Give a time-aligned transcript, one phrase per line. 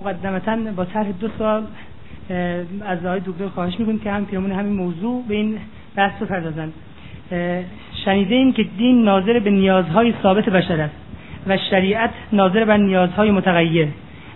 [0.00, 1.62] مقدمتا با طرح دو سال
[2.86, 5.58] از آقای دکتر خواهش می‌کنیم که هم پیرامون همین موضوع به این
[5.96, 6.72] بحث بپردازند.
[8.04, 10.94] شنیده این که دین ناظر به نیازهای ثابت بشر است
[11.46, 13.88] و شریعت ناظر بر نیازهای متغیر.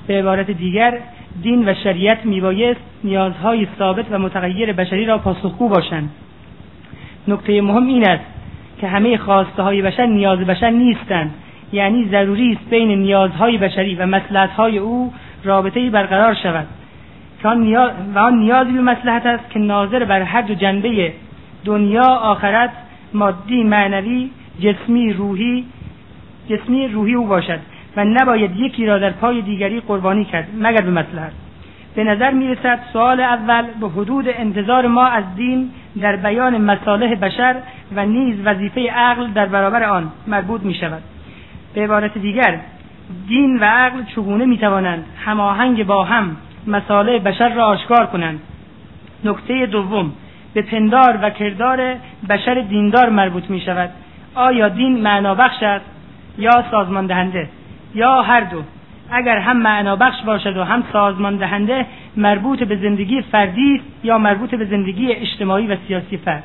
[0.07, 0.99] به عبارت دیگر
[1.43, 6.11] دین و شریعت میبایست نیازهای ثابت و متغیر بشری را پاسخگو باشند.
[7.29, 8.25] نکته مهم این است
[8.81, 11.35] که همه خواسته های بشر نیاز بشر نیستند.
[11.73, 15.13] یعنی ضروری است بین نیازهای بشری و مسلحتهای او
[15.47, 16.67] رابطه برقرار شود.
[18.15, 21.13] و آن نیازی به مسلحت است که ناظر بر هر دو جنبه
[21.65, 22.71] دنیا آخرت
[23.15, 25.65] مادی معنوی جسمی روحی
[26.51, 27.59] جسمی روحی او باشد
[27.97, 31.33] و نباید یکی را در پای دیگری قربانی کرد مگر به مصلحت.
[31.95, 37.15] به نظر می رسد سوال اول به حدود انتظار ما از دین در بیان مصالح
[37.15, 37.57] بشر
[37.97, 41.03] و نیز وظیفه عقل در برابر آن مربوط می شود
[41.75, 42.61] به عبارت دیگر
[43.29, 48.41] دین و عقل چگونه می توانند هماهنگ با هم مصالح بشر را آشکار کنند؟
[49.25, 50.13] نکته دوم
[50.55, 51.97] به پندار و کردار
[52.29, 53.91] بشر دیندار مربوط می شود
[54.35, 55.85] آیا دین معنا بخش است
[56.39, 57.49] یا سازمان دهنده
[57.95, 58.63] یا هر دو.
[59.11, 64.55] اگر هم معنا بخش باشد و هم سازمان دهنده مربوط به زندگی فردی یا مربوط
[64.55, 66.45] به زندگی اجتماعی و سیاسی فرد.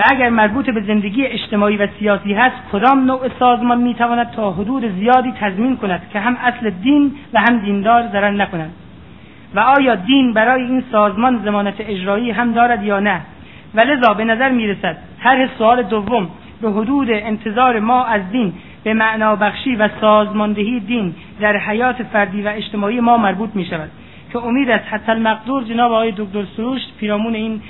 [0.00, 4.98] و اگر مربوط به زندگی اجتماعی و سیاسی هست کدام نوع سازمان می‌تواند تا حدود
[4.98, 8.72] زیادی تضمین کند که هم اصل دین و هم دیندار ضرر نکنند؟
[9.54, 13.20] و آیا دین برای این سازمان زمانت اجرایی هم دارد یا نه؟
[13.74, 16.28] و لذا به نظر می‌رسد طرح سوال دوم
[16.62, 18.52] به حدود انتظار ما از دین
[18.84, 23.90] به معنا بخشی و سازماندهی دین در حیات فردی و اجتماعی ما مربوط می شود
[24.32, 27.62] که امید است حتی المقدور جناب آقای دکتر سروش پیرامون این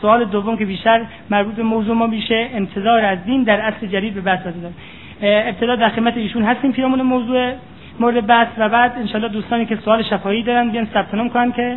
[0.00, 4.14] سوال دوم که بیشتر مربوط به موضوع ما میشه انتظار از دین در اصل جدید
[4.14, 4.74] به بحث دادن
[5.22, 7.52] ابتدا در خدمت ایشون هستیم پیرامون موضوع
[8.00, 11.76] مورد بحث و بعد انشالله دوستانی که سوال شفاهی دارن بیان ثبت نام کنن که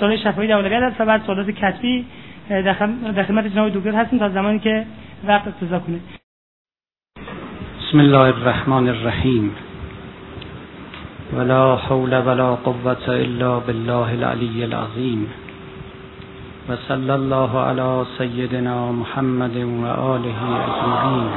[0.00, 2.04] سوال شفاهی در اولویت است و بعد سوالات کتبی
[2.50, 4.84] در خدمت جناب دکتر هستیم تا زمانی که
[5.26, 6.00] وقت اقتضا کنه.
[7.80, 9.50] بسم الله الرحمن الرحیم.
[11.36, 15.26] ولا حول ولا قوة الا بالله العلی العظیم.
[16.70, 21.30] و صلی الله علی سیدنا محمد و آله اجمعین.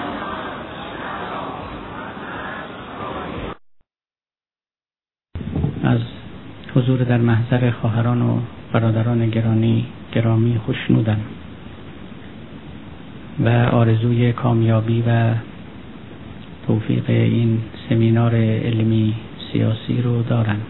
[5.83, 5.99] از
[6.75, 8.39] حضور در محضر خواهران و
[8.73, 11.19] برادران گرانی گرامی خوشنودم
[13.39, 15.33] و آرزوی کامیابی و
[16.67, 19.15] توفیق این سمینار علمی
[19.51, 20.61] سیاسی رو دارم.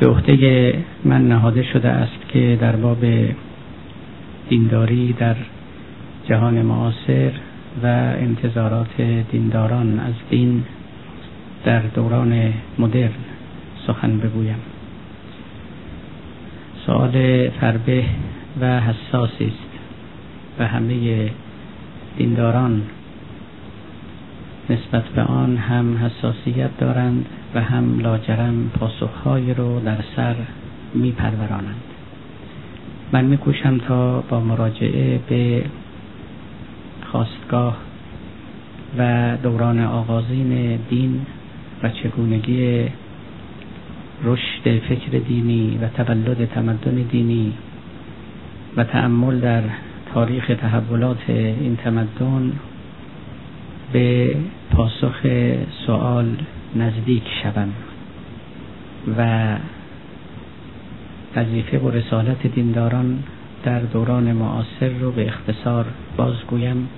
[0.00, 3.04] به عهده من نهاده شده است که در باب
[4.48, 5.36] دینداری در
[6.28, 7.30] جهان معاصر
[7.82, 7.86] و
[8.16, 10.64] انتظارات دینداران از دین
[11.64, 13.10] در دوران مدرن
[13.86, 14.58] سخن بگویم.
[16.86, 18.04] سوال فربه
[18.60, 19.72] و حساسی است
[20.58, 21.30] و همه
[22.16, 22.82] دینداران
[24.70, 27.26] نسبت به آن هم حساسیت دارند.
[27.54, 30.36] و هم لاجرم پاسخهایی رو در سر
[30.94, 31.82] میپرورانند.
[33.12, 35.64] من میکوشم تا با مراجعه به
[37.06, 37.76] خواستگاه
[38.98, 41.26] و دوران آغازین دین
[41.82, 42.88] و چگونگی
[44.24, 47.52] رشد فکر دینی و تولد تمدن دینی
[48.76, 49.62] و تأمل در
[50.14, 52.52] تاریخ تحولات این تمدن
[53.92, 54.36] به
[54.70, 55.26] پاسخ
[55.86, 56.36] سوال
[56.76, 57.68] نزدیک شوم
[59.18, 59.56] و
[61.36, 63.18] وظیفه و رسالت دینداران
[63.64, 65.84] در دوران معاصر رو به اختصار
[66.16, 66.88] بازگویم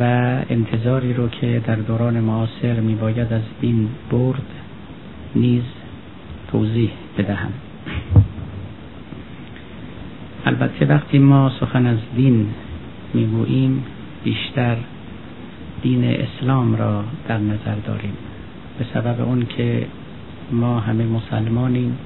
[0.00, 0.02] و
[0.50, 4.46] انتظاری رو که در دوران معاصر می باید از دین برد
[5.36, 5.62] نیز
[6.52, 7.52] توضیح بدهم.
[10.46, 12.46] البته وقتی ما سخن از دین
[13.14, 13.84] می‌گوییم
[14.24, 14.76] بیشتر
[15.82, 18.12] دین اسلام را در نظر داریم.
[18.78, 19.86] به سبب اون که
[20.52, 21.98] ما همه مسلمانیم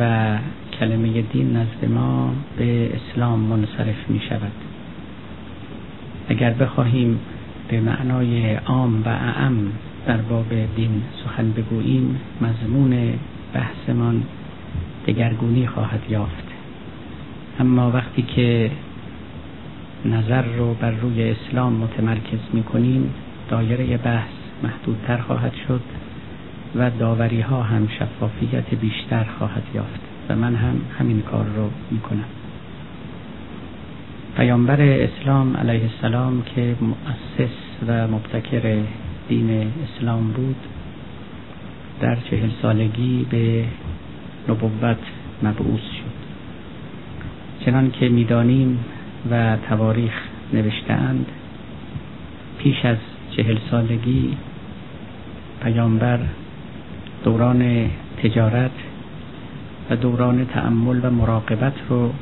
[0.00, 0.38] و
[0.80, 4.52] کلمه دین نزد ما به اسلام منصرف می شود.
[6.28, 7.18] اگر بخواهیم
[7.68, 9.72] به معنای عام و اعم
[10.06, 13.12] در باب دین سخن بگوییم مضمون
[13.54, 14.22] بحثمان
[15.06, 16.44] دگرگونی خواهد یافت.
[17.60, 18.70] اما وقتی که
[20.04, 23.14] نظر رو بر روی اسلام متمرکز می کنیم
[23.48, 24.30] دایره بحث
[24.62, 25.80] محدودتر خواهد شد
[26.74, 32.00] و داوری ها هم شفافیت بیشتر خواهد یافت و من هم همین کار رو می
[32.00, 32.24] کنم
[34.36, 37.54] پیامبر اسلام علیه السلام که مؤسس
[37.86, 38.82] و مبتکر
[39.28, 40.56] دین اسلام بود
[42.00, 43.64] در چهل سالگی به
[44.48, 44.96] نبوت
[45.42, 46.12] مبعوث شد.
[47.64, 48.78] چنان که می‌دانیم
[49.30, 50.12] و تواریخ
[50.52, 51.26] نوشتهاند.
[52.58, 52.96] پیش از
[53.36, 54.36] چهل سالگی
[55.62, 56.18] پیامبر
[57.24, 57.90] دوران
[58.22, 58.70] تجارت
[59.90, 62.12] و دوران تأمل و مراقبت رو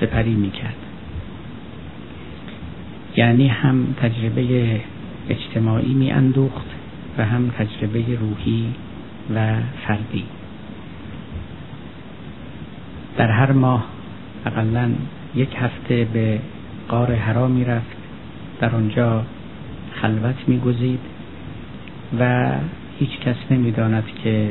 [0.00, 0.76] سپری می‌کرد.
[3.16, 4.80] یعنی هم تجربه
[5.28, 6.66] اجتماعی می اندوخت
[7.18, 8.74] و هم تجربه روحی
[9.34, 9.56] و
[9.86, 10.24] فردی.
[13.16, 13.84] در هر ماه
[14.46, 14.90] اقلا
[15.34, 16.40] یک هفته به
[16.88, 17.96] قار حرا می رفت
[18.60, 19.22] در آنجا
[20.02, 21.00] خلوت می گذید
[22.18, 22.52] و
[22.98, 24.50] هیچ کس نمی داند که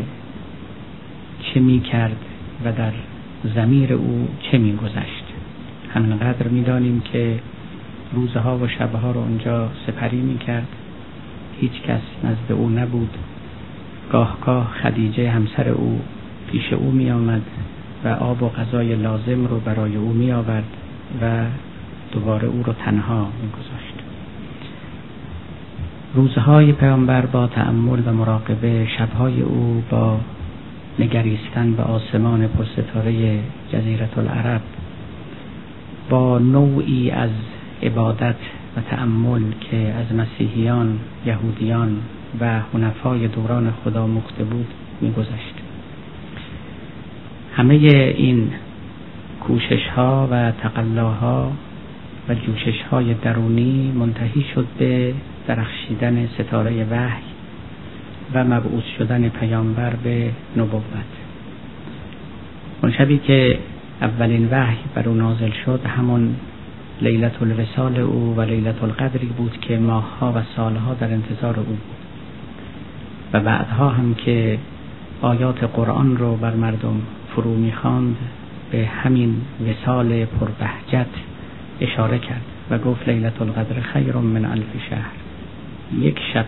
[1.42, 2.18] چه می کرد
[2.66, 2.92] و در
[3.56, 5.24] زمیر او چه می گذشت
[5.94, 7.40] همینقدر می دانیم که
[8.14, 10.68] روزها و شبها رو اونجا سپری می کرد
[11.60, 13.18] هیچ کس نزد او نبود.
[14.12, 16.02] گاه گاه خدیجه همسر او
[16.52, 17.42] پیش او می آمد
[18.04, 20.64] و آب و غذای لازم رو برای او می آورد
[21.22, 21.46] و
[22.12, 23.94] دوباره او رو تنها می گذاشت
[26.14, 30.20] روزهای پیامبر با تأمل و مراقبه شبهای او با
[31.00, 33.40] نگریستن به آسمان پرستاره
[33.74, 34.62] جزیرت العرب
[36.10, 37.30] با نوعی از
[37.84, 38.36] عبادت
[38.78, 41.98] و تأمل که از مسیحیان، یهودیان
[42.40, 44.68] و حنفای دوران خدا مخته بود
[45.02, 45.51] میگذشت.
[47.56, 48.52] همه این
[49.42, 51.52] کوشش ها و تقلاها
[52.30, 55.14] و جوشش های درونی منتهی شد به
[55.48, 57.24] درخشیدن ستاره وحی
[58.34, 60.82] و مبعوث شدن پیامبر به نبوت.
[62.84, 63.60] اون شبی که
[64.02, 66.36] اولین وحی بر او نازل شد همون
[67.02, 71.80] لیلت الوسال او و لیلت القدری بود که ماهها و سالها در انتظار او بود.
[73.34, 74.58] و بعدها هم که
[75.22, 77.02] آیات قرآن رو بر مردم
[77.36, 78.16] فرو می‌خواند
[78.72, 81.08] به همین وسال پربهجت
[81.82, 85.12] اشاره کرد و گفت لیلت القدر خیر من الف شهر.
[86.00, 86.46] یک شب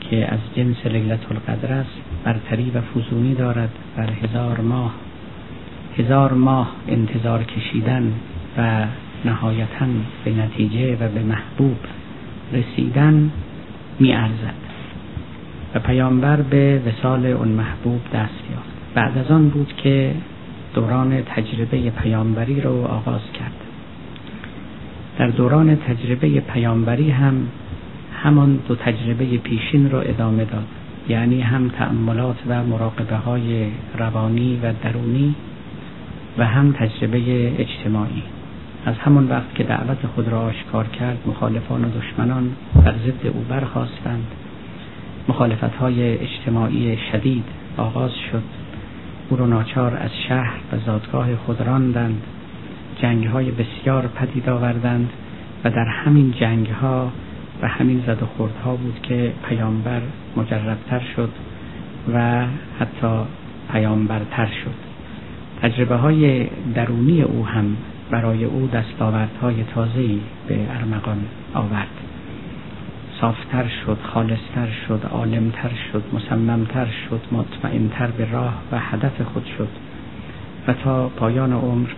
[0.00, 4.94] که از جنس لیلت القدر است برتری و فزونی دارد بر هزار ماه.
[5.98, 8.12] هزار ماه انتظار کشیدن
[8.58, 8.84] و
[9.24, 9.86] نهایتا
[10.24, 11.76] به نتیجه و به محبوب
[12.52, 13.30] رسیدن
[14.00, 14.54] می ارزد
[15.74, 18.71] و پیامبر به وسال اون محبوب دست یافت.
[18.94, 20.14] بعد از آن بود که
[20.74, 23.52] دوران تجربه پیامبری رو آغاز کرد.
[25.18, 27.34] در دوران تجربه پیامبری هم
[28.22, 30.66] همان دو تجربه پیشین رو ادامه داد.
[31.08, 33.66] یعنی هم تأملات و مراقبه های
[33.98, 35.34] روانی و درونی
[36.38, 38.22] و هم تجربه اجتماعی.
[38.86, 42.52] از همان وقت که دعوت خود را آشکار کرد مخالفان و دشمنان
[42.84, 44.26] بر ضد او برخواستند
[45.28, 47.44] مخالفت های اجتماعی شدید
[47.76, 48.61] آغاز شد.
[49.32, 52.22] او را ناچار از شهر و زادگاه خود راندند.
[53.02, 55.10] جنگ های بسیار پدید آوردند
[55.64, 57.12] و در همین جنگ ها
[57.62, 60.00] و همین زد و خوردها بود که پیامبر
[60.36, 61.28] مجربتر شد
[62.14, 62.44] و
[62.80, 63.18] حتی
[63.72, 64.74] پیامبرتر شد.
[65.62, 67.76] تجربه های درونی او هم
[68.10, 71.18] برای او دستاوردهای تازه‌ای به ارمغان
[71.54, 72.01] آورد.
[73.22, 79.68] صافتر شد خالصتر شد عالمتر شد مصممتر شد مطمئنتر به راه و هدف خود شد.
[80.68, 81.88] و تا پایان عمر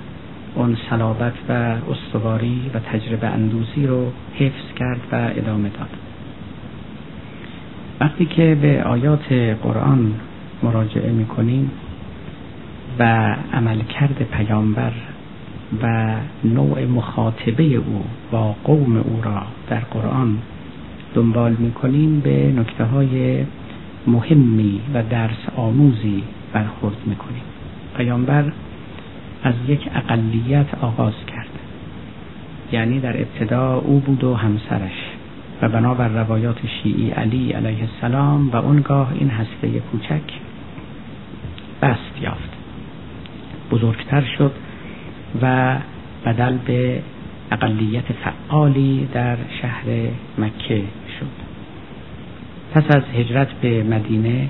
[0.54, 5.88] اون صلابت و استواری و تجربه اندوزی رو حفظ کرد و ادامه داد.
[8.00, 10.14] وقتی که به آیات قرآن
[10.62, 11.71] مراجعه می‌کنیم
[12.99, 14.93] و عملکرد پیامبر
[15.83, 16.14] و
[16.45, 20.38] نوع مخاطبه او با قوم او را در قرآن
[21.14, 23.44] دنبال می‌کنیم به نکته های
[24.06, 27.42] مهمی و درس آموزی برخورد می‌کنیم.
[27.97, 28.52] پیامبر
[29.42, 31.49] از یک اقلیت آغاز کرد.
[32.73, 35.11] یعنی در ابتدا او بود و همسرش
[35.62, 40.23] و بنابر روایات شیعی علی علیه السلام و اونگاه این هسته کوچک
[41.83, 42.50] بست یافت.
[43.71, 44.52] بزرگتر شد
[45.42, 45.76] و
[46.26, 47.02] بدل به
[47.52, 49.85] اقلیت فعالی در شهر
[50.38, 50.83] مکه
[52.75, 54.49] پس از هجرت به مدینه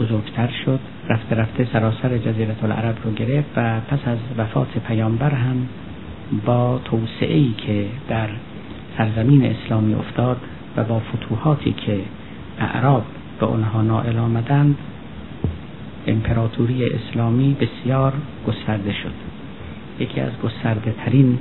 [0.00, 5.68] بزرگتر شد رفته رفته سراسر جزیره العرب رو گرفت و پس از وفات پیامبر هم
[6.46, 8.28] با توسعه که در
[8.98, 10.36] سرزمین اسلامی افتاد
[10.76, 12.00] و با فتوحاتی که
[12.58, 13.04] اعراب
[13.40, 14.76] به آنها نائل آمدند
[16.06, 18.12] امپراتوری اسلامی بسیار
[18.48, 19.14] گسترده شد.
[20.00, 21.38] یکی از گسترده ترین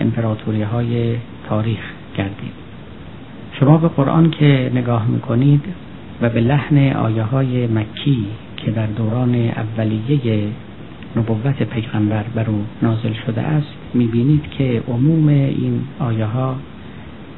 [0.00, 1.16] امپراتوری های
[1.48, 1.80] تاریخ
[2.16, 2.67] گردید.
[3.60, 5.64] شما به قرآن که نگاه می‌کنید
[6.22, 10.42] و به لحن آیه های مکی که در دوران اولیه
[11.16, 16.56] نبوت پیغمبر بر او نازل شده است می‌بینید که عموم این آیه ها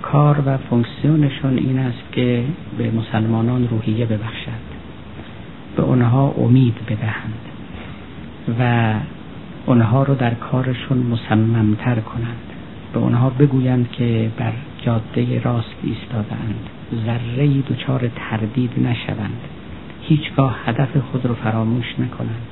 [0.02, 2.44] کار و فونکسیونشون این است که
[2.78, 4.70] به مسلمانان روحیه ببخشد
[5.76, 7.40] به آنها امید بدهند
[8.60, 8.94] و
[9.66, 12.36] آنها رو در کارشون مصممتر کنند
[12.92, 14.52] به آنها بگویند که بر
[14.84, 16.68] جاده راست ایستادند
[17.06, 19.40] ذره دچار تردید نشوند.
[20.02, 22.42] هیچگاه هدف خود رو فراموش نکنند.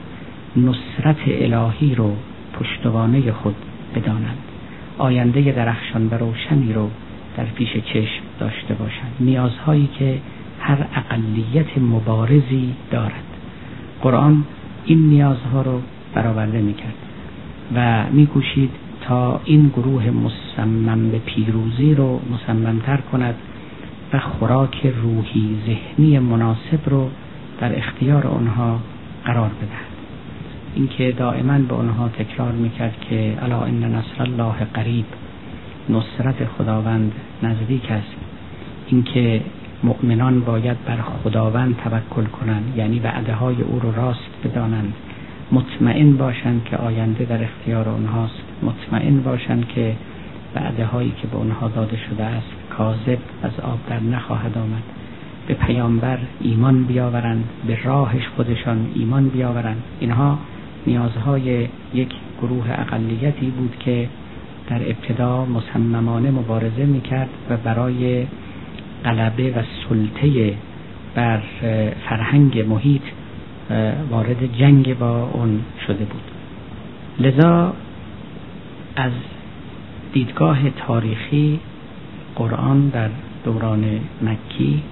[0.56, 2.16] نصرت الهی رو
[2.52, 3.54] پشتوانه خود
[3.94, 4.38] بدانند
[4.99, 6.90] آینده درخشان و روشنی رو
[7.37, 9.12] در پیش چشم داشته باشند.
[9.20, 10.18] نیازهایی که
[10.61, 13.25] هر اقلیت مبارزی دارد.
[14.02, 14.44] قرآن
[14.85, 15.80] این نیازها رو
[16.14, 16.94] برآورده می‌کرد
[17.75, 18.70] و میکوشید
[19.44, 23.34] این گروه مصمم به پیروزی رو مصممتر کند
[24.12, 27.08] و خوراک روحی ذهنی مناسب رو
[27.60, 28.80] در اختیار آنها
[29.24, 29.88] قرار بدهد.
[30.74, 35.04] اینکه دائما به آنها تکرار می‌کرد که الا ان نصر الله قریب
[35.88, 37.12] نصرت خداوند
[37.42, 38.16] نزدیک است.
[38.86, 39.40] اینکه
[39.82, 44.92] مؤمنان باید بر خداوند توکل کنند یعنی وعده های او رو راست بدانند.
[45.52, 49.96] مطمئن باشند که آینده در اختیار آنهاست مطمئن باشند که
[50.54, 54.82] وعده هایی که به آنها داده شده است کاذب از آب در نخواهد آمد.
[55.46, 59.82] به پیامبر ایمان بیاورند به راهش خودشان ایمان بیاورند.
[60.00, 60.38] اینها
[60.86, 64.08] نیازهای یک گروه اقلیتی بود که
[64.68, 68.26] در ابتدا مصممانه مبارزه می‌کرد و برای
[69.04, 70.54] غلبه و سلطه
[71.14, 71.40] بر
[72.08, 73.02] فرهنگ محیط
[74.10, 76.22] وارد جنگ با اون شده بود.
[77.18, 77.72] لذا
[78.96, 79.12] از
[80.12, 81.60] دیدگاه تاریخی
[82.37, 83.08] قرآن در
[83.44, 84.82] دوران مکی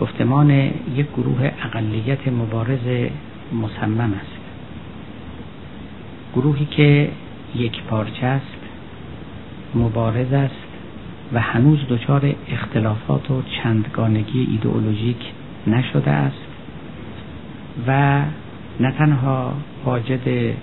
[0.00, 3.10] گفتمان یک گروه اقلیت مبارز
[3.52, 4.40] مصمم است.
[6.34, 7.10] گروهی که
[7.54, 8.60] یک پارچه است
[9.74, 10.54] مبارز است
[11.32, 15.16] و هنوز دچار اختلافات و چندگانگی ایدئولوژیک
[15.66, 16.49] نشده است.
[17.86, 18.22] و
[18.80, 19.52] نه تنها
[19.84, 20.54] واجد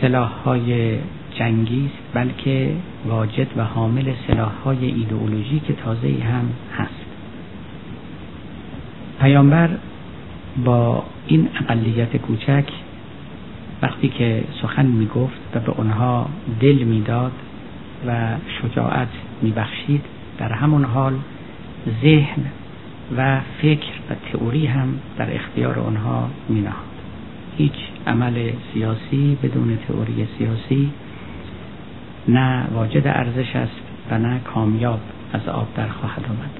[0.00, 0.98] سلاح های
[1.34, 2.70] جنگی است بلکه
[3.06, 7.04] واجد و حامل سلاح های ایدئولوژیک تازه هم هست.
[9.20, 9.70] پیامبر
[10.64, 12.64] با این اقلیت کوچک
[13.82, 16.28] وقتی که سخن می گفت و به آنها
[16.60, 17.32] دل می‌داد
[18.06, 19.08] و شجاعت
[19.42, 20.04] میبخشید
[20.38, 21.12] در همون حال
[22.02, 22.42] ذهن
[23.16, 26.94] و فکر و تئوری هم در اختیار آنها مینهاد.
[27.56, 30.90] هیچ عمل سیاسی بدون تئوری سیاسی
[32.28, 35.00] نه واجد ارزش است و نه کامیاب
[35.32, 36.50] از آب در خواهد آمد.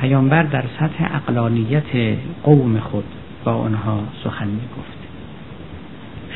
[0.00, 3.04] پیامبر در سطح اقلانیت قوم خود
[3.44, 4.98] با آنها سخن می گفت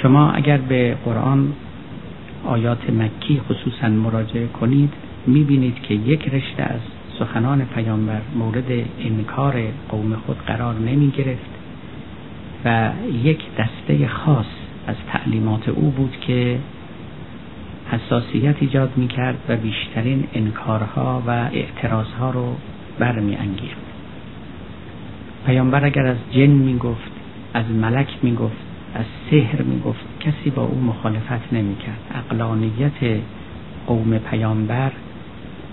[0.02, 1.52] شما اگر به قرآن
[2.44, 4.92] آیات مکی خصوصا مراجعه کنید
[5.26, 6.80] می بینید که یک رشته از
[7.23, 8.64] سخنان پیامبر مورد
[9.00, 11.50] انکار قوم خود قرار نمی گرفت
[12.64, 12.91] و
[13.25, 14.47] یک دسته خاص
[14.87, 16.59] از تعلیمات او بود که
[17.91, 22.55] حساسیت ایجاد می کرد و بیشترین انکارها و اعتراضها رو
[22.99, 23.83] برمی انگیخت
[25.47, 27.11] پیامبر اگر از جن می گفت
[27.55, 28.57] از ملک می گفت
[28.95, 33.21] از سحر می گفت کسی با او مخالفت نمی کرد اقلانیت
[33.87, 34.93] قوم پیامبر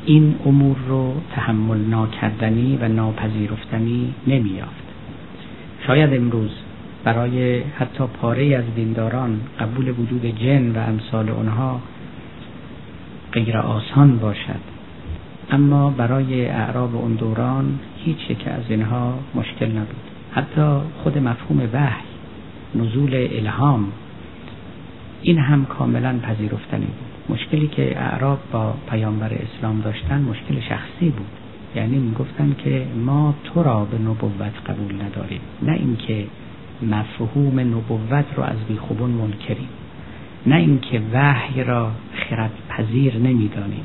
[0.10, 4.84] این امور رو تحمل ناکردنی و ناپذیرفتنی نمی یافت
[5.88, 6.52] شاید امروز
[7.04, 11.82] برای حتی پاره از دینداران قبول وجود جن و امثال آنها
[13.34, 14.60] غیر آسان باشد.
[15.52, 20.06] اما برای اعراب اون دوران هیچ یک از اینها مشکل نبود.
[20.32, 22.04] حتی خود مفهوم وحی
[22.76, 23.88] نزول الهام
[25.22, 27.09] این هم کاملا پذیرفتنی بود.
[27.30, 31.28] مشکلی که اعراب با پیامبر اسلام داشتن مشکل شخصی بود.
[31.76, 35.42] یعنی می‌گفتن که ما تو را به نبوت قبول نداریم.
[35.62, 36.26] نه اینکه
[36.82, 39.70] مفهوم نبوت رو از بیخوبون منکریم.
[40.46, 43.84] نه اینکه وحی را خرد پذیر نمی‌دانیم.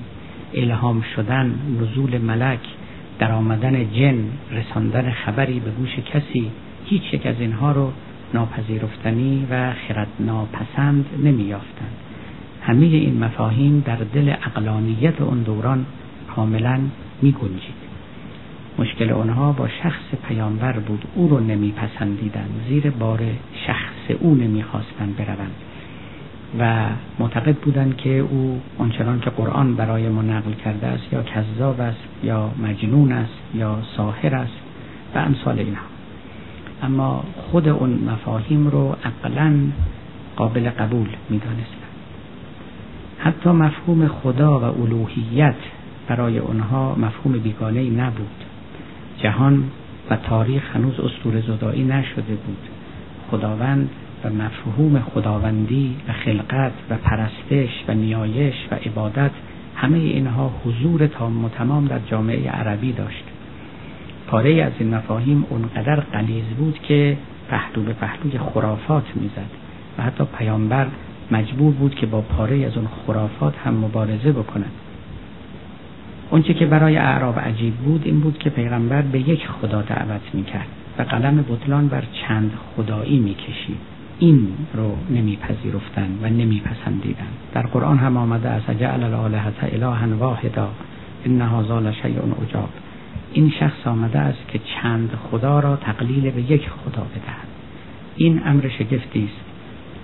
[0.55, 2.61] الهام شدن نزول ملک
[3.19, 4.19] در آمدن جن
[4.51, 6.51] رساندن خبری به گوش کسی
[6.85, 7.93] هیچ یک از اینها رو
[8.35, 11.97] ناپذیرفتنی و خرد ناپسند نمیافتند
[12.67, 15.87] همه این مفاهیم در دل اقلانیت اون دوران
[16.37, 16.81] کاملا
[17.23, 17.85] می گنجید
[18.79, 21.05] مشکل آنها با شخص پیامبر بود.
[21.15, 23.21] او رو نمیپسندیدند زیر بار
[23.67, 25.55] شخص او نمی‌خواستند بروند.
[26.59, 26.87] و
[27.19, 32.09] معتقد بودند که او آنچنان که قرآن برای ما نقل کرده است یا کذاب است
[32.25, 34.61] یا مجنون است یا ساحر است
[35.15, 35.87] و امثال اینها.
[36.83, 39.55] اما خود اون مفاهیم رو عقلا
[40.37, 41.84] قابل قبول می‌دانستن
[43.25, 45.55] حتی مفهوم خدا و الوهیت
[46.09, 48.45] برای آنها مفهوم بیگانه ای نبود.
[49.19, 49.65] جهان
[50.11, 52.69] و تاریخ هنوز اسطوره زدایی نشده بود.
[53.31, 53.91] خداوند
[54.25, 59.31] و مفهوم خداوندی و خلقت و پرستش و نیایش و عبادت
[59.77, 63.25] همه اینها حضور تام و تمام در جامعه عربی داشت.
[64.27, 67.17] پاره از این مفاهیم اونقدر قلیز بود که
[67.51, 69.51] پهلو به پهلوی خرافات می‌زد
[69.99, 70.87] و حتی پیامبر
[71.31, 74.73] مجبور بود که با پاره از اون خرافات هم مبارزه بکند.
[76.31, 80.67] اونچه که برای اعراب عجیب بود این بود که پیغمبر به یک خدا دعوت می‌کرد
[80.99, 83.95] و قلم بطلان بر چند خدایی می‌کشید.
[84.19, 90.69] این رو نمیپذیرفتن و نمیپسندیدن در قرآن هم آمده است جعل الالهه الها واحدا
[91.25, 92.69] ان هذا لشیء عجاب.
[93.33, 97.49] این شخص آمده است که چند خدا را تقلیل به یک خدا بدهد.
[98.17, 99.54] این امر شگفتی است.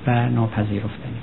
[0.07, 1.21] و ناپذیرفتنی.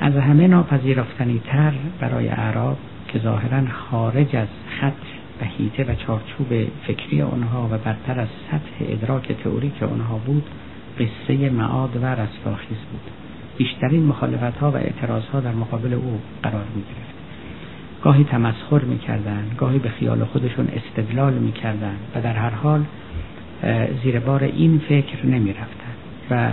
[0.00, 2.76] از همه ناپذیرفتنی تر برای اعراب
[3.08, 4.48] که ظاهرا خارج از
[4.80, 4.92] خط
[5.40, 6.46] و هیته و چارچوب
[6.86, 10.44] فکری آنها و برتر از سطح ادراک تئوریک آنها بود
[10.98, 13.10] قصه معاد و رستاخیز بود.
[13.56, 17.14] بیشترین مخالفت ها و اعتراض ها در مقابل او قرار می گرفت
[18.02, 22.84] گاهی تمسخر می‌کردن گاهی به خیال خودشون استدلال می‌کردن و در هر حال
[24.02, 25.54] زیر بار این فکر نمی
[26.30, 26.50] و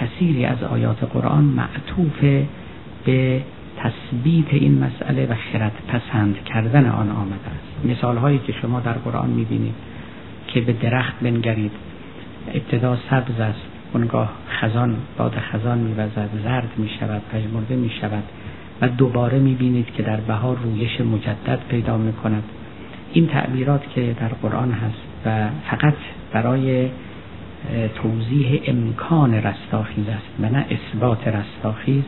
[0.00, 2.44] کثیری از آیات قرآن معطوف
[3.04, 3.42] به
[3.76, 7.86] تثبیت این مسئله و خرد پسند کردن آن آمده است.
[7.96, 9.74] مثال هایی که شما در قرآن می‌بینید
[10.48, 11.72] که به درخت بنگرید
[12.54, 18.24] ابتدا سبز است اونگاه خزان باد خزان میوزد زرد می‌شود پژمرده می‌شود
[18.80, 22.42] و دوباره می‌بینید که در بهار رویش مجدد پیدا می‌کند.
[23.12, 25.94] این تعبیرات که در قرآن هست و فقط
[26.32, 26.88] برای
[27.94, 32.04] توضیح امکان رستاخیز است و نه اثبات رستاخیز.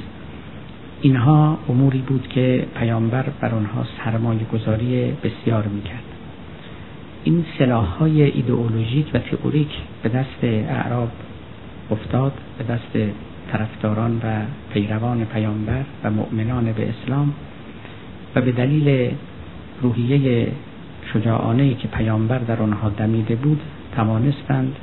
[1.00, 6.02] اینها اموری بود که پیامبر بر آنها سرمایه گذاری بسیار می‌کرد.
[7.24, 9.70] این سلاح های ایدئولوژیک و تئوریک
[10.02, 11.10] به دست اعراب
[11.90, 13.12] افتاد به دست
[13.52, 17.32] طرفداران و پیروان پیامبر و مؤمنان به اسلام
[18.34, 19.10] و به دلیل
[19.82, 20.48] روحیه
[21.12, 23.60] شجاعانه که پیامبر در آنها دمیده بود
[23.96, 24.76] توانستند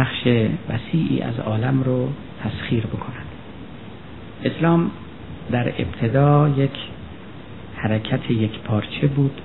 [0.00, 0.26] بخش
[0.68, 2.08] وسیعی از عالم رو
[2.44, 3.26] تسخیر بکنند
[4.44, 4.90] اسلام
[5.50, 6.78] در ابتدا یک
[7.76, 9.40] حرکت یک پارچه بود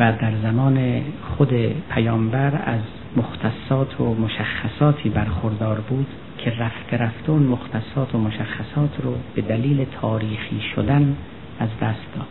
[0.00, 1.00] و در زمان
[1.36, 1.52] خود
[1.94, 2.80] پیامبر از
[3.16, 6.06] مختصات و مشخصاتی برخوردار بود
[6.38, 11.16] که رفته رفته اون مختصات و مشخصات رو به دلیل تاریخی شدن
[11.60, 12.26] از دست داد.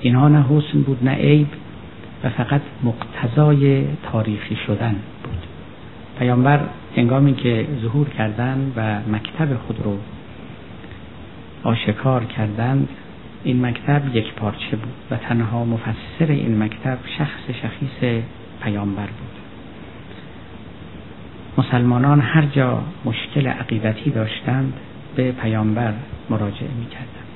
[0.00, 1.48] اینها نه حسن بود نه عیب
[2.24, 4.96] و فقط مقتضای تاریخی شدن.
[6.18, 6.60] پیامبر
[6.96, 9.98] هنگامی که ظهور کردند و مکتب خود رو
[11.62, 12.88] آشکار کردند
[13.44, 18.22] این مکتب یک پارچه بود و تنها مفسر این مکتب شخص شخیص
[18.62, 19.38] پیامبر بود.
[21.58, 24.72] مسلمانان هر جا مشکل عقیدتی داشتند
[25.16, 25.92] به پیامبر
[26.30, 27.28] مراجعه می کردند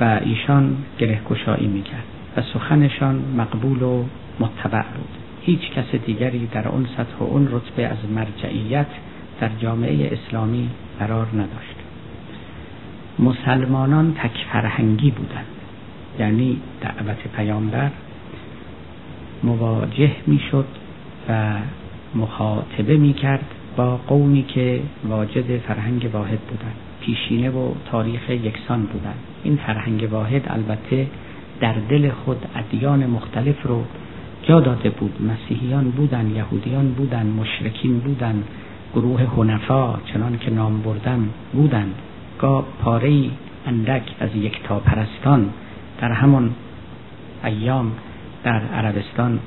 [0.00, 2.04] و ایشان گره گشایی می کرد
[2.36, 4.04] و سخنشان مقبول و
[4.40, 5.25] متبع بود.
[5.46, 8.86] هیچ کس دیگری در اون سطح و اون رتبه از مرجعیت
[9.40, 11.76] در جامعه اسلامی قرار نداشت.
[13.18, 15.46] مسلمانان تک فرهنگی بودند.
[16.18, 17.90] یعنی دعوت پیامبر
[19.42, 20.66] مواجه می‌شد
[21.28, 21.54] و
[22.14, 23.44] مخاطبه می کرد
[23.76, 26.76] با قومی که واجد فرهنگ واحد بودند.
[27.00, 29.18] پیشینه و تاریخ یکسان بودند.
[29.44, 31.06] این فرهنگ واحد البته
[31.60, 33.84] در دل خود ادیان مختلف رو
[34.46, 35.12] جا داده بود.
[35.22, 38.42] مسیحیان بودن یهودیان بودن مشرکین بودن
[38.94, 41.94] گروه هنفا چنان که نام بردم بودند
[42.38, 43.30] گاه پاره
[43.66, 45.50] اندک از یک تا پرستان
[46.00, 46.50] در همان
[47.44, 47.92] ایام
[48.44, 49.38] در عربستان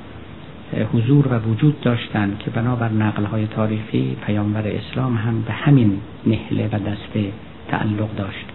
[0.92, 6.78] حضور و وجود داشتند که بنابر نقلهای تاریخی پیامبر اسلام هم به همین نهله و
[6.78, 7.32] دسته
[7.68, 8.46] تعلق داشت.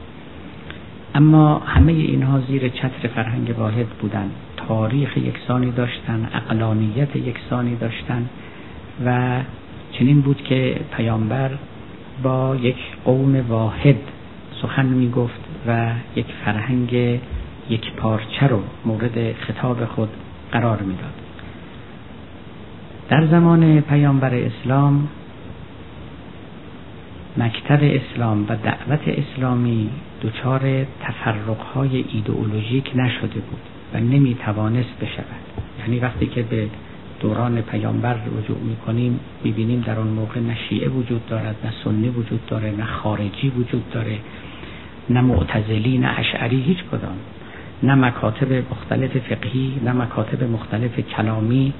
[1.15, 4.31] اما همه اینها زیر چتر فرهنگ واحد بودند.
[4.67, 8.29] تاریخ یکسانی داشتند اقلانیت یکسانی داشتند
[9.05, 9.39] و
[9.91, 11.51] چنین بود که پیامبر
[12.23, 12.75] با یک
[13.05, 13.97] قوم واحد
[14.61, 16.93] سخن می گفت و یک فرهنگ
[17.69, 20.09] یک پارچه رو مورد خطاب خود
[20.51, 21.13] قرار می‌داد.
[23.09, 25.07] در زمان پیامبر اسلام
[27.37, 29.89] مکتب اسلام و دعوت اسلامی
[30.21, 35.41] دچار تفرقهای ایدئولوژیک نشده بود نمی توانست بشود.
[35.79, 36.67] یعنی وقتی که به
[37.19, 41.71] دوران پیامبر رجوع می کنیم می بینیم در آن موقع نه شیعه وجود دارد نه
[41.83, 44.17] سنی وجود داره نه خارجی وجود داره
[45.09, 47.17] نه معتزلی نه اشعری هیچ کدام.
[47.83, 51.73] نه مکاتب مختلف فقهی نه مکاتب مختلف کلامی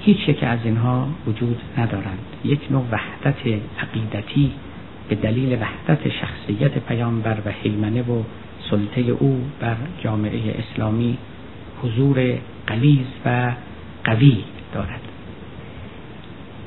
[0.00, 2.18] هیچ یک از اینها وجود ندارند.
[2.44, 3.38] یک نوع وحدت
[3.80, 4.52] عقیدتی
[5.08, 8.22] به دلیل وحدت شخصیت پیامبر و حیمنه و
[8.70, 11.18] سلطه او بر جامعه اسلامی
[11.82, 13.52] حضور قلیز و
[14.04, 15.00] قوی دارد.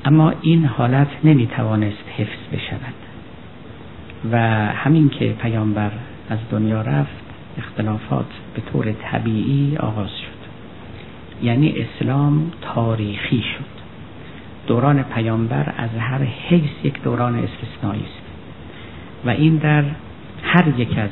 [0.06, 2.94] اما این حالت نمی توانست حفظ بشود
[4.32, 4.38] و
[4.72, 5.92] همین که پیامبر
[6.30, 7.24] از دنیا رفت
[7.58, 10.44] اختلافات به طور طبیعی آغاز شد.
[11.46, 13.74] یعنی اسلام تاریخی شد.
[14.68, 18.24] دوران پیامبر از هر حیث یک دوران استثنایی است
[19.26, 19.84] و این در
[20.44, 21.10] هر یک از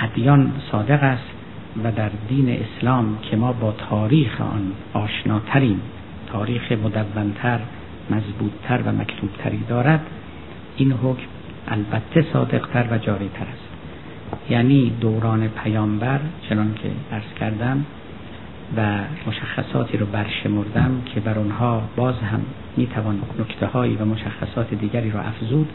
[0.00, 1.35] ادیان صادق است
[1.84, 5.80] و در دین اسلام که ما با تاریخ آن آشناتریم
[6.26, 7.60] تاریخ مدونتر
[8.10, 10.00] مضبوطتر و مکتوبتری دارد
[10.76, 11.26] این حکم
[11.68, 13.66] البته صادقتر و جاریتر است.
[14.50, 17.84] یعنی دوران پیامبر چنان که ارز کردم
[18.76, 22.40] و مشخصاتی رو برشمردم که بر آنها باز هم
[22.76, 25.68] می‌توان نکته هایی و مشخصات دیگری را افزود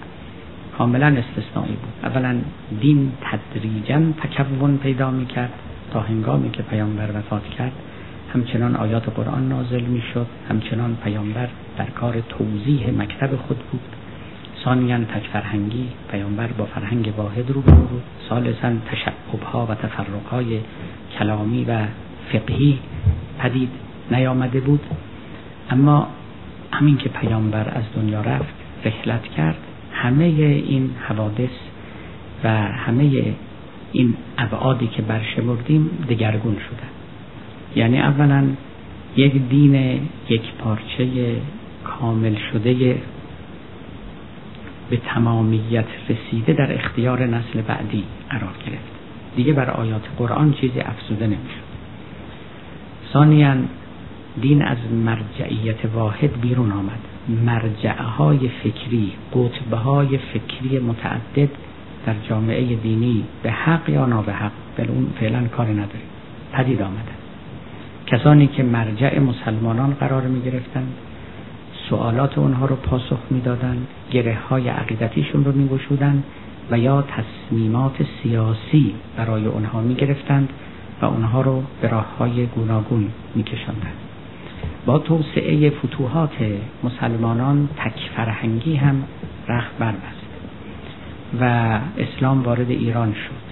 [0.77, 1.93] کاملا استثنایی بود.
[2.03, 2.35] اولا
[2.81, 5.53] دین تدریجا تکون پیدا می‌کرد.
[5.91, 7.71] تا هنگامی که پیامبر وفات کرد
[8.33, 13.81] همچنان آیات قرآن نازل می‌شد همچنان پیامبر در کار توضیح مکتب خود بود.
[14.63, 18.01] ثانیا تک فرهنگی پیامبر با فرهنگ واحد رو بود.
[18.29, 20.59] ثالثا تشعبها و تفرقهای
[21.19, 21.77] کلامی و
[22.31, 22.79] فقهی
[23.39, 23.69] پدید
[24.11, 24.85] نیامده بود.
[25.69, 26.07] اما
[26.71, 28.53] همین که پیامبر از دنیا رفت
[28.85, 29.57] رحلت کرد
[29.93, 31.49] همه این حوادث
[32.43, 33.33] و همه
[33.91, 36.89] این ابعادی که برشمردیم دگرگون شدن
[37.75, 38.47] یعنی اولا
[39.15, 39.99] یک دین
[40.29, 41.35] یک پارچه
[41.83, 42.97] کامل شده
[44.89, 48.91] به تمامیت رسیده در اختیار نسل بعدی قرار گرفت.
[49.35, 51.71] دیگه بر آیات قرآن چیزی افزوده نمی‌شد
[53.13, 53.55] ثانیا
[54.41, 56.99] دین از مرجعیت واحد بیرون آمد.
[57.45, 61.49] مرجعه های فکری قطبه های فکری متعدد
[62.05, 66.09] در جامعه دینی به حق یا نابه حق اون فعلا کار نداریم
[66.53, 67.21] پدید آمدن.
[68.07, 70.87] کسانی که مرجع مسلمانان قرار می گرفتن
[71.89, 75.69] سوالات اونها رو پاسخ می‌دادند گره های عقیدتیشون رو می
[76.71, 80.49] و یا تصمیمات سیاسی برای اونها می گرفتند
[81.01, 83.97] و اونها رو به راه های گوناگون می کشندند.
[84.85, 86.35] با توسعه فتوحات
[86.83, 89.03] مسلمانان تک فرهنگی هم
[89.47, 90.20] رخت بربست
[91.39, 91.43] و
[91.97, 93.51] اسلام وارد ایران شد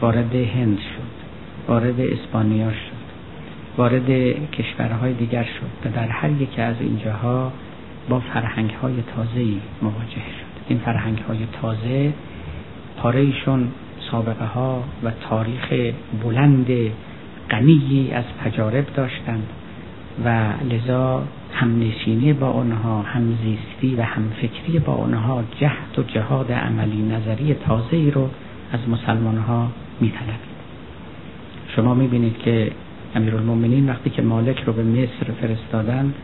[0.00, 1.14] وارد هند شد
[1.68, 3.04] وارد اسپانیا شد
[3.76, 4.10] وارد
[4.50, 7.52] کشورهای دیگر شد و در هر یک از اینجاها
[8.08, 9.44] با فرهنگ های تازه
[9.82, 10.54] مواجه شد.
[10.68, 12.12] این فرهنگ های تازه
[12.96, 13.68] پارهشون
[14.10, 16.66] سابقه ها و تاریخ بلند
[17.50, 19.46] غنی از تجارب داشتند
[20.24, 20.28] و
[20.70, 21.22] لذا
[21.54, 28.10] همنشینی با آنها همزیستی و همفکری با آنها جهد و جهاد عملی نظری تازه ای
[28.10, 28.28] رو
[28.72, 29.68] از مسلمان ها
[31.76, 32.70] شما می بینید که
[33.14, 36.14] امیرالمومنین وقتی که مالک رو به مصر فرستادند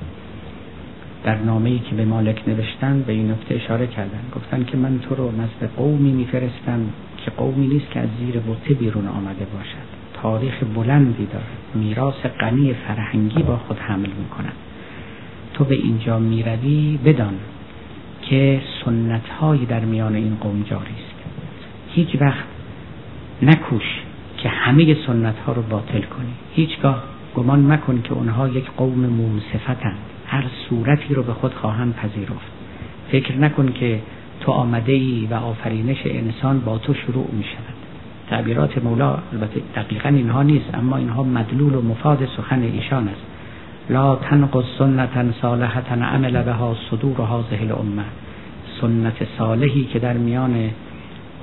[1.24, 5.14] در نامه‌ای که به مالک نوشتن به این نکته اشاره کردن گفتن که من تو
[5.14, 6.80] رو نزد قومی میفرستم
[7.24, 10.00] که قومی نیست که از زیر بوته بیرون آمده باشد.
[10.22, 11.44] تاریخ بلندی دارد.
[11.74, 14.69] میراث غنی فرهنگی با خود حمل می‌کنند
[15.54, 17.34] تو به اینجا می‌روی بدان
[18.22, 19.22] که سنت
[19.68, 21.14] در میان این قوم جاری است.
[21.94, 22.44] هیچ وقت
[23.42, 24.00] نکوش
[24.38, 26.32] که همه سنت ها رو باطل کنی.
[26.54, 27.02] هیچگاه
[27.34, 29.98] گمان مکن که اونها یک قوم منصفتند.
[30.26, 32.50] هر صورتی رو به خود خواهم پذیرفت.
[33.10, 34.00] فکر نکن که
[34.40, 37.74] تو آمده ای و آفرینش انسان با تو شروع می شود
[38.30, 43.29] تعبیرات مولا البته دقیقا اینها نیست اما اینها مدلول و مفاد سخن ایشان است.
[43.90, 48.05] لا تنقض سنتا صالحتا عمل بها صدور هذه الامه
[48.81, 50.70] سنت صالحی که در میان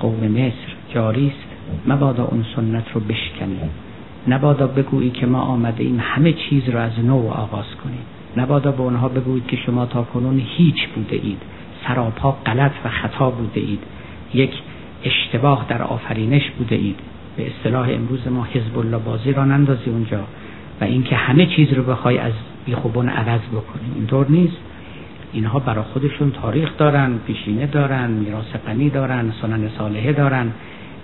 [0.00, 1.48] قوم مصر جاری است
[1.86, 3.58] مبادا اون سنت رو بشکنی.
[4.28, 8.02] نبادا بگویی که ما آمده ایم همه چیز رو از نو آغاز کنیم
[8.36, 11.42] نبادا به اونها بگویید که شما تا کنون هیچ بوده اید.
[11.86, 13.80] سراپا غلط و خطا بوده اید.
[14.34, 14.50] یک
[15.04, 16.98] اشتباه در آفرینش بوده اید.
[17.36, 20.24] به اصطلاح امروز ما حزب الله بازی را نندازی اونجا.
[20.80, 22.32] و اینکه همه چیز رو بخوای از
[22.66, 23.92] بیخوبون عوض بکنی.
[23.94, 24.56] اینطور نیست.
[25.32, 30.52] اینها برای خودشون تاریخ دارن پیشینه دارن میراث غنی دارن سنن صالحه دارن.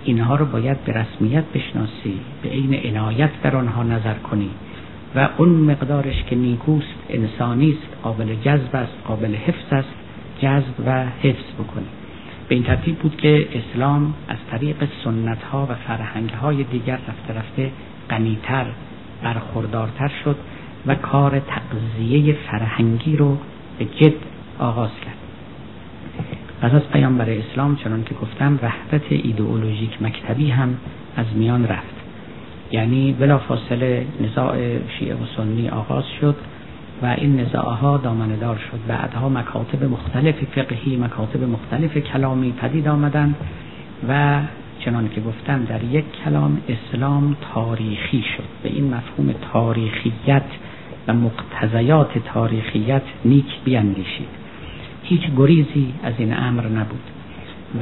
[0.03, 4.49] اینها رو باید به رسمیت بشناسی به عین عنایت در آنها نظر کنی.
[5.15, 9.93] و اون مقدارش که نیکوست انسانی است قابل جذب است قابل حفظ است
[10.41, 11.87] جذب و حفظ بکنیم
[12.49, 17.33] به این ترتیب بود که اسلام از طریق سنت ها و فرهنگ های دیگر رفته
[17.33, 17.71] رفته
[18.09, 18.65] غنیتر
[19.25, 20.35] برخوردارتر شد
[20.87, 23.37] و کار تقضیه فرهنگی رو
[23.79, 24.13] به جد
[24.59, 25.17] آغاز کرد.
[26.61, 30.77] پس از پیامبر اسلام چنان که گفتم وحدت ایدئولوژیک مکتبی هم
[31.17, 31.95] از میان رفت.
[32.71, 34.57] یعنی بلافاصله نزاع
[34.99, 36.35] شیعه و سنی آغاز شد
[37.01, 38.79] و این نزاعها دامنهدار شد.
[38.87, 43.35] بعدها مکاتب مختلف فقهی مکاتب مختلف کلامی پدید آمدن
[44.09, 44.41] و
[44.85, 48.43] چنان که گفتم در یک کلام اسلام تاریخی شد.
[48.63, 50.43] به این مفهوم تاریخیت
[51.07, 54.27] و مقتضیات تاریخیت نیک بیاندیشید
[55.03, 57.03] هیچ گریزی از این امر نبود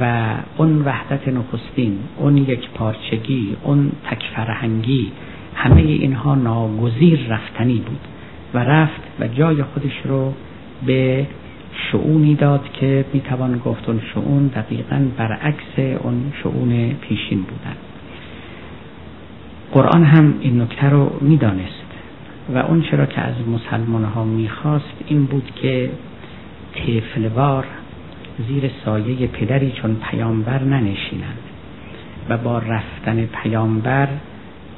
[0.00, 5.12] و اون وحدت نخستین اون یک پارچگی اون تکفرهنگی
[5.54, 8.00] همه اینها ناگزیر رفتنی بود
[8.54, 10.32] و رفت و جای خودش رو
[10.86, 11.26] به
[11.74, 17.76] شعونی داد که می‌توان گفت اون شعون دقیقا برعکس اون شعون پیشین بودن.
[19.72, 21.84] قرآن هم این نکته رو می‌دانست
[22.54, 25.90] و اون چرا که از مسلمان ها می‌خواست این بود که
[26.74, 27.64] تفلوار
[28.48, 31.38] زیر سایه پدری چون پیامبر ننشینند
[32.28, 34.08] و با رفتن پیامبر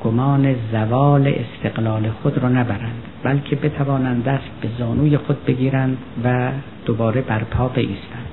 [0.05, 3.03] گمان زوال استقلال خود را نبرند.
[3.27, 6.51] بلکه بتوانند دست به زانوی خود بگیرند و
[6.85, 8.27] دوباره برپا بایستند.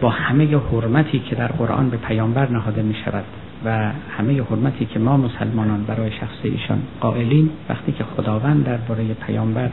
[0.00, 3.24] با همه حرمتی که در قرآن به پیامبر نهاده می شود
[3.64, 9.70] و همه حرمتی که ما مسلمانان برای شخص ایشان قائلیم وقتی که خداوند درباره پیامبر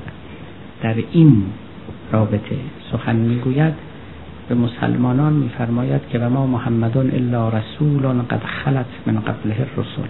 [0.81, 1.43] در این
[2.11, 2.55] رابطه
[2.91, 3.73] سخن می‌گوید
[4.49, 10.07] به مسلمانان میفرماید که و ما محمدون الا رسول قد خلت من قبله الرسول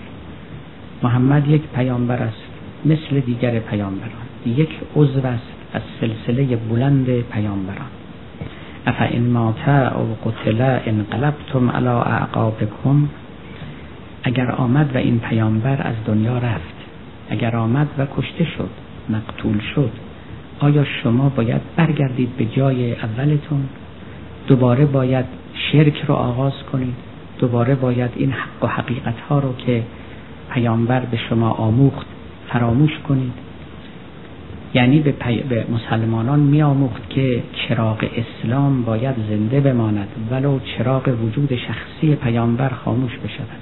[1.03, 2.48] محمد یک پیامبر است.
[2.85, 4.27] مثل دیگر پیامبران.
[4.45, 7.87] یک عضو است از سلسله بلند پیامبران.
[8.87, 13.09] افا این مات او قتل انقلبتم علی اعقابکم.
[14.23, 16.75] اگر آمد و این پیامبر از دنیا رفت
[17.29, 18.69] اگر آمد و کشته شد
[19.09, 19.91] مقتول شد
[20.59, 23.65] آیا شما باید برگردید به جای اولتون؟
[24.47, 25.25] دوباره باید
[25.71, 26.93] شرک رو آغاز کنید.
[27.39, 29.83] دوباره باید این حق و حقیقت ها رو که
[30.53, 32.07] پیامبر به شما آموخت
[32.49, 33.33] فراموش کنید.
[34.73, 35.11] یعنی به,
[35.49, 42.69] به مسلمانان می آموخت که چراغ اسلام باید زنده بماند ولو چراغ وجود شخصی پیامبر
[42.69, 43.61] خاموش بشود.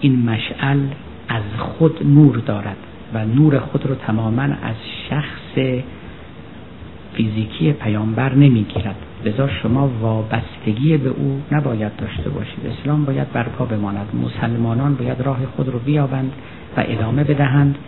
[0.00, 0.80] این مشعل
[1.28, 2.76] از خود نور دارد
[3.14, 4.76] و نور خود رو تماما از
[5.10, 5.82] شخص
[7.14, 9.05] فیزیکی پیامبر نمی‌گیرد.
[9.24, 12.58] لذا شما وابستگی به او نباید داشته باشید.
[12.66, 14.06] اسلام باید برپا بماند.
[14.24, 16.32] مسلمانان باید راه خود رو بیابند
[16.76, 17.78] و ادامه بدهند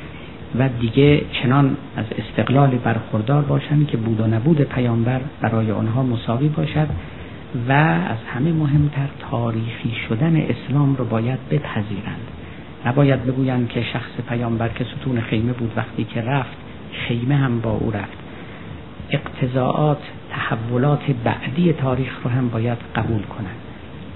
[0.59, 6.49] و دیگه چنان از استقلال برخوردار باشند که بود و نبود پیامبر برای آنها مساوی
[6.49, 6.88] باشد
[7.69, 12.29] و از همه مهمتر تاریخی شدن اسلام رو باید بپذیرند.
[12.87, 16.57] نباید بگویند که شخص پیامبر که ستون خیمه بود وقتی که رفت
[16.93, 18.19] خیمه هم با او رفت.
[19.11, 20.03] اقتضاعات
[20.38, 23.57] تحولات بعدی تاریخ رو هم باید قبول کنند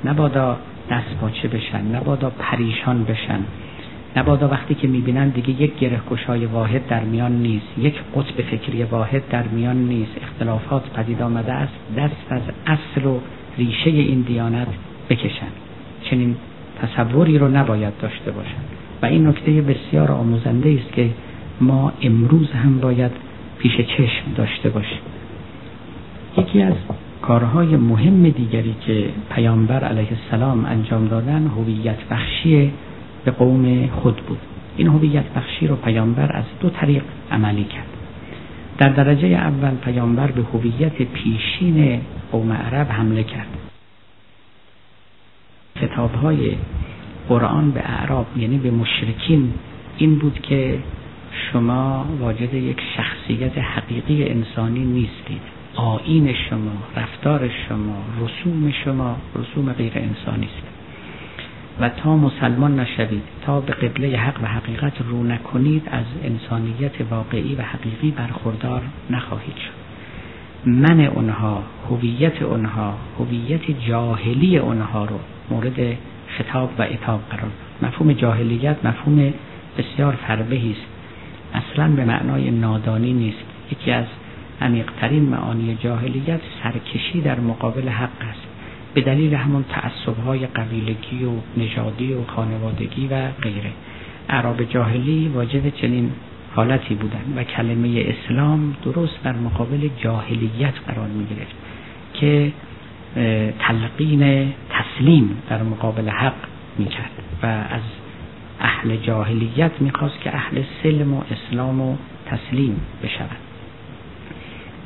[0.05, 0.57] نبادا
[0.91, 3.41] دست باچه بشن نبادا پریشان بشن.
[4.17, 8.83] نبادا وقتی که می‌بینن دیگه یک گره گشای واحد در میان نیست یک قطب فکری
[8.83, 10.13] واحد در میان نیست.
[10.23, 13.19] اختلافات پدید آمده است دست از اصل و
[13.59, 14.67] ریشه این دیانت
[15.11, 15.53] بکشن.
[16.03, 16.37] چنین
[16.83, 18.65] تصوری رو نباید داشته باشند
[19.03, 21.11] و این نکته بسیار آموزنده است که
[21.61, 23.13] ما امروز هم باید
[23.59, 25.12] پیش چشم داشته باشیم.
[26.39, 26.75] یکی از
[27.23, 32.73] کارهای مهم دیگری که پیامبر علیه السلام انجام دادن هویت بخشی
[33.25, 34.39] به قوم خود بود.
[34.77, 37.87] این هویت بخشی رو پیامبر از دو طریق عملی کرد.
[38.79, 42.01] در درجه اول پیامبر به هویت پیشین
[42.33, 43.47] قوم عرب حمله کرد.
[45.81, 46.57] کتاب های
[47.29, 49.53] قرآن به اعراب یعنی به مشرکین
[49.99, 50.79] این بود که
[51.53, 55.52] شما واجد یک شخصیت حقیقی انسانی نیستید.
[55.75, 60.67] آین شما رفتار شما رسوم شما رسوم غیر انسانی است.
[61.81, 67.55] و تا مسلمان نشوید تا به قبله حق و حقیقت رو نکنید از انسانیت واقعی
[67.55, 69.83] و حقیقی برخوردار نخواهید شد.
[70.71, 75.19] من اونها هویت اونها هویت جاهلی اونها رو
[75.51, 75.97] مورد
[76.29, 77.51] خطاب و اتاب قرار
[77.83, 79.33] مفهوم جاهلیت مفهوم
[79.79, 80.87] بسیار فربهی است.
[81.55, 83.45] اصلا به معنای نادانی نیست.
[83.73, 84.07] یکی از
[84.63, 88.47] عمیقترین معانی جاهلیت سرکشی در مقابل حق است.
[88.95, 93.73] به دلیل همون تعصبهای قبیلگی و نژادی و خانوادگی و غیره.
[94.29, 96.11] عرب جاهلی واجد چنین
[96.55, 101.55] حالتی بودن و کلمه اسلام درست در مقابل جاهلیت قرار می گرفت
[102.15, 102.53] که
[103.59, 106.35] تلقین تسلیم در مقابل حق
[106.79, 107.11] می کرد
[107.43, 107.83] و از
[108.61, 111.97] اهل جاهلیت می‌خواست که اهل سلم و اسلام و
[112.27, 113.42] تسلیم بشوند.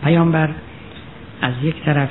[0.04, 0.50] پیامبر
[1.42, 2.08] از یک طرف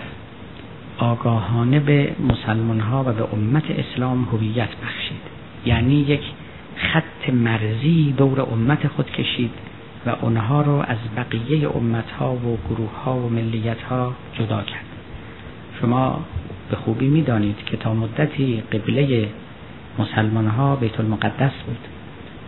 [0.98, 5.22] آگاهانه به مسلمان ها و به امت اسلام هویت بخشید.
[5.66, 6.22] یعنی یک
[6.76, 9.52] خط مرزی دور امت خود کشید
[10.06, 14.86] و اونها رو از بقیه امت ها و گروه ها و ملیت ها جدا کرد.
[15.82, 16.26] شما
[16.70, 19.30] به خوبی می‌دانید که تا مدتی قبله
[20.00, 21.78] مسلمان ها بیت المقدس بود.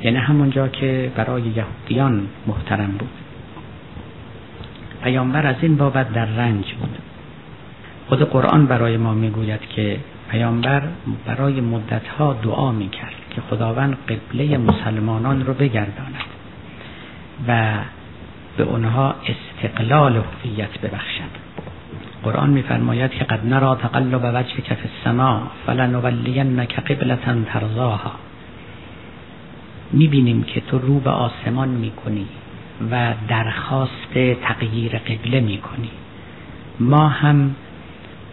[0.02, 3.27] یعنی همونجا که برای یهودیان محترم بود.
[5.08, 6.98] پیامبر از این بابت در رنج بود.
[8.08, 10.00] خود قرآن برای ما می‌گوید که
[10.32, 10.82] پیامبر
[11.26, 16.24] برای مدتها دعا می‌کرد که خداوند قبله مسلمانان رو بگرداند
[17.48, 17.74] و
[18.58, 21.34] به اونها استقلال هویت ببخشد.
[22.24, 27.20] قرآن میفرماید که قد نرا تقلب وجهک فی السماء فلنولینک قبلة
[27.54, 28.12] ترضاها.
[29.92, 32.28] می‌بینیم که تو رو به آسمان می‌کنی.
[32.92, 35.90] و درخواست تغییر قبله می‌کنی.
[36.80, 37.56] ما هم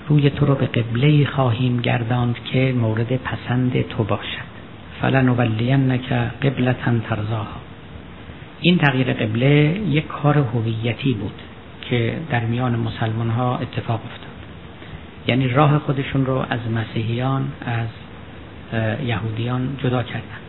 [0.08, 4.54] روی تو رو به قبله خواهیم گرداند که مورد پسند تو باشد.
[5.00, 6.08] فلنولینک
[6.42, 6.76] قبلة
[7.08, 7.60] ترضاها.
[8.60, 11.42] این تغییر قبله یک کار هویتی بود
[11.82, 14.34] که در میان مسلمان ها اتفاق افتاد.
[15.28, 17.88] یعنی راه خودشون رو از مسیحیان از
[19.06, 20.44] یهودیان جدا کردند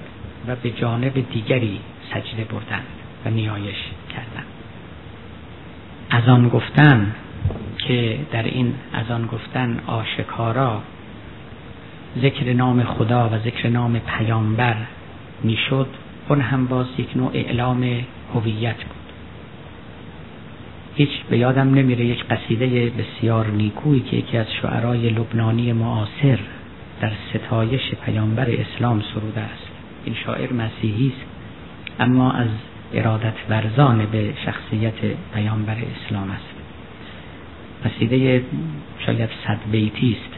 [0.47, 1.79] و به جانب دیگری
[2.13, 3.04] سجده بردند.
[3.25, 3.77] و نیایش
[4.09, 4.45] کردند
[6.09, 7.15] از آن گفتن
[7.77, 10.81] که در این از آن گفتن آشکارا
[12.21, 14.75] ذکر نام خدا و ذکر نام پیامبر
[15.43, 15.87] می‌شد
[16.29, 17.89] اون هم باز یک نوع اعلام
[18.33, 19.05] هویت بود.
[20.95, 26.39] هیچ به یادم نمیره یک قصیده بسیار نیکویی که یکی از شعرای لبنانی معاصر
[27.01, 29.67] در ستایش پیامبر اسلام سروده است.
[30.05, 31.25] این شاعر مسیحی است
[31.99, 32.47] اما از
[32.93, 34.93] ارادت ورزان به شخصیت
[35.33, 36.55] پیامبر اسلام است.
[37.85, 38.43] قصیده
[39.05, 40.35] شاید صد بیتی است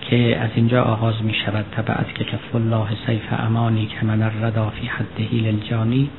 [0.00, 1.64] که از اینجا آغاز می شود.
[1.76, 6.10] تبعت که کف الله سیف امانی که من الردا فی حده الجانی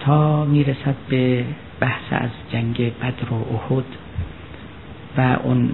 [0.00, 1.44] تا می‌رسد به
[1.80, 3.84] بحث از جنگ بدر و احد
[5.16, 5.70] و اون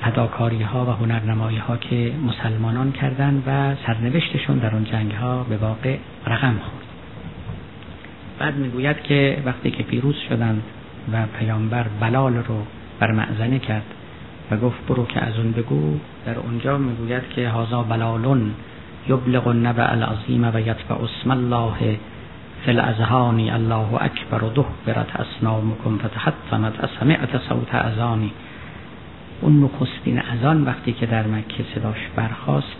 [0.00, 5.56] فداکاری ها و هنرنمایی ها که مسلمانان کردند و سرنوشتشون در اون جنگ ها به
[5.56, 6.79] واقع رقم خورد.
[8.40, 10.62] بعد می‌گوید که وقتی که پیروز شدند
[11.12, 12.62] و پیامبر بلال رو
[13.00, 13.94] بر معزنه کرد
[14.50, 18.54] و گفت برو که از اون بگو در اونجا می‌گوید که هازا بلالون
[19.08, 21.98] یبلغ النبع العظیم و یتبع اسم الله
[22.64, 28.32] فی الازهانی الله اکبر دهبرت اسنامکم فتحطمت اسمعت صوت ازانی
[29.40, 32.76] اون نخستین ازان وقتی که در مکه صداش برخاست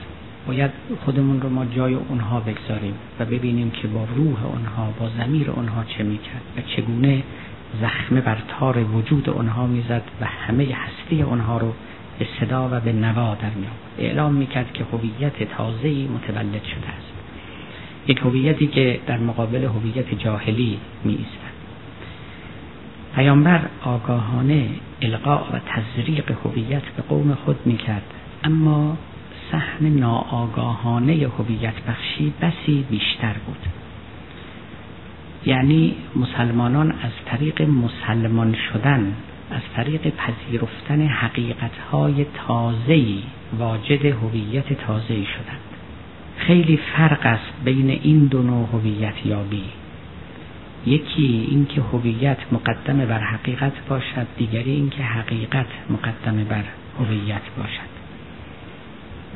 [0.51, 0.71] باید
[1.05, 5.85] خودمون رو ما جای اونها بگذاریم و ببینیم که با روح اونها با زمیر اونها
[5.85, 7.23] چه می‌کرد و چگونه
[7.81, 11.73] زخمه بر تار وجود اونها می‌زد و همه هستی اونها رو
[12.19, 17.13] به صدا و به نوا در میاد اعلام می‌کرد که هویت تازه‌ای متولد شده است.
[18.09, 21.55] یک هویتی که در مقابل هویت جاهلی می ایستد
[23.15, 24.69] پیامبر آگاهانه
[25.03, 28.03] القاء و تزریق هویت به قوم خود می کرد
[28.45, 28.97] اما
[29.53, 33.67] سهم ناآگاهانه هویت بخشی بسی بیشتر بود.
[35.47, 39.15] یعنی مسلمانان از طریق مسلمان شدن
[39.51, 43.23] از طریق پذیرفتن حقیقتهای تازه‌ای
[43.59, 45.61] واجد هویت تازه‌ای شدند.
[46.39, 49.65] خیلی فرق است بین این دو نوع هویت یابی.
[50.87, 56.65] یکی اینکه هویت مقدم بر حقیقت باشد دیگری اینکه حقیقت مقدم بر
[56.99, 57.90] هویت باشد.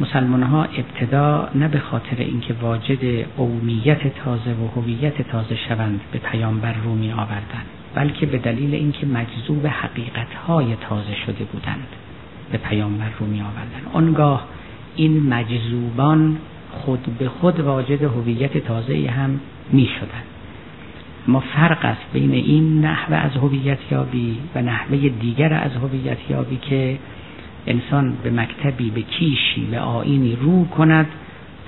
[0.01, 6.18] مسلمان ها ابتدا نه به خاطر اینکه واجد قومیت تازه و هویت تازه شوند به
[6.18, 11.86] پیامبر رو می آوردند بلکه به دلیل اینکه مجذوب حقیقت های تازه شده بودند
[12.53, 14.45] به پیامبر رو می آوردند آنگاه
[14.97, 16.36] این مجذوبان
[16.70, 19.40] خود به خود واجد هویت تازه هم
[19.72, 20.22] می شدن.
[21.26, 26.57] ما فرق است بین این نحوه از هویت یابی و نحوه دیگر از هویت یابی
[26.57, 26.99] که
[27.66, 31.06] انسان به مکتبی به کیشی به آینی رو کند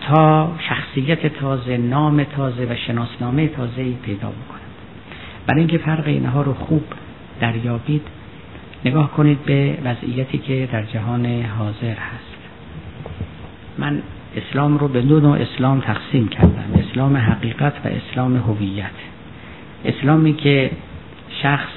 [0.09, 4.61] تا شخصیت تازه نام تازه و شناسنامه تازه پیدا بکند.
[5.47, 6.83] برای اینکه فرق اینها رو خوب
[7.41, 8.03] دریابید
[8.85, 12.37] نگاه کنید به وضعیتی که در جهان حاضر هست.
[13.79, 14.03] من
[14.37, 18.91] اسلام رو به دو نوع اسلام تقسیم کردن اسلام حقیقت و اسلام هویت.
[19.85, 20.71] اسلامی که
[21.43, 21.73] شخص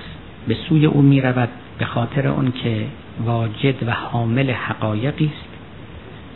[0.47, 1.49] به سوی او می رود
[1.79, 2.85] به خاطر اون که
[3.25, 5.49] واجد و حامل حقایقی است.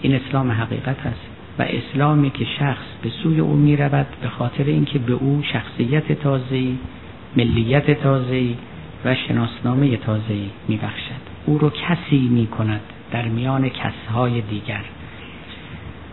[0.02, 1.28] این اسلام حقیقت است
[1.60, 6.12] و اسلامی که شخص به سوی او می رود به خاطر اینکه به او شخصیت
[6.12, 6.78] تازه‌ای
[7.38, 8.56] ملیت تازه‌ای
[9.06, 12.82] و شناسنامه تازه‌ای می بخشد او رو کسی می کند
[13.12, 14.84] در میان کسهای دیگر.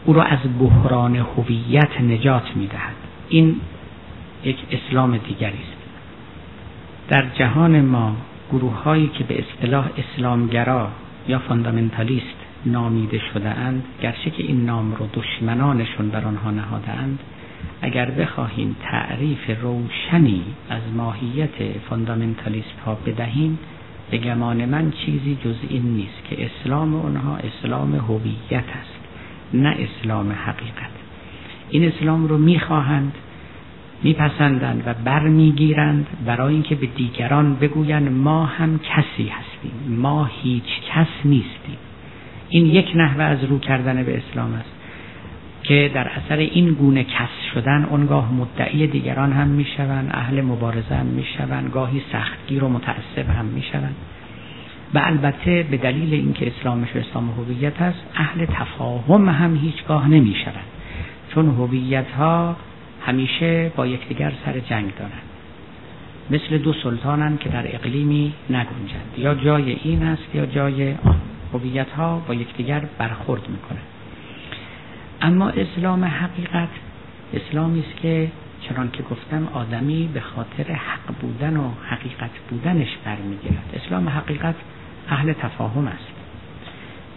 [0.05, 2.95] او را از بحران هویت نجات می دهد
[3.29, 3.57] این
[4.45, 5.81] یک اسلام دیگری است.
[7.09, 8.17] در جهان ما
[8.53, 10.89] گروه هایی که به اصطلاح اسلامگرا
[11.29, 12.37] یا فاندامنتالیست
[12.67, 17.19] نامیده شده اند گرچه که این نام رو دشمنانشون بر آنها نهاده اند
[17.83, 23.59] اگر بخواهیم تعریف روشنی از ماهیت فاندامنتالیست ها بدهیم
[24.11, 29.01] به گمان من چیزی جز این نیست که اسلام اونها اسلام هویت است
[29.55, 30.91] نه اسلام حقیقت.
[31.71, 33.13] این اسلام رو می‌خواهند
[34.03, 41.07] میپسندند و برمیگیرند برای اینکه به دیگران بگویند ما هم کسی هستیم ما هیچ کس
[41.25, 41.77] نیستیم.
[42.49, 44.71] این یک نحوه از رو کردن به اسلام است
[45.63, 51.07] که در اثر این گونه کس شدن اونگاه مدعی دیگران هم می‌شوند اهل مبارزه هم
[51.07, 53.95] می‌شوند گاهی سختگیر و متعصب هم می‌شوند.
[54.95, 60.65] و البته به دلیل اینکه اسلامش اسلام هویت است اهل تفاهم هم هیچگاه نمی‌شوند.
[61.35, 62.57] چون هویت ها
[63.01, 65.23] همیشه با یکدیگر سر جنگ دارند.
[66.31, 69.15] مثل دو سلطانن که در اقلیمی نگنجند.
[69.19, 71.21] یا جای این است یا جای آن.
[71.53, 73.87] هویت ها با یکدیگر برخورد می‌کنند.
[75.23, 76.69] اما اسلام حقیقت
[77.35, 78.31] اسلامی است که
[78.69, 83.81] چنان که گفتم آدمی به خاطر حق بودن و حقیقت بودنش برمیگیرد.
[83.85, 84.55] اسلام حقیقت
[85.09, 86.13] اهل تفاهم است.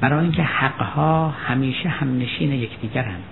[0.01, 3.23] برای اینکه حقها همیشه هم نشین یکدیگرند.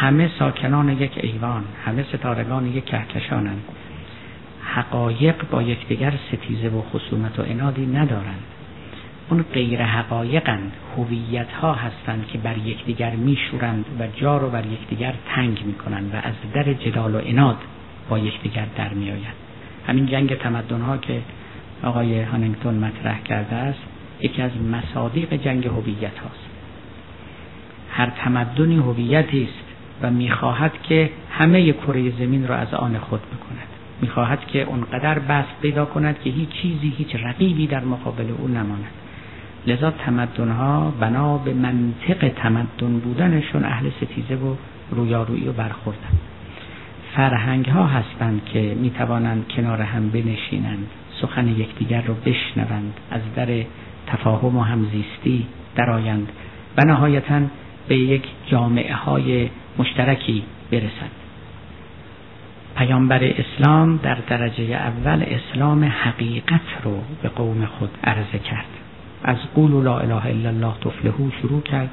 [0.00, 3.62] همه ساکنان یک ایوان همه ستارگان یک کهکشانند.
[4.64, 8.42] حقایق با یکدیگر ستیزه و خصومت و انادی ندارند.
[9.30, 15.14] اون غیر حقایقند هویت ها هستند که بر یکدیگر میشورند و جا رو بر یکدیگر
[15.34, 17.58] تنگ می‌کنند و از در جدال و اناد
[18.08, 19.34] با یکدیگر در میآیند.
[19.86, 21.22] همین جنگ تمدن ها که
[21.82, 23.80] آقای هانینگتون مطرح کرده است
[24.20, 26.48] یکی از مصادیق جنگ هویت هاست
[27.90, 29.63] هر تمدنی هویتی است
[30.02, 33.68] و می‌خواهد که همه کره زمین را از آن خود بکند.
[34.00, 38.90] می‌خواهد که اونقدر بست پیدا کند که هیچ چیزی هیچ رقیبی در مقابل او نماند.
[39.66, 44.54] لذا تمدن ها بنا به منطق تمدن بودنشون اهل ستیزه و
[44.90, 46.18] رویارویی و برخوردن.
[47.16, 50.86] فرهنگ ها هستند که می توانند کنار هم بنشینند
[51.20, 53.64] سخن یکدیگر رو بشنوند از در
[54.06, 56.28] تفاهم و همزیستی درآیند.
[56.78, 57.40] و نهایتا
[57.88, 61.10] به یک جامعه های مشترکی برسند
[62.76, 68.66] پیامبر اسلام در درجه اول اسلام حقیقت رو به قوم خود عرضه کرد.
[69.24, 71.90] از قول لا اله الا الله تفلحو شروع کرد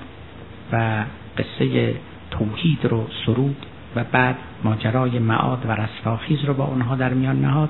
[0.71, 1.03] و
[1.37, 1.93] قصه
[2.31, 3.65] توحید رو سرود
[3.95, 7.69] و بعد ماجرای معاد و رستاخیز رو با اونها در میان نهاد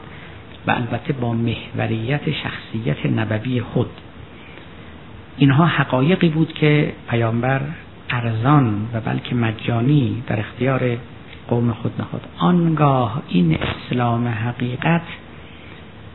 [0.68, 3.89] و البته با محوریت شخصیت نبوی خود.
[5.38, 7.62] اینها حقایقی بود که پیامبر
[8.12, 10.97] ارزان و بلکه مجانی در اختیار
[11.47, 12.22] قوم خود نهاد.
[12.38, 15.01] آنگاه این اسلام حقیقت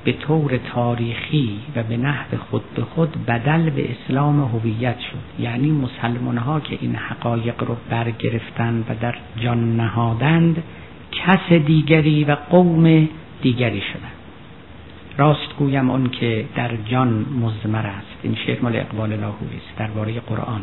[0.04, 5.42] به طور تاریخی و به نحو خود به خود بدل به اسلام هویت شد.
[5.42, 10.62] یعنی مسلمان ها که این حقایق رو برگرفتند و در جان نهادند
[11.12, 13.08] کس دیگری و قوم
[13.42, 14.12] دیگری شدند.
[15.18, 18.16] راست گویم اون که در جان مزمر است.
[18.22, 20.60] این شعر مال اقبال لاهوری است درباره قرآن.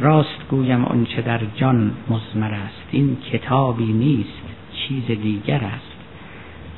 [0.00, 2.82] راست گویم اون چه در جان مزمر است.
[2.90, 4.42] این کتابی نیست
[4.74, 5.98] چیز دیگر است.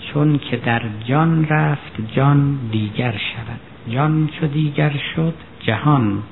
[0.00, 3.60] چون که در جان رفت جان دیگر شود.
[3.94, 6.22] جان چو دیگر شد جهان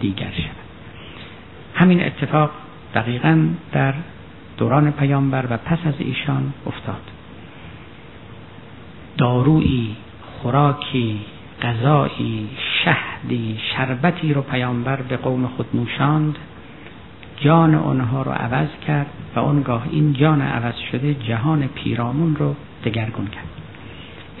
[0.00, 0.66] دیگر شود.
[1.74, 2.50] همین اتفاق
[2.94, 3.94] دقیقا در
[4.58, 7.02] دوران پیامبر و پس از ایشان افتاد.
[9.18, 9.96] دارویی
[10.42, 11.20] خوراکی
[11.66, 12.48] غذایی
[12.84, 16.36] شهدی شربتی رو پیامبر به قوم خود نوشاند.
[17.36, 19.06] جان آنها رو عوض کرد
[19.36, 22.54] و اونگاه این جان عوض شده جهان پیرامون رو
[22.84, 23.48] دگرگون کرد.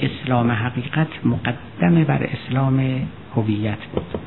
[0.00, 4.20] اسلام حقیقت مقدم بر اسلام هویت بود.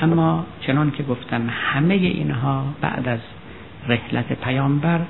[0.00, 3.20] اما چنان که گفتم همه اینها بعد از
[3.88, 5.00] رحلت پیامبر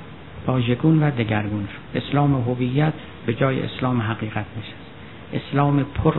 [0.47, 1.97] واژگون و دگرگون شد.
[1.99, 2.93] اسلام هویت
[3.25, 4.83] به جای اسلام حقیقت نشست.
[5.33, 6.13] اسلام پر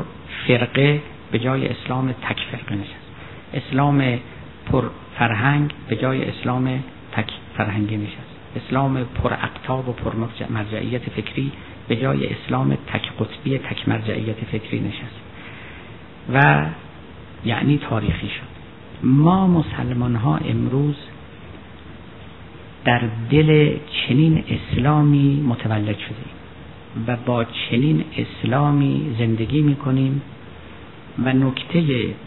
[0.46, 1.00] فرقه
[1.34, 3.10] به جای اسلام تک فرقه نشست
[3.54, 4.18] اسلام
[4.66, 4.84] پر
[5.18, 6.82] فرهنگ به جای اسلام
[7.12, 8.34] تک فرهنگی نشست.
[8.56, 10.12] اسلام پر اقتاب و پر
[10.50, 11.52] مرجعیت فکری
[11.88, 15.20] به جای اسلام تک قطبی تک مرجعیت فکری نشست.
[16.32, 16.66] و
[17.44, 18.54] یعنی تاریخی شد.
[19.06, 20.96] ما مسلمان ها امروز
[22.84, 23.76] در دل
[24.08, 26.34] چنین اسلامی متولد شدیم
[27.06, 30.22] و با چنین اسلامی زندگی می کنیم
[31.18, 31.82] و نکته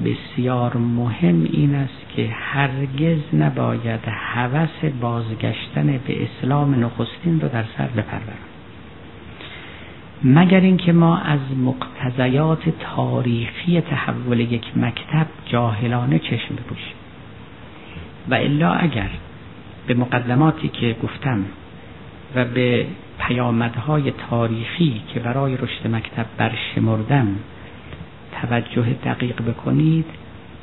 [0.06, 7.88] بسیار مهم این است که هرگز نباید هوس بازگشتن به اسلام نخستین رو در سر
[7.88, 8.48] بپروریم
[10.24, 16.94] مگر اینکه ما از مقتضیات تاریخی تحول یک مکتب جاهلانه چشم بپوشیم.
[18.30, 19.10] و الا اگر
[19.88, 21.46] به مقدماتی که گفتم
[22.36, 22.86] و به
[23.20, 27.28] پیامدهای تاریخی که برای رشد مکتب برشمردم
[28.42, 30.06] توجه دقیق بکنید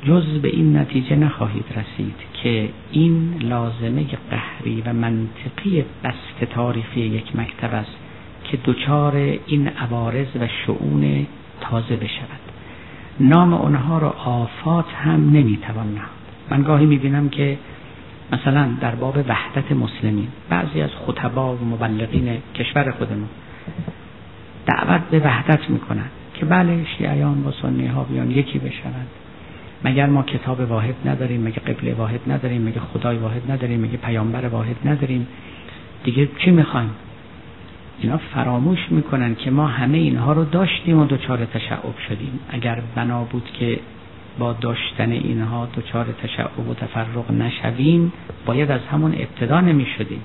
[0.03, 7.35] جز به این نتیجه نخواهید رسید که این لازمه قهری و منطقی بست تاریخی یک
[7.35, 7.95] مکتب است
[8.43, 9.15] که دچار
[9.47, 11.27] این عوارض و شعون
[11.61, 12.39] تازه بشود.
[13.19, 16.09] نام اونها را آفات هم نمی‌توان نهاد.
[16.49, 17.57] من گاهی می‌بینم که
[18.31, 23.29] مثلا در باب وحدت مسلمین بعضی از خطبا و مبلغین کشور خودمون
[24.65, 26.11] دعوت به وحدت می‌کنند.
[26.39, 29.07] که بله شیعیان و سنی ها بیان یکی بشوند.
[29.83, 34.45] مگر ما کتاب واحد نداریم مگه قبله واحد نداریم مگه خدای واحد نداریم مگه پیامبر
[34.47, 35.27] واحد نداریم؟
[36.03, 36.89] دیگه چی می‌خوایم؟
[38.01, 42.39] اینا فراموش می‌کنن که ما همه اینها رو داشتیم و دچار تشعب شدیم.
[42.49, 43.79] اگر بنا بود که
[44.39, 48.13] با داشتن اینها دچار تشعب و تفرق نشویم
[48.45, 50.21] باید از همون ابتدا نمی شدیم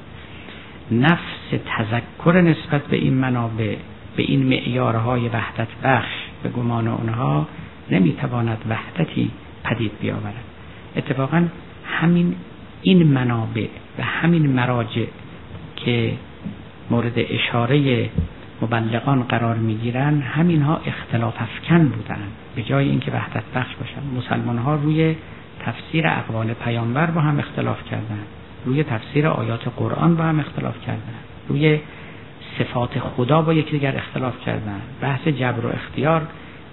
[0.93, 3.77] نفس تذکر نسبت به این منابع
[4.17, 7.47] به این معیارهای وحدت بخش به گمان اونها
[7.91, 9.31] نمی‌تواند وحدتی
[9.65, 10.45] پدید بیاورد.
[10.97, 11.45] اتفاقا
[11.85, 12.35] همین
[12.83, 13.67] این منابع
[13.99, 15.05] و همین مراجع
[15.77, 16.13] که
[16.91, 18.09] مورد اشاره
[18.63, 22.21] مبلغان قرار می‌گیرن همینها اختلاف افکن بودن
[22.57, 25.17] به جای اینکه وحدت بخش باشن مسلمان ها روی
[25.61, 28.19] تفسیر اقوال پیامبر با هم اختلاف کردن
[28.65, 31.15] روی تفسیر آیات قرآن با هم اختلاف کردن
[31.49, 31.81] روی
[32.59, 34.81] صفات خدا با یکدیگر اختلاف کردن.
[35.01, 36.23] بحث جبر و اختیار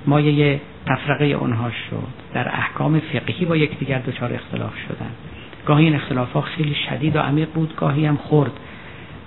[0.06, 2.08] مایه تفرقه اونها شد.
[2.34, 5.12] در احکام فقهی با یکدیگر دچار اختلاف شدن.
[5.66, 8.52] گاهی این اختلاف ها خیلی شدید و عمیق بود گاهی هم خرد.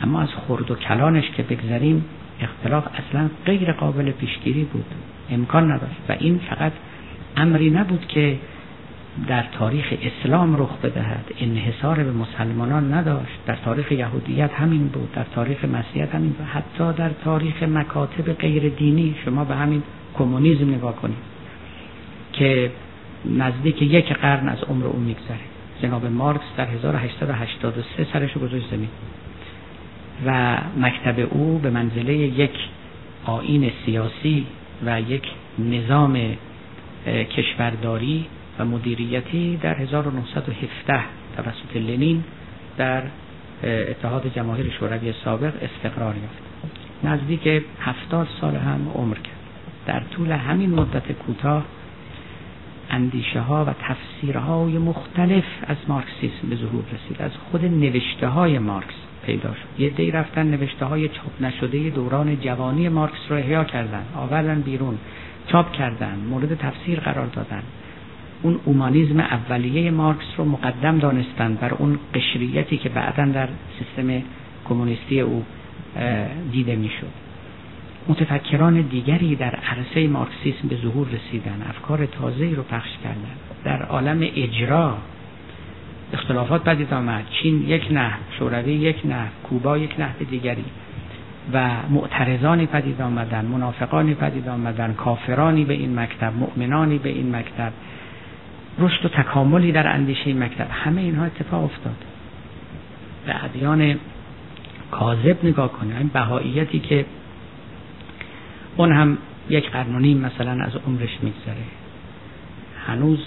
[0.03, 2.05] اما از خرد و کلانش که بگذریم
[2.41, 4.85] اختلاف اصلا غیر قابل پیشگیری بود.
[5.31, 6.73] امکان نداشت و این فقط
[7.37, 8.39] امری نبود که
[9.29, 11.25] در تاریخ اسلام رخ بدهد.
[11.41, 13.39] انحصار به مسلمانان نداشت.
[13.47, 15.13] در تاریخ یهودیت همین بود.
[15.13, 16.47] در تاریخ مسیحیت همین بود.
[16.47, 19.83] حتی در تاریخ مکاتب غیر دینی شما به همین
[20.15, 21.17] کمونیسم نگاه کنید
[22.33, 22.71] که
[23.25, 25.51] نزدیک یک قرن از عمر او میگذره.
[25.83, 28.89] جناب مارکس در 1883 سرش گذاشت زمین
[30.27, 32.51] و مکتب او به منزله یک
[33.25, 34.47] آین سیاسی
[34.87, 35.23] و یک
[35.59, 36.37] نظام
[37.07, 38.27] کشورداری
[38.59, 41.01] و مدیریتی در 1917
[41.37, 42.25] توسط لنین
[42.77, 43.03] در
[43.65, 46.51] اتحاد جماهیر شوروی سابق استقرار یافت.
[47.05, 49.37] نزدیک هفتاد سال هم عمر کرد.
[49.87, 51.65] در طول همین مدت کوتاه
[52.91, 57.23] اندیشه ها و تفسیرهای مختلف از مارکسیسم به ظهور رسید.
[57.23, 58.95] از خود نوشته های مارکس
[59.27, 59.81] پیدا شد.
[59.83, 64.99] یه دی رفتن نوشته های چاپ نشده دوران جوانی مارکس رو احیا کردن آوردن بیرون
[65.47, 67.63] چاپ کردن مورد تفسیر قرار دادن.
[68.43, 74.22] اون اومانیزم اولیه مارکس رو مقدم دانستند بر اون قشریتی که بعدا در سیستم
[74.68, 75.45] کمونیستی او
[76.53, 77.12] دیده می‌شد.
[78.09, 83.36] متفکران دیگری در عرصه مارکسیسم به ظهور رسیدن افکار تازه رو پخش کردن.
[83.64, 84.99] در عالم اجرا
[86.12, 87.24] اختلافات پدید آمد.
[87.43, 90.64] چین یک نه شوروی یک نه کوبا یک نه دیگری
[91.53, 97.72] و معترضانی پدید آمدن منافقانی پدید آمدن کافرانی به این مکتب مؤمنانی به این مکتب.
[98.79, 100.66] رشد و تکاملی در اندیشه مکتب.
[100.71, 101.97] همه اینها اتفاق افتاد.
[103.27, 103.99] به ادیان
[104.91, 105.97] کاذب نگاه کنیم.
[105.97, 107.07] این بهاییتی که
[108.77, 109.18] اون هم
[109.49, 111.64] یک قرن و نیم مثلا از عمرش میگذره.
[112.87, 113.18] هنوز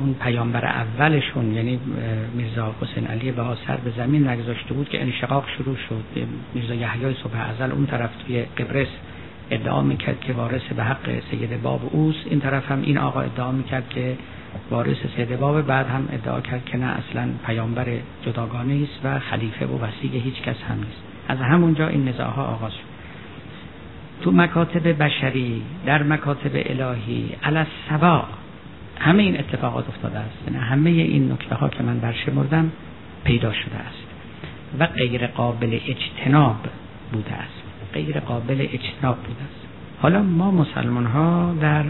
[0.00, 1.80] اون پیامبر اولشون یعنی
[2.34, 6.26] میرزا حسین علی بها سر به زمین نگذاشته بود که انشقاق شروع شد.
[6.54, 8.88] میرزا یحیای صبح ازل اون طرف توی قبرس
[9.50, 12.26] ادعا می‌کرد که وارث به حق سید باب اوست.
[12.30, 14.16] این طرف هم این آقا ادعا می‌کرد که
[14.70, 15.62] وارث سید باب.
[15.62, 17.86] بعد هم ادعا کرد که نه اصلا پیامبر
[18.26, 21.02] جداگانه است و خلیفه و وسیع هیچ کس هم نیست.
[21.28, 22.88] از همونجا این نزاعها آغاز شد.
[24.22, 28.24] تو مکاتب بشری در مکاتب الهی علی سوا
[29.00, 30.38] همه این اتفاقات افتاده است.
[30.46, 32.72] یعنی همه این نکته ها که من برشمردم
[33.24, 34.06] پیدا شده است
[34.78, 36.56] و غیر قابل اجتناب
[37.12, 37.57] بوده است.
[37.94, 39.66] غیر قابل اجتناب بوده است
[40.00, 41.84] حالا ما مسلمان ها در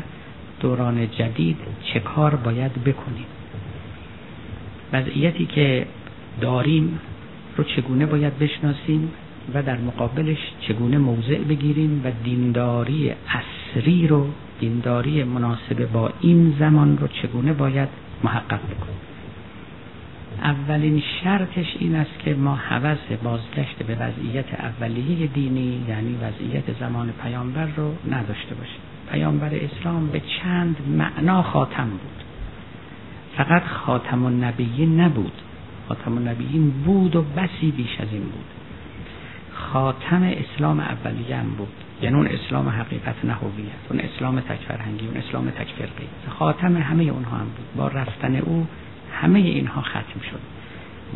[0.61, 3.26] دوران جدید چه کار باید بکنیم؟
[4.92, 5.86] وضعیتی که
[6.40, 7.01] داریم
[7.57, 9.11] رو چگونه باید بشناسیم
[9.55, 14.26] و در مقابلش چگونه موضع بگیریم و دینداری اصری رو
[14.61, 17.88] دینداری مناسب با این زمان رو چگونه باید
[18.24, 19.07] محقق بکنیم؟
[20.43, 27.12] اولین شرطش این است که ما حوض بازگشت به وضعیت اولیه دینی یعنی وضعیت زمان
[27.22, 28.80] پیامبر رو نداشته باشیم.
[29.12, 32.22] پیامبر اسلام به چند معنا خاتم بود.
[33.36, 35.32] فقط خاتم النبیین نبود.
[35.89, 38.45] خاتم النبیین بود و بسی بیش از این بود.
[39.53, 41.72] خاتم اسلام اولیه هم بود.
[42.03, 43.36] یعنی اون اسلام حقیقت نه
[43.91, 46.09] اون اسلام تک فرهنگی اون اسلام تک فرقی
[46.39, 47.66] خاتم همه اونها هم بود.
[47.76, 48.66] با رفتن او
[49.21, 50.41] همه اینها ختم شد.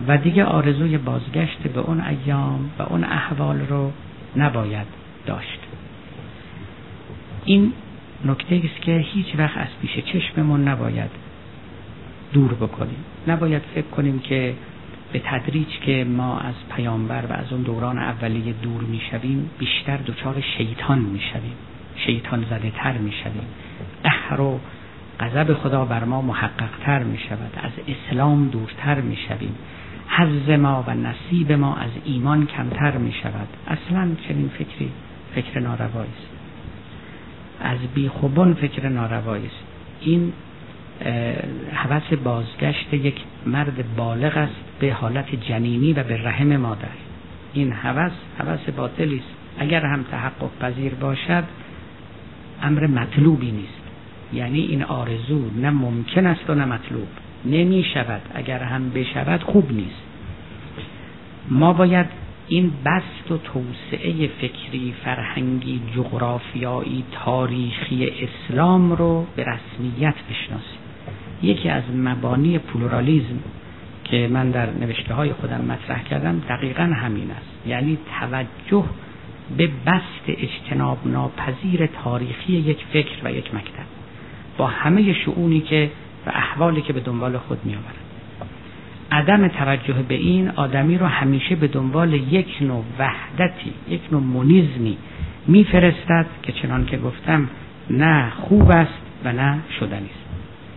[0.09, 3.93] و دیگه آرزوی بازگشت به اون ایام و اون احوال رو
[4.37, 4.87] نباید
[5.27, 5.59] داشت.
[7.45, 7.73] این
[8.25, 11.11] نکته است که هیچ وقت از پیش چشممون نباید
[12.33, 13.05] دور بکنیم.
[13.29, 14.55] نباید فکر کنیم که
[15.13, 20.41] به تدریج که ما از پیامبر و از اون دوران اولیه دور می‌شویم بیشتر دچار
[20.59, 21.57] شیطان می‌شویم.
[21.97, 23.47] شیطان زده تر می‌شویم.
[24.05, 24.61] قهر و
[25.23, 29.55] غضب خدا بر ما محقق تر می شود از اسلام دورتر می شویم
[30.09, 34.91] حز ما و نصیب ما از ایمان کمتر می شود اصلا چنین فکری
[35.35, 36.29] فکر ناروایی است.
[37.61, 39.65] از بیخوبان فکر ناروایی است.
[40.01, 40.33] این
[41.73, 43.17] حوث بازگشت یک
[43.47, 46.89] مرد بالغ است به حالت جنینی و به رحم مادر.
[47.53, 49.35] این حوث حوث باطلی است.
[49.59, 51.45] اگر هم تحقق پذیر باشد
[52.63, 53.82] امر مطلوبی نیست.
[54.33, 57.09] یعنی این آرزو نه ممکن است و نه مطلوب.
[57.45, 60.03] نمی شود اگر هم بشود خوب نیست.
[61.49, 62.07] ما باید
[62.49, 70.79] این بست و توسعه فکری فرهنگی جغرافیایی تاریخی اسلام رو به رسمیت بشناسیم.
[71.43, 73.39] یکی از مبانی پلورالیزم
[74.05, 77.67] که من در نوشته های خودم مطرح کردم دقیقا همین است.
[77.67, 78.85] یعنی توجه
[79.57, 84.02] به بست اجتناب ناپذیر تاریخی یک فکر و یک مکتب.
[84.63, 85.91] با همه شعونی که
[86.27, 87.95] و احوالی که به دنبال خود می آورد
[89.13, 94.99] عدم توجه به این آدمی رو همیشه به دنبال یک نوع وحدتی یک نوع مونیزمی
[95.47, 97.49] میفرستد که چنان که گفتم
[97.91, 100.25] نه خوب است و نه شدنی است.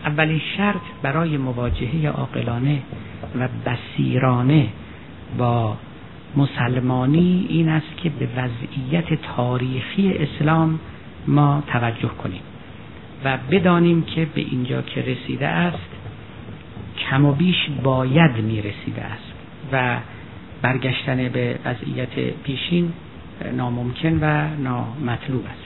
[0.06, 2.82] اولین شرط برای مواجهه عاقلانه
[3.40, 4.68] و بسیرانه
[5.38, 5.78] با
[6.36, 10.80] مسلمانی این است که به وضعیت تاریخی اسلام
[11.28, 12.42] ما توجه کنیم.
[13.26, 15.90] و بدانیم که به اینجا که رسیده است
[17.10, 19.34] کم و بیش باید می رسیده است
[19.72, 19.98] و
[20.62, 22.94] برگشتن به وضعیت پیشین
[23.54, 25.66] ناممکن و نامطلوب است.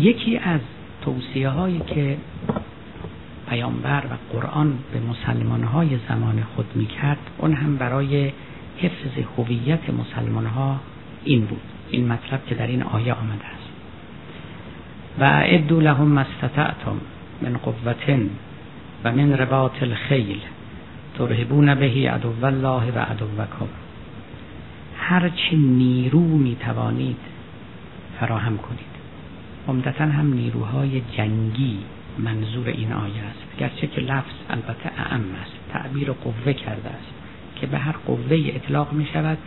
[0.00, 0.60] یکی از
[1.04, 2.16] توصیه هایی که
[3.48, 8.32] پیامبر و قرآن به مسلمان های زمان خود می کرد اون هم برای
[8.78, 10.80] حفظ هویت مسلمان ها
[11.24, 11.62] این بود.
[11.90, 13.59] این مطلب که در این آیه آمده است.
[15.18, 17.00] و اعدو لهم مستطعتم
[17.42, 18.18] من قوة
[19.04, 20.40] و من رباط الخیل
[21.18, 23.68] ترهبون بهی عدو الله و عدوکم.
[24.98, 27.16] هرچی نیرو می توانید
[28.20, 28.90] فراهم کنید.
[29.68, 31.78] عمدتا هم نیروهای جنگی
[32.18, 33.58] منظور این آیه است.
[33.58, 35.52] گرچه که لفظ البته اعم است.
[35.72, 37.12] تعبیر قوه کرده است
[37.56, 39.38] که به هر قوه اطلاق می شود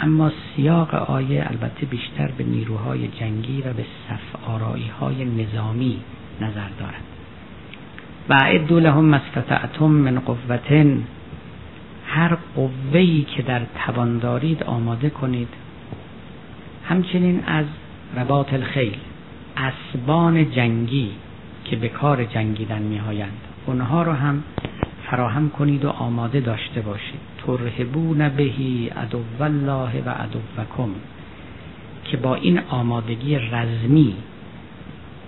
[0.00, 5.98] اما سیاق آیه البته بیشتر به نیروهای جنگی و به صف آرایی های نظامی
[6.40, 7.02] نظر دارد.
[8.28, 11.04] و اعدو لهم مستطعتم من قوتن
[12.06, 15.48] هر قوهی که در توان دارید آماده کنید.
[16.84, 17.66] همچنین از
[18.16, 18.96] رباط الخیل
[19.56, 21.10] اسبان جنگی
[21.64, 24.42] که به کار جنگیدن میهایند اونها رو هم
[25.10, 27.35] فراهم کنید و آماده داشته باشید.
[27.46, 30.90] ترهبون بهی عدو الله و عدوکم.
[32.04, 34.14] که با این آمادگی رزمی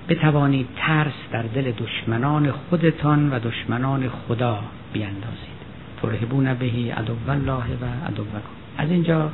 [0.09, 4.61] بتوانید ترس در دل دشمنان خودتان و دشمنان خدا
[4.93, 5.59] بیاندازید
[6.03, 8.41] ترهبون بهی عدو الله و عدوکم.
[8.79, 9.31] از اینجا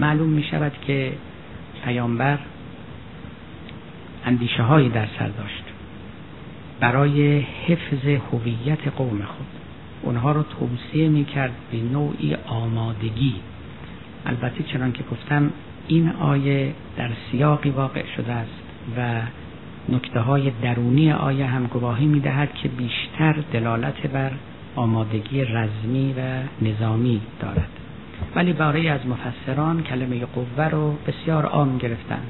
[0.00, 1.12] معلوم می شود که
[1.84, 2.38] پیامبر
[4.24, 5.64] اندیشه هایی در سر داشت.
[6.80, 9.63] برای حفظ هویت قوم خود.
[10.04, 13.34] اونها رو توصیه می‌کرد به نوعی آمادگی.
[14.26, 15.50] البته چنان که گفتم
[15.88, 18.62] این آیه در سیاقی واقع شده است
[18.96, 19.20] و
[19.88, 24.30] نکته های درونی آیه هم گواهی می‌دهد که بیشتر دلالت بر
[24.76, 26.20] آمادگی رزمی و
[26.64, 27.68] نظامی دارد.
[28.34, 32.22] ولی برای از مفسران کلمه قوه رو بسیار عام گرفتن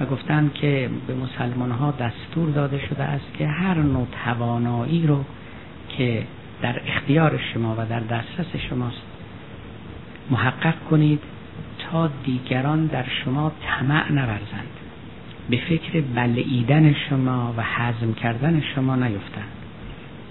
[0.00, 5.24] و گفتند که به مسلمان ها دستور داده شده است که هر نوع توانایی رو
[5.88, 6.22] که
[6.62, 9.02] در اختیار شما و در دسترس شماست.
[10.30, 11.20] محقق کنید
[11.78, 14.68] تا دیگران در شما طمع نورزند.
[15.50, 19.52] به فکر بلعیدن شما و حزم کردن شما نیفتند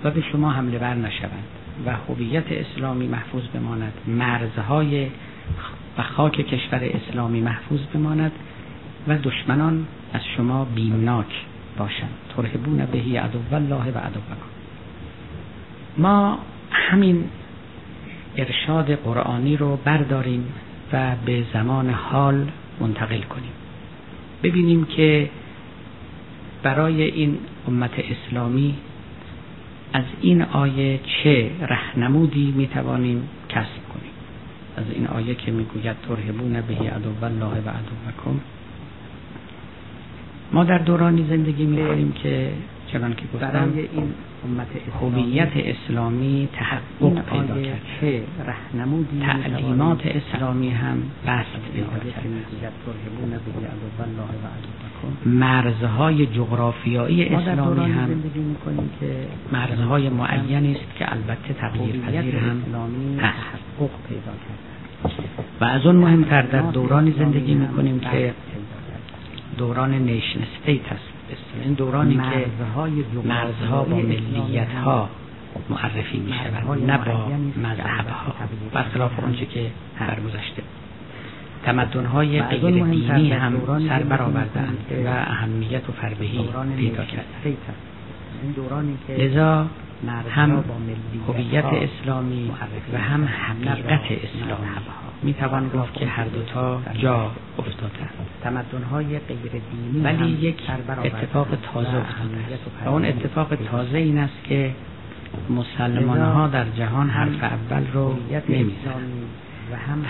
[0.03, 1.47] و به شما حمله بر نشوند
[1.85, 3.93] و هویت اسلامی محفوظ بماند.
[4.07, 5.07] مرزهای
[5.97, 8.31] و خاک کشور اسلامی محفوظ بماند
[9.07, 11.45] و دشمنان از شما بیمناک
[11.77, 12.13] باشند.
[12.35, 14.19] ترهبون بهی عدو الله و عدو
[15.97, 16.39] ما
[16.71, 17.23] همین
[18.37, 20.45] ارشاد قرآنی رو برداریم
[20.93, 22.47] و به زمان حال
[22.79, 23.51] منتقل کنیم.
[24.43, 25.29] ببینیم که
[26.63, 27.37] برای این
[27.67, 28.75] امت اسلامی
[29.93, 34.11] از این آیه چه رهنمودی می‌توانیم کسب کنیم؟
[34.77, 38.39] از این آیه که می‌گوید ترهبون بهی عدو الله و عدوکم.
[40.51, 42.51] ما در دورانی زندگی می‌کنیم که
[42.93, 44.13] چنان که گفتم این
[44.45, 44.67] امت
[45.01, 47.81] هویت اسلامی تحقق پیدا کرد.
[49.21, 52.25] تعلیمات اسلامی هم بست پیدا کرد.
[55.25, 58.09] مرزهای جغرافیایی اسلامی هم
[59.51, 62.61] مرزهای معینی است که البته تغییر پذیر هم
[63.19, 64.67] تحقق پیدا کرد.
[65.61, 68.33] و از اون مهمتر در دورانی زندگی می‌کنیم که
[69.57, 71.16] دوران نیشن استیت است.
[71.63, 72.45] این دورانی که
[73.23, 75.09] مرزها با ملیت ها
[75.69, 78.33] معرفی می شود نه با مذهب ها
[78.73, 80.63] برخلاف آنچه که در گذشته
[81.65, 87.25] تمدن های غیر دینی هم سر برآوردند و اهمیت و فربهی پیدا کرد
[89.17, 89.67] لذا
[90.29, 90.63] هم
[91.27, 92.51] هویت اسلامی
[92.93, 94.67] و هم حقیقت اسلامی.
[95.23, 98.09] می توان گفت که هر دوتا جا افتادن
[98.43, 100.61] تمدن های غیر دینی ولی یک
[101.03, 104.71] اتفاق تازه افتاده و اون اتفاق تازه این است که
[105.49, 108.15] مسلمان ها در جهان حرف اول رو
[108.49, 109.27] نمی‌زنند.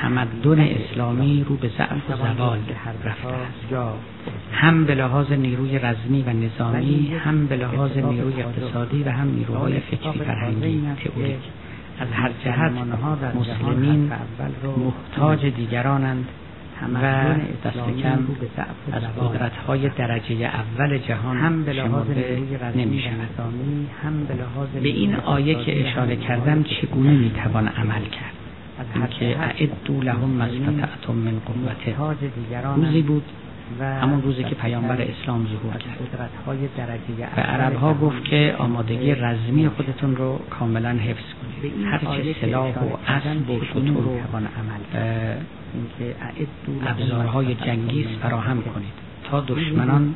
[0.02, 2.60] تمدن اسلامی رو به ضعف و زوال
[3.04, 3.74] رفته است.
[4.52, 9.80] هم به لحاظ نیروی رزمی و نظامی هم به لحاظ نیروی اقتصادی و هم نیروهای
[9.80, 11.40] فکری فرهنگی تئوریک.
[12.00, 12.72] از هر جهت
[13.36, 14.12] مسلمین
[14.78, 16.28] محتاج دیگرانند
[16.94, 16.98] و
[17.66, 18.28] دست کم
[18.92, 22.08] از قدرت های درجه اول جهان هم به لحاظ
[22.76, 23.04] نمی
[24.04, 24.34] هم به
[24.82, 28.34] به این آیه که اشاره کردم چگونه می توان عمل کرد؟
[28.96, 31.96] اینکه اعدو لهم مستطعتم من قوته.
[32.76, 33.24] روزی بود
[33.82, 35.98] همون روزی که پیامبر اسلام ظهور کرد.
[37.38, 41.47] و عرب ها گفت که آمادگی رزمی خودتون رو کاملا حفظ کنید.
[41.86, 44.20] هرچه سلاح و اسب و شطور و
[46.88, 48.94] ابزارهای جنگی فراهم کنید
[49.32, 50.16] تا دشمنان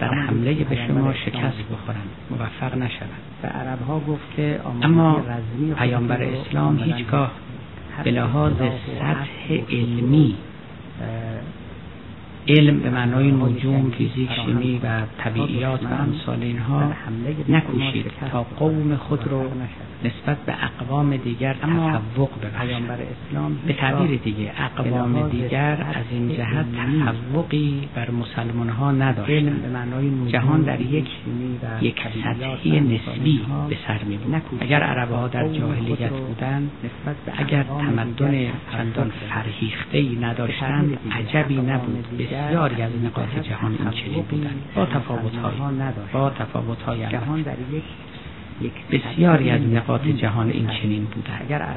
[0.00, 3.10] در حمله به شما شکست بخورند موفق نشوند.
[3.42, 5.22] و عرب ها گفت که اما
[5.78, 7.30] پیامبر اسلام هیچگاه
[8.04, 8.52] به لحاظ
[9.00, 10.34] سطح علمی
[12.48, 16.92] علم به معنای نجوم فیزیک شیمی و طبیعیات و امثال اینها
[17.48, 19.50] نکوشید تا قوم خود رو
[20.04, 22.30] نسبت به اقوام دیگر تفوق
[23.30, 26.66] اسلام به تعبیر دیگه اقوام دیگر از این جهت
[27.06, 29.44] تفوقی بر مسلمان ها نداشت
[30.26, 31.08] جهان در یک
[31.80, 36.70] یک سطحی نسبی به سر می بود اگر عرب ها در جاهلیت بودند
[37.36, 42.06] اگر تمدن چندان فرهیخته ای نداشتند عجبی نبود.
[42.18, 44.62] بسیاری از نقاط جهان این چنین بودند.
[44.74, 45.54] با تفاوت های
[46.12, 47.04] با تفاوت های
[48.90, 51.70] بسیاری از نقاط جهان این چنین بودند.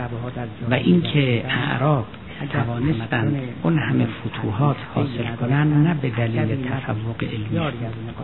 [0.70, 2.06] و اینکه اعراب
[2.46, 7.74] توانستند اون همه فتوحات حاصل کنند نه به دلیل تفوق علمی.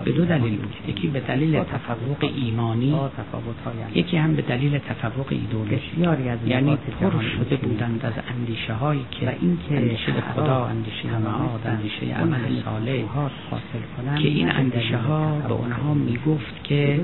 [0.06, 0.74] به دو دلیل بود.
[0.88, 2.96] یکی به دلیل تفوق ایمانی
[3.96, 6.08] یکی هم به دلیل تفوق ایدولوژی
[6.48, 9.38] یعنی پر شده بودند از اندیشه هایی که
[9.72, 13.04] اندیشه خدا اندیشه معاد اندیشه عمل صالح
[14.22, 17.00] که این اندیشه ها به اونها می‌گفت که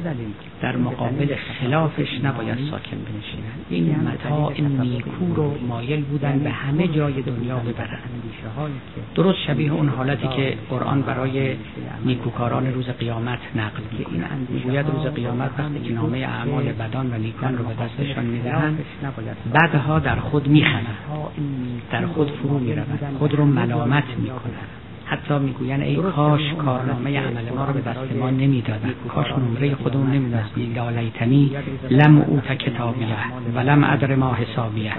[0.62, 6.88] در مقابل خلافش نباید ساکن بنشینند این متا این نیکو رو مایل بودن به همه
[6.88, 8.10] جای دنیا ببرند.
[9.16, 11.56] درست شبیه اون حالتی که قرآن برای
[12.06, 13.84] نیکوکاران روز قیامت نقل
[14.50, 18.86] می‌گوید روز قیامت وقتی که نامه اعمال بدان و نیکان رو به دستشان می‌دهند
[19.54, 20.88] بدها در خود میخند
[21.92, 23.16] در خود فرو می‌روند.
[23.20, 24.79] خود رو ملامت می‌کنند.
[25.10, 28.94] حتی می‌گوین ای کاش کارنامه عمل ما رو به دست ما نمی‌دادن.
[29.10, 31.52] کاش نمره خودمون نمی‌دادن یا لیتنی
[31.90, 33.08] لم اوت کتابیه
[33.56, 34.94] و لم ادر ما حسابیه.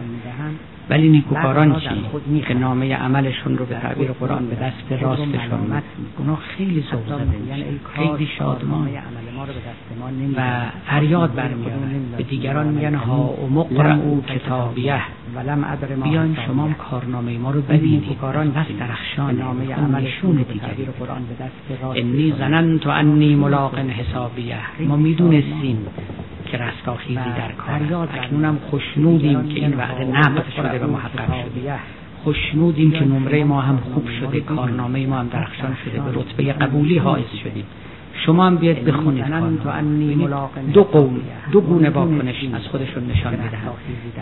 [0.91, 5.83] ولی نیکوکاران چی؟ که نامه عملشون رو به تعبیر قرآن به دست راستشون
[6.19, 7.21] اونا خیلی ذوق
[7.95, 8.89] خیلی شادمان.
[10.37, 13.35] و فریاد برمیارن به دیگران میگن ها
[13.71, 15.01] و او کتابیه.
[16.03, 18.19] بیاین شما هم کارنامه ما رو ببینید.
[18.21, 20.89] کاران بس درخشان نامه عملشون دیگری
[21.97, 24.57] انی زننت انی ملاق حسابیه.
[24.81, 25.87] ما می‌دونستیم
[26.47, 31.75] که رستاخیزی در کار اکنونم خوشنودیم که این وعده نقض شده و محقق شده.
[32.25, 34.41] خوشنودیم که نمره ما هم خوب شده.
[34.41, 36.01] کارنامه ما هم درخشان شده.
[36.01, 37.65] به رتبه قبولی حائز شدیم.
[38.27, 39.25] شما هم بیاد بخونید.
[40.73, 41.21] دو قول
[41.53, 43.71] دو گونه واکنش از خودشون نشان می‌دهن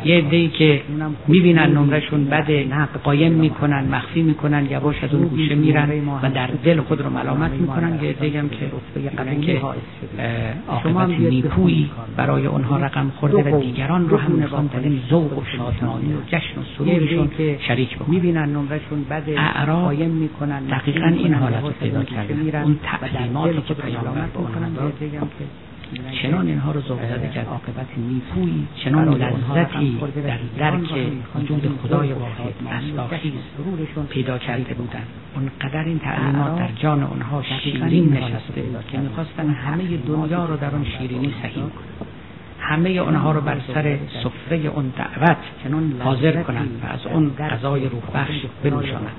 [0.05, 0.81] یه عده‌ای که
[1.29, 2.67] می‌بینن نمرشون بده
[3.05, 5.91] قایم می‌کنن مخفی می‌کنن یواش از اون گوشه میرن
[6.23, 7.99] و در دل خود رو ملامت می‌کنن.
[8.03, 8.71] یه عده‌ای هم که
[9.43, 9.61] که
[10.69, 15.43] عاقبت نیکویی برای اونها رقم خورده و دیگران رو هم می‌خوان در این ذوق و
[15.57, 18.15] شادمانی و جشن و سرورشون شریک بکنن.
[18.15, 19.37] می‌بینن نمرشون بده
[19.67, 22.63] قایم می‌کنن دقیقا این حالت رو پیدا کرده.
[22.63, 25.31] اون تعلیمات که پیامبر به آنها
[26.23, 27.47] چنان اینها رو ذوق زده کرد.
[27.47, 30.91] عاقبت نیکویی چنان لذتی در درک
[31.37, 33.33] وجود خدای واحد رستاخیز
[34.11, 38.63] پیدا کرده بودند اونقدر این تعلیمات در جان آنها شیرین نشسته
[38.93, 41.65] که می‌خواستن همه دنیا رو در آن شیرینی صحیح
[42.69, 45.37] همه اونها رو بر سر سفره اون دعوت
[46.01, 49.17] حاضر کنند و از اون غذای روح بخش بنوشانند.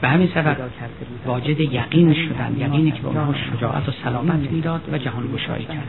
[0.00, 0.56] به همین سبب
[1.26, 2.58] واجد یقین شدند.
[2.58, 5.88] یقینی که به اونها شجاعت و سلامت می‌داد و جهان گشایی کرد.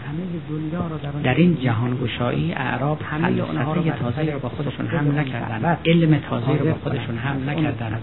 [1.24, 6.66] در این جهان گشایی اعراب فلسفه تازه رو با خودشون هم نکردن علم تازه رو
[6.66, 8.00] با خودشون هم نکردن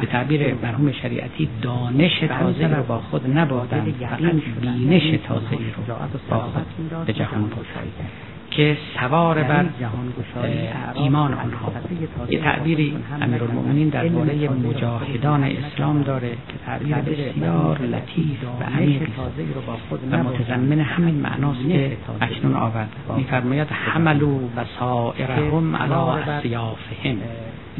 [0.00, 4.18] به تعبیر مرحوم شریعتی دانش تازه رو با خود نبردن فقط
[4.60, 5.96] بینش تازه رو
[6.28, 6.66] با خود
[7.06, 7.50] به جهان
[8.50, 9.64] که سوار بر
[10.94, 11.72] ایمان آنها
[12.30, 19.02] یه تعبیری امیرالمؤمنین درباره مجاهدان اسلام داره که تعبیر بسیار لطیف و عمیق
[20.12, 22.88] و متضمن همین معناست که اکنون آورد.
[23.16, 27.16] میفرماید حملو بصائرهم علی اسیافهم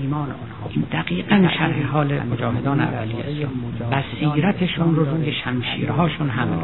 [0.02, 0.86] ایمان آنها.
[0.92, 6.56] دقیقا شرح حال مجاهدان اولی اسلام بصیرتشون رو روی شمشیرهاشون حمل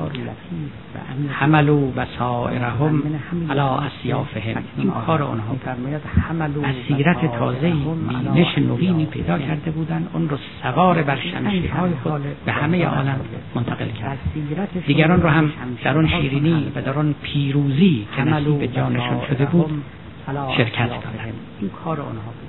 [1.31, 3.03] حملو بصائرهم
[3.51, 4.63] علی اسیافهم.
[4.79, 5.57] این کار آنها
[6.63, 7.73] بصیرت تازه
[8.09, 10.09] بینش نوینی پیدا کرده بودن.
[10.13, 13.21] اون رو سوار بر شمشیرهای خود به همه عالم
[13.55, 14.19] منتقل کرد.
[14.87, 15.53] دیگران رو هم
[15.85, 19.83] در آن شیرینی و در آن پیروزی که نصیب جانشون شده بود
[20.57, 22.44] شرکت دادن این کار آنها سیرت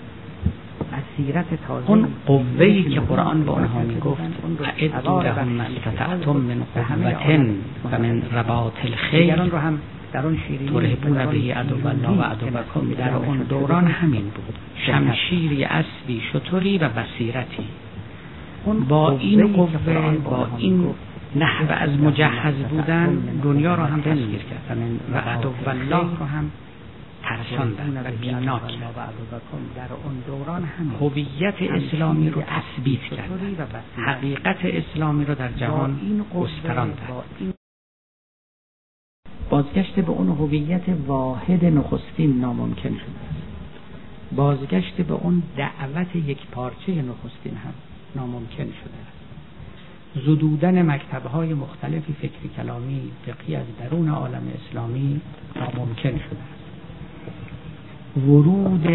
[1.88, 4.22] اون قوهی که قرآن به آنها می‌گفت
[4.78, 7.56] اعدوا لهم مستطعتم من قوة
[7.92, 8.74] و من رباط
[9.58, 9.80] هم
[10.14, 14.56] در اون شیرینی ترهبون به عدو الله و عدوکم در اون دوران همین بود.
[14.88, 17.64] شمشیری اسبی شطوری و بصیرتی.
[18.90, 19.78] با این قوه
[20.24, 20.88] با این
[21.36, 24.78] نحو از مجهز بودن دنیا را هم تسخیر کرد.
[25.14, 26.52] و عدو الله رو هم
[27.50, 28.04] ترساندن و
[30.66, 33.30] هم هویت اسلامی رو تثبیت کرد.
[33.98, 37.24] حقیقت اسلامی رو در جهان گستراندن
[39.50, 43.46] بازگشت به اون هویت واحد نخستین ناممکن شده است.
[44.36, 47.74] بازگشت به اون دعوت یک پارچه نخستین هم
[48.16, 49.16] ناممکن شده است.
[50.26, 55.22] زدودن مکتبهای مختلفی فکری کلامی فقهی از درون عالم اسلامی
[55.56, 56.55] ناممکن شده است.
[58.18, 58.88] ورود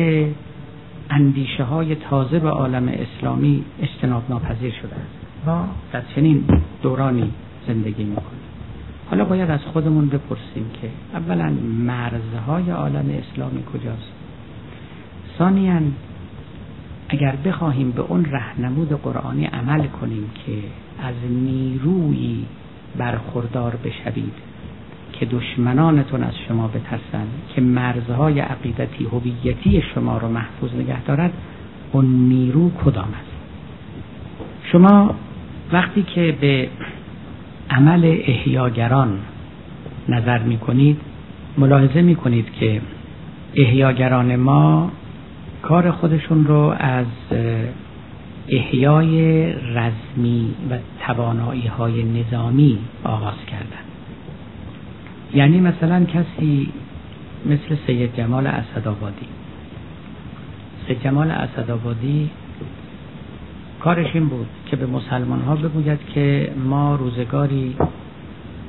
[1.11, 5.47] اندیشه های تازه به عالم اسلامی اجتناب ناپذیر شده است.
[5.47, 5.51] و
[5.93, 6.45] در چنین
[6.83, 7.31] دورانی
[7.66, 8.41] زندگی می‌کنیم.
[9.11, 11.53] حالا باید از خودمون بپرسیم که اولا
[11.87, 14.12] مرزهای عالم اسلامی کجاست؟
[15.39, 15.81] ثانیا
[17.09, 20.53] اگر بخواهیم به اون رهنمود قرآنی عمل کنیم که
[21.03, 22.47] از نیرویی
[22.99, 24.49] برخوردار بشوید
[25.21, 31.33] که دشمنانتون از شما بترسند که مرزهای عقیدتی هویتی شما رو محفوظ نگه دارد
[31.93, 33.31] اون نیرو کدام است؟
[34.73, 35.14] شما
[35.73, 36.68] وقتی که به
[37.71, 39.18] عمل احیاگران
[40.09, 41.01] نظر می کنید
[41.59, 42.81] ملاحظه می کنید که
[43.55, 44.91] احیاگران ما
[45.62, 47.07] کار خودشون رو از
[48.49, 53.89] احیای رزمی و توانایی های نظامی آغاز کردن.
[55.35, 56.72] یعنی مثلا کسی
[57.47, 59.26] مثل سید جمال اسدآبادی.
[60.87, 62.31] سید جمال اسدآبادی
[63.81, 67.76] کارش این بود که به مسلمان ها بگوید که ما روزگاری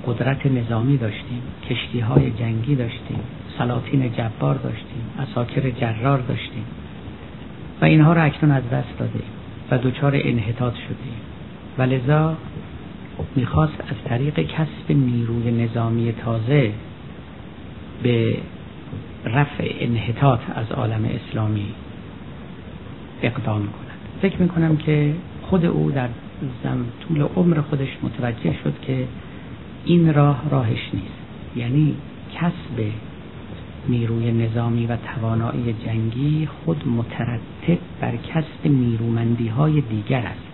[0.05, 3.19] قدرت نظامی داشتیم کشتی های جنگی داشتیم
[3.57, 6.65] سلاطین جبار داشتیم اساکر جرار داشتیم
[7.81, 9.23] و اینها را اکنون از دست دادیم
[9.71, 11.17] و دچار انحطاط شدیم.
[11.77, 12.37] و لذا
[13.35, 16.71] می‌خواست از طریق کسب نیروی نظامی تازه
[18.03, 18.37] به
[19.25, 21.65] رفع انحطاط از عالم اسلامی
[23.21, 23.97] اقدام کند.
[24.21, 26.09] فکر می‌کنم که خود او در
[27.07, 29.07] طول عمر خودش متوجه شد که
[29.85, 31.21] این راه راهش نیست.
[31.55, 31.95] یعنی
[32.35, 32.91] کسب
[33.89, 40.47] نیروی نظامی و توانایی جنگی خود مترتب بر کسب نیرومندی های دیگر است.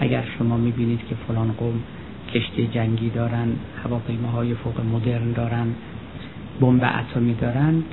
[0.00, 1.80] اگر شما می‌بینید که فلان قوم
[2.36, 3.48] کشتی جنگی دارن
[3.84, 5.66] هواپیماهای فوق مدرن دارن
[6.60, 7.84] بمب اتمی دارند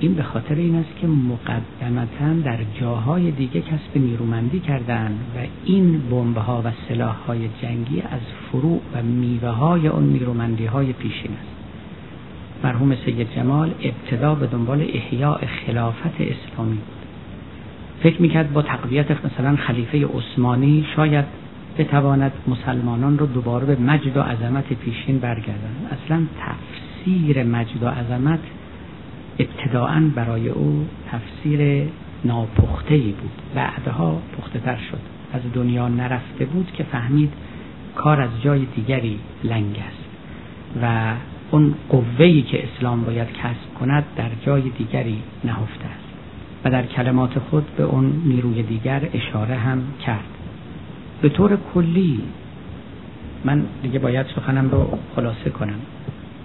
[0.00, 5.98] این به خاطر این است که مقدمتا در جاهای دیگه کسب نیرومندی کردند و این
[6.10, 8.20] بمب ها و سلاح های جنگی از
[8.50, 11.52] فروع و میوه های اون نیرومندی های پیشین است.
[12.64, 17.02] مرحوم سید جمال ابتدا به دنبال احیاء خلافت اسلامی بود.
[18.02, 21.41] فکر می‌کرد با تقویت مثلا خلیفه عثمانی شاید
[21.78, 28.40] بتواند مسلمانان رو دوباره به مجد و عظمت پیشین برگردن اصلا تفسیر مجد و عظمت
[29.38, 31.88] ابتداعا برای او تفسیر
[32.24, 33.42] ناپخته ای بود.
[33.54, 34.98] بعدها پخته تر شد.
[35.32, 37.32] از دنیا نرفته بود که فهمید
[37.94, 40.08] کار از جای دیگری لنگ است
[40.82, 41.14] و
[41.50, 46.08] اون قوهی که اسلام باید کسب کند در جای دیگری نهفته است.
[46.64, 50.41] و در کلمات خود به اون نیروی دیگر اشاره هم کرد.
[51.22, 52.20] به طور کلی
[53.44, 55.78] من دیگه باید سخنم رو خلاصه کنم.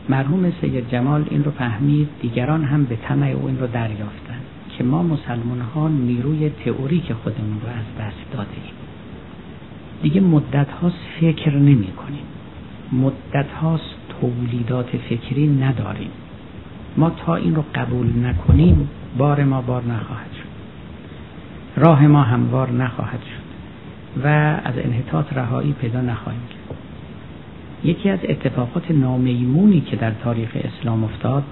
[0.09, 4.39] مرحوم سید جمال این رو فهمید دیگران هم به طمع او این رو دریافتن
[4.77, 8.73] که ما مسلمان ها نیروی تئوریک خودمون رو از دست داده ایم
[10.01, 12.25] دیگه مدت هاست فکر نمی کنیم
[12.91, 16.09] مدت هاست تولیدات فکری نداریم.
[16.97, 20.47] ما تا این رو قبول نکنیم بار ما بار نخواهد شد.
[21.85, 23.36] راه ما هموار نخواهد شد.
[24.23, 24.27] و
[24.63, 26.77] از انحطاط رهایی پیدا نخواهیم کرد.
[27.83, 31.43] یکی از اتفاقات نامیمونی که در تاریخ اسلام افتاد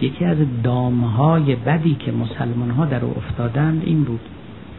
[0.00, 4.20] یکی از دامهای بدی که مسلمان ها در او افتادند این بود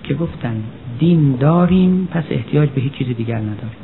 [0.04, 0.64] که گفتند
[1.00, 3.80] دین داریم پس احتیاج به هیچ چیز دیگر نداریم.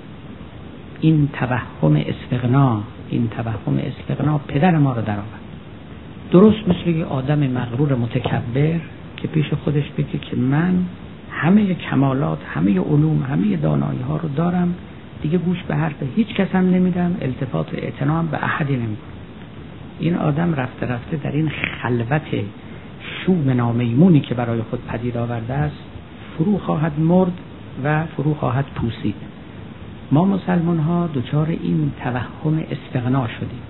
[1.01, 5.45] این توهم استقنا این توهم استقنا پدر ما رو درآورد.
[6.31, 8.79] درست مثل یه آدم مغرور متکبر
[9.17, 10.85] که پیش خودش بگه که من
[11.45, 14.75] همه کمالات همه علوم همه دانایی ها رو دارم.
[15.21, 18.97] دیگه گوش به حرف هیچ کس هم نمیدم التفات و اعتنام به احدی نمی‌کنم.
[19.99, 22.21] این آدم رفته رفته در این خلوت
[23.25, 25.75] شوم نامیمونی که برای خود پدید آورده است
[26.37, 27.31] فرو خواهد مرد
[27.83, 29.15] و فرو خواهد پوسید.
[30.11, 33.61] ما مسلمان ها دچار این توهم استغنا شدیم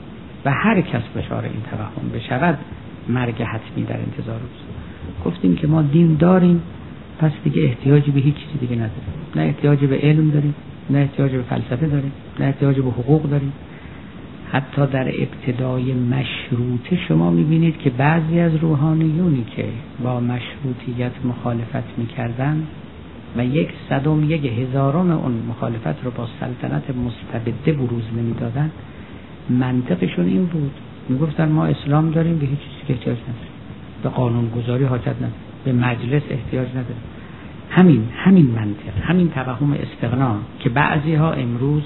[0.46, 2.58] و هر کس دچار این توهم بشود
[3.10, 4.66] مرگ حتمی در انتظار اوست.
[5.26, 6.62] گفتیم که ما دین داریم
[7.20, 9.14] پس دیگه احتیاجی به هیچ چیزی دیگه نداریم.
[9.36, 10.56] نه احتیاجی به علم داریم
[10.90, 13.54] نه احتیاج به فلسفه داریم نه احتیاج به حقوق داریم.
[14.52, 19.66] حتی در ابتدای مشروطه شما می‌بینید که بعضی از روحانیونی که
[20.04, 22.64] با مشروطیت مخالفت می‌کردن
[23.38, 28.72] و یک صدم یک هزارم اون مخالفت رو با سلطنت مستبده بروز نمی‌دادن
[29.50, 30.72] منطقشون این بود.
[31.10, 33.52] می‌گفتن ما اسلام داریم به هیچ چیزی احتیاج نداریم.
[34.04, 35.45] به قانون گذاری حاجت نداریم.
[35.66, 37.04] به مجلس احتیاج نداریم
[37.70, 41.84] همین همین منطق همین توهم استقنا که بعضی ها امروز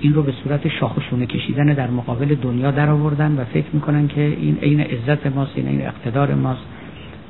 [0.00, 4.20] این رو به صورت شاخشونه کشیدن در مقابل دنیا در آوردن و فکر می‌کنن که
[4.20, 6.62] این عین عزت ماست این عین اقتدار ماست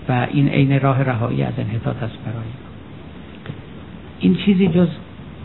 [0.08, 2.48] و این عین راه رهایی از انحطاط است برای
[4.20, 4.88] این چیزی جز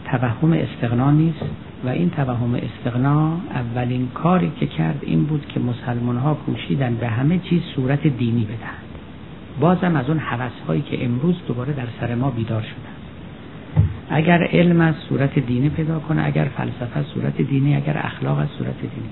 [0.06, 1.46] توهم استقنا نیست
[1.86, 7.08] و این توهم استقنا اولین کاری که کرد این بود که مسلمان ها کوشیدن به
[7.08, 8.83] همه چیز صورت دینی بدهند
[9.60, 12.94] بازم از اون حوث هایی که امروز دوباره در سر ما بیدار شدن.
[14.10, 18.48] اگر علم از صورت دینی پیدا کنه اگر فلسفه از صورت دینی اگر اخلاق از
[18.58, 19.10] صورت دینی.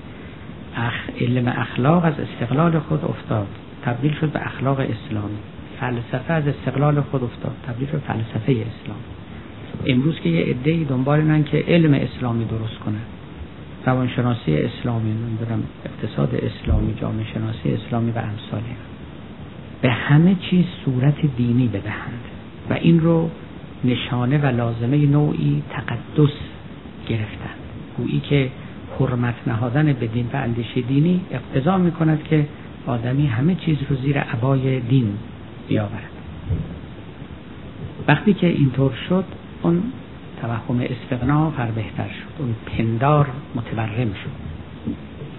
[0.76, 0.94] اخ...
[1.20, 3.46] علم اخلاق از استقلال خود افتاد.
[3.84, 5.38] تبدیل شد به اخلاق اسلامی.
[5.80, 7.54] فلسفه از استقلال خود افتاد.
[7.66, 8.98] تبدیل شد فلسفه اسلام
[9.86, 12.98] امروز که یه عده‌ای دنبال که علم اسلامی درست کنه.
[13.86, 18.62] روانشناسی اسلامی نمی‌دونم اقتصاد اسلامی جامعه شناسی اسلامی و امثال
[19.82, 22.20] به همه چیز صورت دینی بدهند
[22.70, 23.30] و این رو
[23.84, 26.32] نشانه و لازمه نوعی تقدس
[27.08, 27.58] گرفتند.
[27.96, 28.50] گویی که
[29.00, 32.46] حرمت نهادن به دین و اندیشه دینی اقتضا می کند که
[32.86, 35.14] آدمی همه چیز رو زیر عبای دین
[35.68, 36.10] بیاورد.
[38.08, 39.24] وقتی که اینطور شد
[39.62, 39.82] اون
[40.40, 42.42] توهم استقنا فر بهتر شد.
[42.42, 44.30] اون پندار متورم شد.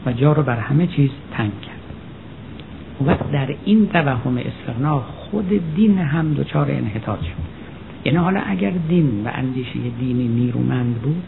[0.05, 1.72] و جا رو بر همه چیز تنگ کرد.
[3.07, 7.53] و در این توهم استقنا خود دین هم دچار انحطاط شد.
[8.05, 11.23] یعنی حالا اگر دین و اندیشه دینی نیرومند بود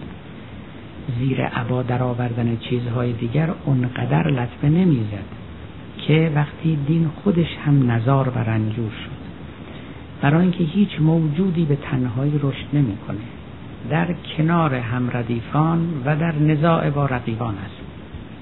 [1.20, 5.26] زیر عبا در آوردن چیزهای دیگر اونقدر لطمه نمی‌زد
[6.08, 9.26] که وقتی دین خودش هم نزار و رنجور شد.
[10.22, 13.18] برای اینکه هیچ موجودی به تنهایی رشد نمی‌کنه.
[13.90, 17.82] در کنار همردیفان و در نزاع با رقیبان است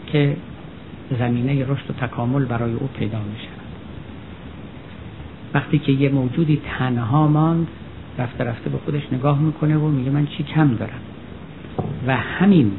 [0.08, 0.36] که
[1.20, 3.64] زمینه رشد و تکامل برای او پیدا می شود
[5.54, 7.68] وقتی که یه موجودی تنها ماند
[8.20, 11.02] رفته رفته به خودش نگاه می‌کنه و میگه من چی کم دارم؟
[12.08, 12.72] و همین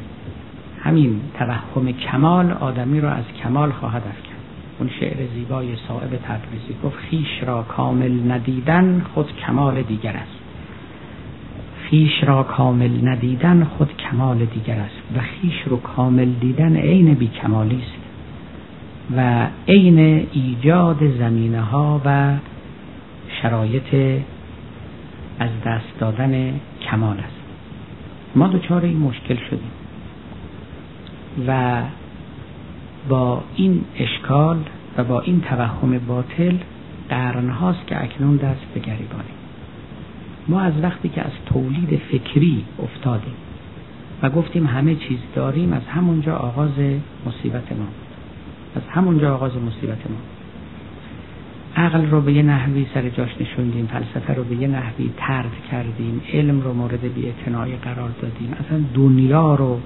[0.83, 4.35] همین توهم کمال آدمی را از کمال خواهد افکن
[4.79, 10.39] اون شعر زیبای صاحب تبریزی گفت خیش را کامل ندیدن خود کمال دیگر است.
[11.89, 15.17] خیش را کامل ندیدن خود کمال دیگر است.
[15.17, 18.04] و خیش رو کامل دیدن عین بیکمالی است.
[19.17, 22.33] و عین ایجاد زمینه ها و
[23.41, 24.21] شرایط
[25.39, 27.45] از دست دادن کمال است.
[28.35, 29.71] ما دچار این مشکل شدیم
[31.47, 31.81] و
[33.09, 34.57] با این اشکال
[34.97, 36.55] و با این توهم باطل
[37.09, 39.35] قرنهاست که اکنون دست به گریبانیم.
[40.47, 43.33] ما از وقتی که از تولید فکری افتادیم
[44.21, 46.79] و گفتیم همه چیز داریم از همونجا آغاز
[47.25, 48.04] مصیبت ما.
[48.75, 50.17] از همونجا آغاز مصیبت ما.
[51.77, 56.21] عقل رو به یه نحوی سر جاش نشوندیم فلسفه رو به یه نحوی ترد کردیم
[56.33, 59.79] علم رو مورد بیاعتنایی قرار دادیم اصلا دنیا رو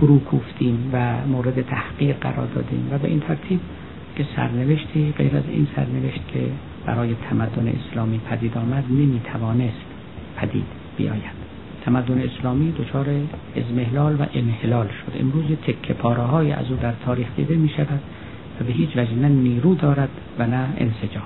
[0.00, 3.60] فرو کوفتیم و مورد تحقیق قرار دادیم و به این ترتیب
[4.16, 6.40] که سرنوشتی غیر از این سرنوشت که
[6.86, 9.84] برای تمدن اسلامی پدید آمد نمی‌توانست
[10.36, 10.66] پدید
[10.96, 11.43] بیاید.
[11.84, 13.06] تمدن اسلامی دچار
[13.56, 15.20] ازمهلال و انحلال شد.
[15.20, 18.00] امروز تکه پاره های از او در تاریخ دیده می شود
[18.60, 20.08] و به هیچ وجه نه نیرو دارد
[20.38, 21.24] و نه انسجام.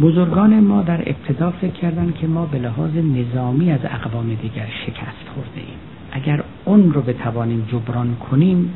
[0.00, 5.28] بزرگان ما در ابتدا فکر کردند که ما به لحاظ نظامی از اقوام دیگر شکست
[5.34, 5.78] خورده ایم
[6.12, 8.74] اگر اون رو بتوانیم جبران کنیم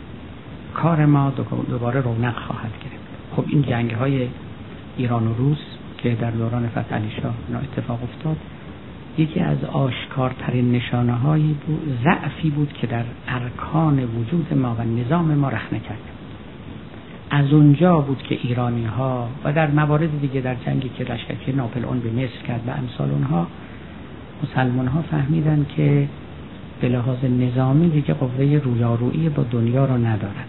[0.75, 1.33] کار ما
[1.71, 3.07] دوباره رونق خواهد گرفت.
[3.37, 4.29] خب این جنگ های
[4.97, 5.59] ایران و روس
[5.99, 8.37] که در دوران فتح علی شاه اتفاق افتاد
[9.19, 15.35] یکی از آشکارترین نشانه هایی بود ضعفی بود که در ارکان وجود ما و نظام
[15.35, 15.99] ما رخنه کرد.
[17.31, 21.85] از اونجا بود که ایرانی ها و در موارد دیگه در جنگی که لشکری ناپل
[21.85, 23.47] اون به مصر کرد و امثال اونها
[24.43, 26.09] مسلمان ها فهمیدن که
[26.81, 30.49] به لحاظ نظامی دیگه قوه رویارویی با دنیا رو ندارد.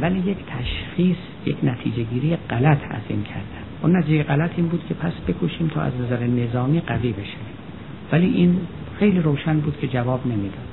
[0.00, 4.84] ولی یک تشخیص یک نتیجه گیری غلط از این کردن اون نتیجه غلط این بود
[4.88, 7.55] که پس بکوشیم تا از نظر نظامی قوی بشه
[8.12, 8.58] ولی این
[8.98, 10.66] خیلی روشن بود که جواب نمی‌داد.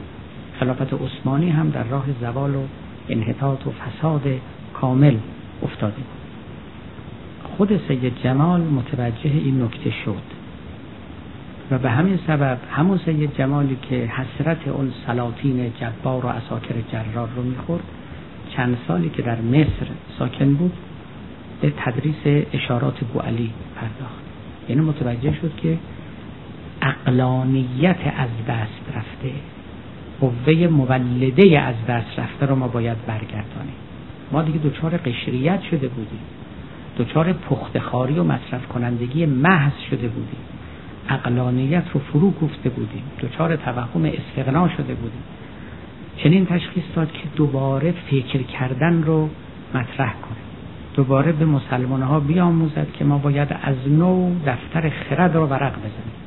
[0.60, 2.64] خلافت عثمانی هم در راه زوال و
[3.10, 4.22] انحطاط و فساد
[4.74, 5.16] کامل
[5.64, 6.24] افتاده بود.
[7.58, 10.24] خود سید جمال متوجه این نکته شد
[11.72, 17.30] و به همین سبب همون سید جمالی که حسرت اون سلاطین جبار و اساکر جرار
[17.36, 17.84] رو می‌خورد
[18.56, 19.88] چند سالی که در مصر
[20.20, 20.74] ساکن بود
[21.62, 24.24] به تدریس اشارات علی پرداخت.
[24.70, 25.78] یعنی متوجه شد که
[26.84, 29.32] اقلانیت از دست رفته.
[30.22, 33.76] قوه مولده از دست رفته رو ما باید برگردانیم.
[34.32, 36.20] ما دیگه دچار قشریت شده بودیم.
[36.98, 40.40] دچار پختخاری و مصرف کنندگی محض شده بودیم.
[41.10, 43.04] اقلانیت رو فرو گفته بودیم.
[43.22, 45.24] دچار توهم استغنا شده بودیم.
[46.18, 49.30] چنین تشخیص داد که دوباره فکر کردن رو
[49.74, 50.38] مطرح کنه
[50.94, 56.23] دوباره به مسلمان ها بیاموزد که ما باید از نو دفتر خرد رو ورق بزنیم.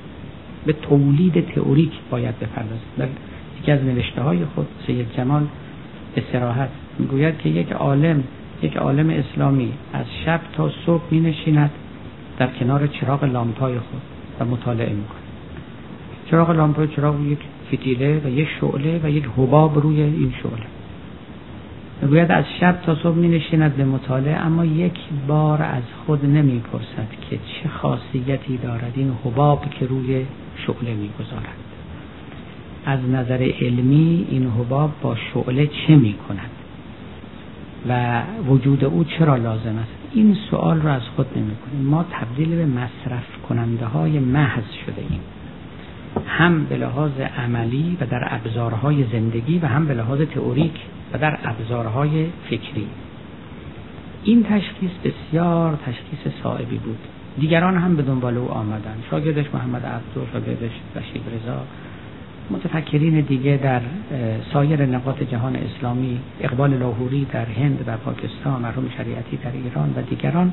[0.66, 3.08] به تولید تئوریک باید بپردازیم در
[3.60, 5.46] یکی از نوشته های خود سید جمال
[6.14, 6.68] به سراحت
[6.98, 8.24] می‌گوید که یک عالم
[8.62, 11.70] یک عالم اسلامی از شب تا صبح می نشیند
[12.38, 14.02] در کنار چراغ لامپای خود
[14.40, 15.20] و مطالعه می‌کنه
[16.30, 17.38] چراغ لامپای چراغ یک
[17.72, 20.66] فتیله و یک شعله و یک حباب روی این شعله.
[22.02, 26.60] می‌گوید از شب تا صبح می نشیند به مطالعه اما یک بار از خود نمی
[26.72, 30.24] پرسد که چه خاصیتی دارد این حباب که روی
[30.66, 31.56] شعله می گذارد
[32.86, 36.50] از نظر علمی این حباب با شعله چه می کند
[37.88, 42.56] و وجود او چرا لازم است؟ این سوال را از خود نمی کنیم ما تبدیل
[42.56, 45.20] به مصرف کننده های محض شده ایم.
[46.26, 50.80] هم به لحاظ عملی و در ابزارهای زندگی و هم به لحاظ تئوریک
[51.12, 52.86] و در ابزارهای فکری.
[54.24, 56.98] این تشخیص بسیار تشخیص صائبی بود.
[57.40, 58.94] دیگران هم به دنبال او آمدن.
[59.10, 61.62] شاگردش محمد عبدو شاگردش رشید رضا.
[62.50, 63.80] متفکرین دیگه در
[64.52, 70.02] سایر نقاط جهان اسلامی اقبال لاهوری در هند و پاکستان مرحوم شریعتی در ایران و
[70.02, 70.52] دیگران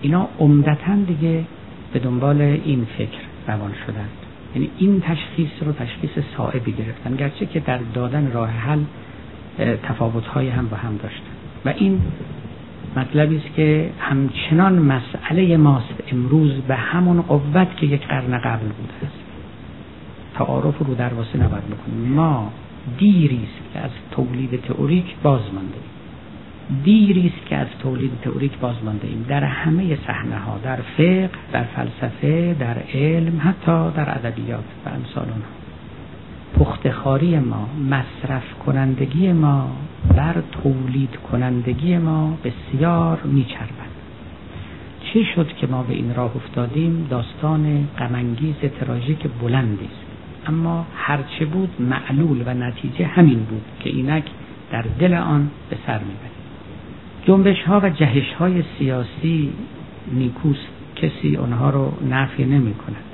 [0.00, 1.44] اینا عمدتا دیگه
[1.92, 3.18] به دنبال این فکر
[3.48, 4.10] روان شدند.
[4.54, 8.80] یعنی این تشخیص رو تشخیص صائبی گرفتن گرچه که در دادن راه حل
[9.82, 11.30] تفاوت‌های هم با هم داشتن.
[11.64, 12.00] و این
[12.96, 15.94] مطلبی است که همچنان مسئله ماست.
[16.12, 19.20] امروز به همون قوت که یک قرن قبل بوده است.
[20.34, 22.12] تعارف رو در واسه نباید بکنیم.
[22.12, 22.52] ما
[22.98, 25.78] دیری است که از تولید تئوریک باز مانده
[26.84, 29.26] دیری است که از تولید تئوریک باز مانده ایم.
[29.28, 35.24] در همه صحنه ها در فقه در فلسفه در علم حتی در ادبیات و امثال
[35.24, 35.59] اونها.
[36.58, 39.70] پختخاری ما مصرف کنندگی ما
[40.16, 43.90] بر تولید کنندگی ما بسیار میچربد.
[45.00, 50.06] چه شد که ما به این راه افتادیم؟ داستان غمانگیز تراژیک بلندی است.
[50.46, 54.24] اما هرچه بود معلول و نتیجه همین بود که اینک
[54.72, 56.40] در دل آن به سر می‌بریم
[57.26, 59.52] جنبش ها و جهش های سیاسی
[60.12, 60.68] نیکوست.
[60.96, 63.04] کسی آنها رو نفی نمی کند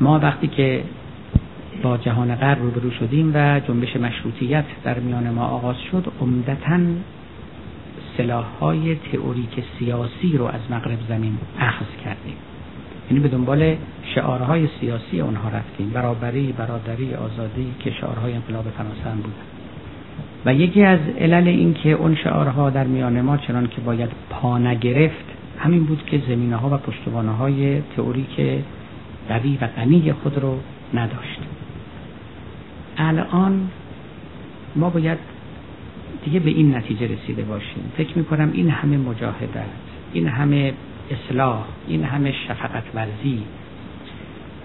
[0.00, 0.82] ما وقتی که
[1.82, 6.12] با جهان غرب روبرو شدیم و جنبش مشروطیت در میان ما آغاز شد.
[6.20, 6.78] عمدتا
[8.16, 12.36] سلاح های تئوریک سیاسی رو از مغرب زمین اخذ کردیم.
[13.10, 13.76] یعنی به دنبال
[14.14, 15.90] شعارهای سیاسی آنها رفتیم.
[15.90, 19.34] برابری برادری آزادی که شعارهای انقلاب فرانسه بود.
[20.46, 24.58] و یکی از علل این که اون شعارها در میان ما چنان که باید پا
[24.58, 25.24] نگرفت
[25.58, 28.40] همین بود که زمینه ها و پشتوانه های تئوریک
[29.28, 30.58] قوی و غنی خود رو
[30.94, 31.40] نداشت.
[32.96, 33.70] الان
[34.76, 35.18] ما باید
[36.24, 37.92] دیگه به این نتیجه رسیده باشیم.
[37.96, 39.64] فکر می‌کنم این همه مجاهدت
[40.12, 40.72] این همه
[41.10, 43.42] اصلاح این همه شفقت ورزی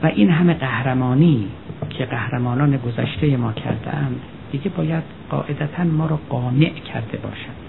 [0.04, 1.48] و این همه قهرمانی
[1.90, 7.60] که قهرمانان گذشته ما کردند دیگه باید قاعدتا ما را قانع کرده باشد.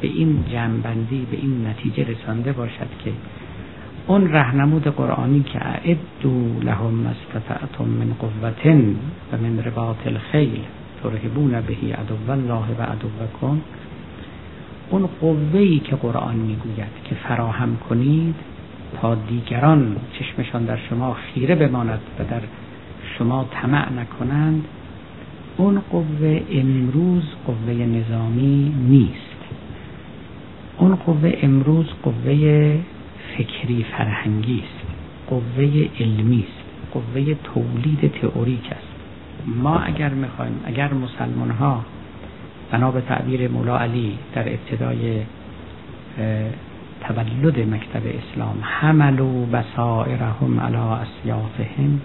[0.00, 3.12] به این جنبندی به این نتیجه رسانده باشد که
[4.08, 8.66] اون رهنمود قرآنی که اعدو لهم استطعتم من قوت
[9.32, 10.60] و من رباط الخیل
[11.02, 13.60] ترهبون بهی عدو الله و عدوکم
[14.90, 18.34] اون قوهی که قرآن می‌گوید که فراهم کنید
[19.00, 22.40] تا دیگران چشمشان در شما خیره بماند و در
[23.18, 24.64] شما طمع نکنند
[25.56, 29.38] اون قوه امروز قوه نظامی نیست.
[30.78, 32.78] اون قوه امروز قوه
[33.38, 34.86] فکری فرهنگی است
[35.26, 38.94] قوه علمی است قوه تولید تئوریک است.
[39.46, 41.84] ما اگر می‌خوایم اگر مسلمان ها
[42.70, 45.22] بنا به تعبیر مولا علی در ابتدای
[47.00, 52.00] تولد مکتب اسلام حملو بسائرهم علی اسیافهم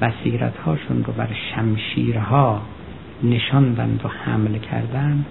[0.00, 2.62] بصیرت هاشون رو بر شمشیرها
[3.24, 5.26] نشاندند و حمل کردند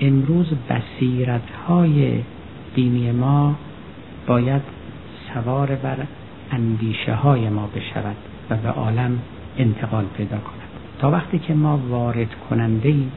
[0.00, 2.20] امروز بصیرت های
[2.74, 3.54] دینی ما
[4.26, 4.62] باید
[5.34, 5.96] سوار بر
[6.50, 8.16] اندیشه های ما بشود
[8.50, 9.18] و به عالم
[9.58, 10.66] انتقال پیدا کند.
[10.98, 13.12] تا وقتی که ما وارد کننده ایم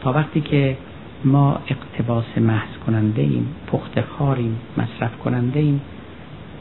[0.00, 0.76] تا وقتی که
[1.24, 5.80] ما اقتباس محض کننده ایم پخت خاریم مصرف کننده ایم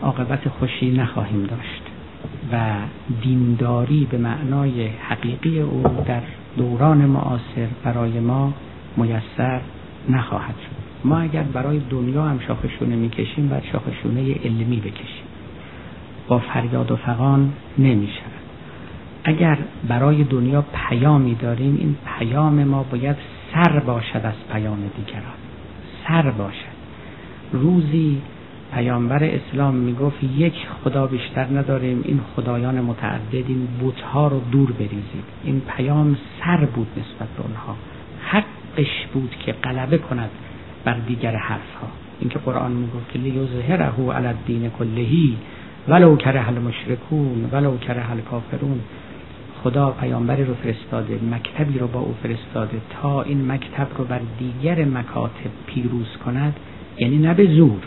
[0.02, 1.84] عاقبت خوشی نخواهیم داشت
[2.52, 2.72] و
[3.22, 6.22] دینداری به معنای حقیقی او در
[6.58, 8.54] دوران معاصر برای ما
[8.98, 9.62] میسر
[10.10, 10.83] نخواهد شد.
[11.06, 15.24] ما اگر برای دنیا هم شاخشونه می‌کشیم و شاخشونه علمی بکشیم.
[16.28, 18.22] با فریاد و فقان نمیشه
[19.24, 19.58] اگر
[19.88, 23.16] برای دنیا پیامی داریم این پیام ما باید
[23.54, 25.34] سر باشد از پیام دیگران.
[26.08, 26.74] سر باشد.
[27.52, 28.22] روزی
[28.74, 30.54] پیامبر اسلام می‌گفت یک
[30.84, 35.24] خدا بیشتر نداریم این خدایان متعدد این بوتها رو دور بریزید.
[35.44, 37.76] این پیام سر بود نسبت به اونها.
[38.26, 40.30] حقش بود که غلبه کند.
[40.86, 41.88] بر دیگر حرفها.
[42.20, 45.38] اینکه قرآن می‌گفت که لیظهره علی الدین کلهی
[45.88, 48.80] ولو کره المشرکون ولو کره الکافرون.
[49.64, 54.86] خدا پیامبری رو فرستاده مکتبی رو با او فرستاده تا این مکتب رو بر دیگر
[54.86, 56.56] مکاتب پیروز کند.
[56.98, 57.82] یعنی نه به زور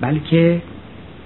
[0.00, 0.62] بلکه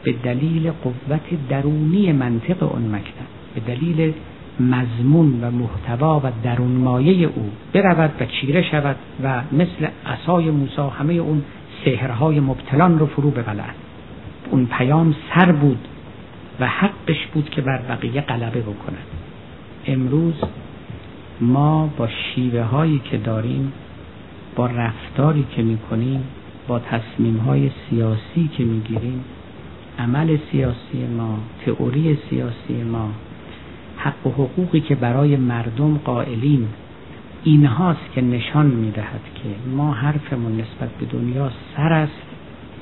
[0.03, 4.13] به دلیل قوت درونی منطق اون مکتب به دلیل
[4.61, 10.83] مضمون و محتوا و درون مایه او برود و چیره شود و مثل عصای موسی
[10.99, 11.43] همه اون
[11.85, 13.75] سحرهای مبتلان رو فرو ببلد.
[14.51, 15.89] اون پیام سر بود
[16.61, 19.07] و حقش بود که بر بقیه غلبه بکند.
[19.87, 20.35] امروز
[21.41, 23.73] ما با شیوه هایی که داریم
[24.57, 26.25] با رفتاری که می‌کنیم
[26.69, 29.25] با تصمیم های سیاسی که می‌گیریم
[29.99, 33.11] عمل سیاسی ما تئوری سیاسی ما
[34.07, 36.69] حق و حقوقی که برای مردم قائلیم
[37.45, 42.23] اینهاست که نشان می‌دهد که ما حرفمون نسبت به دنیا سر است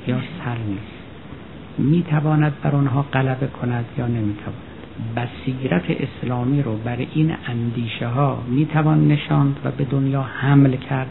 [0.06, 1.04] یا سر نیست.
[1.78, 4.62] می‌تواند بر آنها غلبه کند یا نمی‌تواند.
[5.16, 11.10] بصیرت اسلامی رو بر این اندیشه ها می‌توان نشاند و به دنیا حمل کرد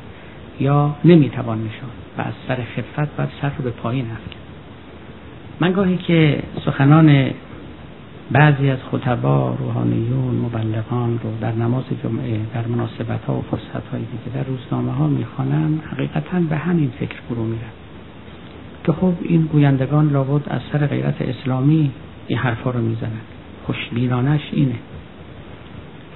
[0.60, 4.40] یا نمی‌توان نشاند و از سر خفت باید سر رو به پایین افکن
[5.60, 7.32] من گاهی که سخنان
[8.32, 14.06] بعضی از خطبا روحانیون مبلغان رو در نماز جمعه در مناسبت ها و فرصت هایی
[14.26, 17.74] که در روزنامه ها می‌خوانم حقیقتا به همین فکر فرو میرم
[18.84, 21.92] که خب این گویندگان لابد از سر غیرت اسلامی
[22.28, 23.22] این حرفا رو می‌زنند.
[23.66, 24.76] خوشبینانش اینه.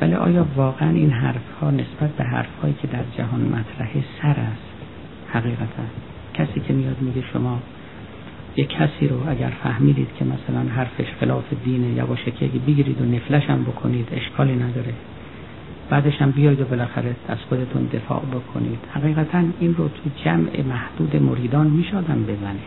[0.02, 4.40] ولی آیا واقعا این حرف ها نسبت به حرف هایی که در جهان مطرحه سر
[4.40, 4.68] است؟
[5.28, 5.84] حقیقتا.
[6.34, 7.60] کسی که میاد میگه شما
[8.58, 13.50] یک کسی رو اگر فهمیدید که مثلا حرفش خلاف دینه یواشکی اگه بگیرید و نفلش
[13.50, 14.94] هم بکنید اشکالی نداره.
[15.90, 18.80] بعدش هم بیاید و بالاخره از خودتون دفاع بکنید.
[18.94, 22.60] حقیقتا این رو تو جمع محدود مریدان میشادم بزنه.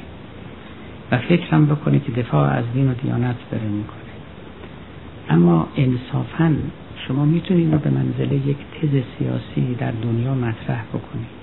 [1.13, 4.01] و فکرم بکنید که دفاع از دین و دیانت داره می‌کنه.
[5.29, 6.57] اما انصافا
[7.09, 11.40] شما می‌تونید رو به منزله یک تز سیاسی در دنیا مطرح بکنید.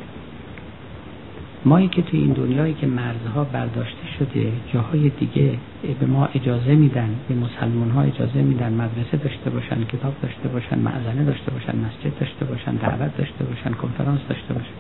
[1.66, 5.58] مایی که توی این دنیایی که مرزها برداشته شده جاهای دیگه
[6.00, 10.80] به ما اجازه میدن به مسلمان ها اجازه میدن مدرسه داشته باشن کتاب داشته باشن
[10.80, 14.74] معزنه داشته باشن مسجد داشته باشن دعوت داشته باشن کنفرانس داشته باشن.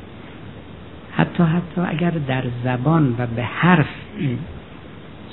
[1.12, 3.88] حتی حتی اگر در زبان و به حرف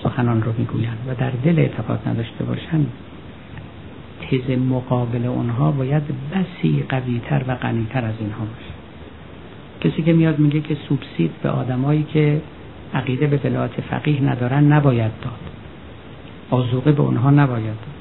[0.02, 2.86] سخنان رو می‌گویند و در دل اعتقاد نداشته باشن
[4.30, 6.02] تز مقابل اونها باید
[6.32, 8.63] بسی قویتر و غنیتر از اینها باشه.
[9.80, 12.40] کسی که میاد میگه که سوبسید به آدمایی که
[12.94, 15.40] عقیده به ولایت فقیه ندارن نباید داد.
[16.50, 17.94] آزوقه به اونها نباید داد.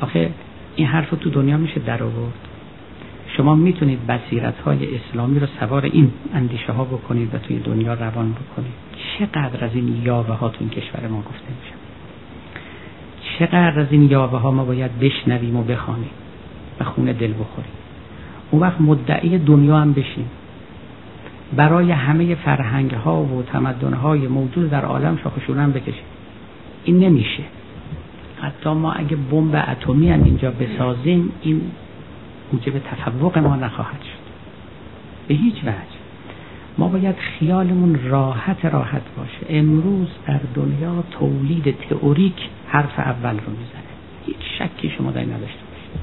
[0.00, 0.30] آخه
[0.76, 2.48] این حرف تو دنیا میشه در آورد.
[3.36, 8.32] شما می‌تونید بصیرت های اسلامی رو سوار این اندیشه ها بکنید و توی دنیا روان
[8.32, 8.72] بکنید.
[9.18, 11.74] چقدر از این یاوه ها تو این کشور ما گفته میشه؟
[13.38, 16.10] چقدر از این یاوه ها ما باید بشنویم و بخوانیم
[16.80, 17.72] و خونه دل بخوریم؟
[18.50, 20.30] اون وقت مدعی دنیا هم بشیم.
[21.56, 26.04] برای همه فرهنگ ها و تمدن های موجود در عالم شاخشونم بکشیم
[26.84, 27.42] این نمیشه.
[28.40, 31.60] حتی ما اگه بمب اتمی هم اینجا بسازیم این
[32.52, 34.28] موجب تفوق ما نخواهد شد.
[35.28, 35.98] به هیچ وجه.
[36.78, 39.58] ما باید خیالمون راحت راحت باشه.
[39.58, 43.88] امروز در دنیا تولید تئوریک حرف اول رو می‌زنه.
[44.26, 46.00] هیچ شکی شما در نداشته باشید.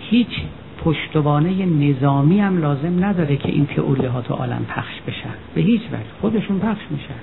[0.00, 0.28] هیچ
[0.86, 5.80] پشتوانه نظامی هم لازم نداره که این تئوری ها تو عالم پخش بشن به هیچ
[5.92, 6.04] وجه.
[6.20, 7.20] خودشون پخش میشن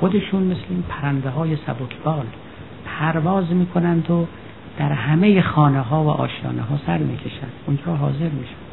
[0.00, 2.24] خودشون مثل این پرنده های سبکبال
[2.84, 4.26] پرواز می‌کنند و
[4.78, 8.64] در همه خانه ها و آشیانه ها سر می‌کشن اونجا حاضر میشن.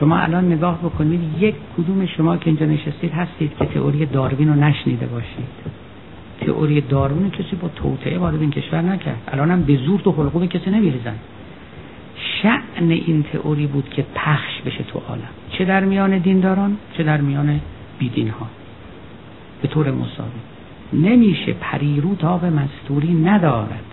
[0.00, 4.54] شما الان نگاه بکنید یک کدوم شما که اینجا نشستید هستید که تئوری داروین رو
[4.54, 5.78] نشنیده باشید.
[6.40, 9.18] تئوری داروین کسی با توطعه وارد این کشور نکرد.
[9.28, 11.14] الان هم به زور تو حلقوم کسی نمیریزن.
[12.42, 15.28] شعن این تئوری بود که پخش بشه تو عالم.
[15.50, 17.60] چه در میان دینداران چه در میان
[17.98, 18.46] بیدین ها
[19.62, 20.30] به طور مساوی.
[20.92, 23.84] نمیشه پریرو تاب مستوری ندارد.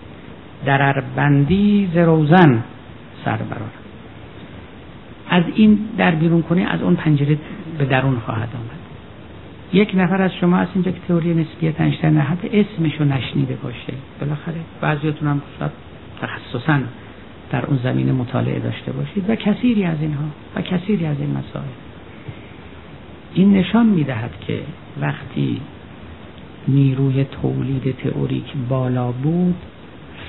[0.65, 2.63] در اربندی ز روزن
[3.25, 3.69] سر برار
[5.29, 7.37] از این در بیرون کنی از اون پنجره
[7.77, 8.85] به درون خواهد آمد.
[9.73, 13.93] یک نفر از شما از اینجا که تئوری نسبیت انشتر نه حتی اسمشو نشنیده باشه.
[14.19, 15.41] بالاخره بعضیاتون هم
[16.21, 16.79] تخصصا
[17.51, 21.65] در اون زمین مطالعه داشته باشید و کثیری از اینها و کثیری از این مسائل.
[23.33, 24.59] این نشان می‌دهد که
[25.01, 25.61] وقتی
[26.67, 29.55] نیروی تولید تئوریک بالا بود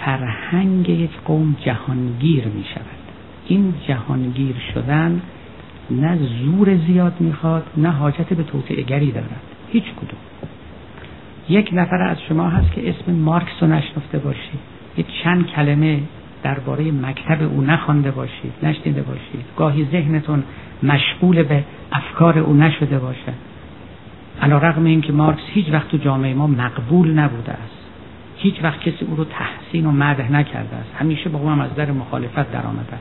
[0.01, 3.07] فرهنگ یک قوم جهانگیر می شود
[3.47, 5.23] این جهانگیر شدن
[5.91, 9.41] نه زور زیاد می‌خواد نه حاجت به توطعه دارد.
[9.73, 10.21] هیچ کدوم.
[11.49, 14.61] یک نفر از شما هست که اسم مارکس رو نشنفته باشید.
[14.97, 16.01] یک چند کلمه
[16.47, 19.45] درباره مکتب او نخوانده باشید نشنیده باشید.
[19.57, 20.43] گاهی ذهنتون
[20.83, 23.35] مشغول به افکار او نشده باشد
[24.43, 27.79] علا رقم این که مارکس هیچ وقت تو جامعه ما مقبول نبوده است.
[28.37, 30.91] هیچ وقت کسی او رو تحسین و مدح نکرده است.
[30.99, 32.93] همیشه با او هم از در مخالفت در آمده.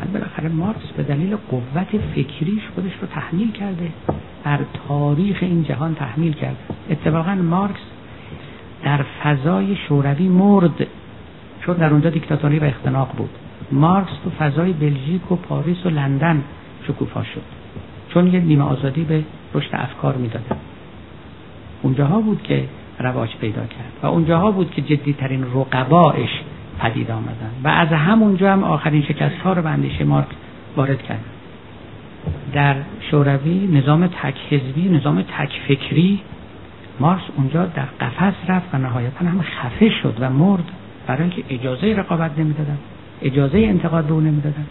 [0.00, 3.88] است بالاخره مارکس به دلیل قوت فکریش خودش رو تحمیل کرده.
[4.44, 4.58] بر
[4.88, 6.56] تاریخ این جهان تحمیل کرده.
[6.90, 7.80] اتفاقا مارکس
[8.84, 10.86] در فضای شوروی مرد.
[11.66, 13.30] چون در اونجا دیکتاتوری و اختناق بود.
[13.72, 16.42] مارکس تو فضای بلژیک و پاریس و لندن
[16.88, 17.42] شکوفا شد.
[18.14, 19.24] چون یه نیمه آزادی به
[19.54, 20.56] رشد افکار می‌داده
[21.82, 22.64] اونجاها بود که
[22.98, 26.30] رواج پیدا کرد و اونجاها بود که جدیترین رقبایش
[26.78, 27.50] پدید آمدن.
[27.64, 30.34] و از همونجا هم آخرین شکست ها رو به مارکس
[30.76, 31.24] وارد کرد.
[32.52, 32.76] در
[33.10, 36.20] شوروی نظام تک حزبی نظام تک فکری
[37.00, 40.64] مارکس اونجا در قفس رفت و نهایتا هم خفه شد و مرد.
[41.06, 42.78] برای اینکه اجازه رقابت نمی‌دادن
[43.22, 44.66] اجازه انتقاد به او نمی‌دادن.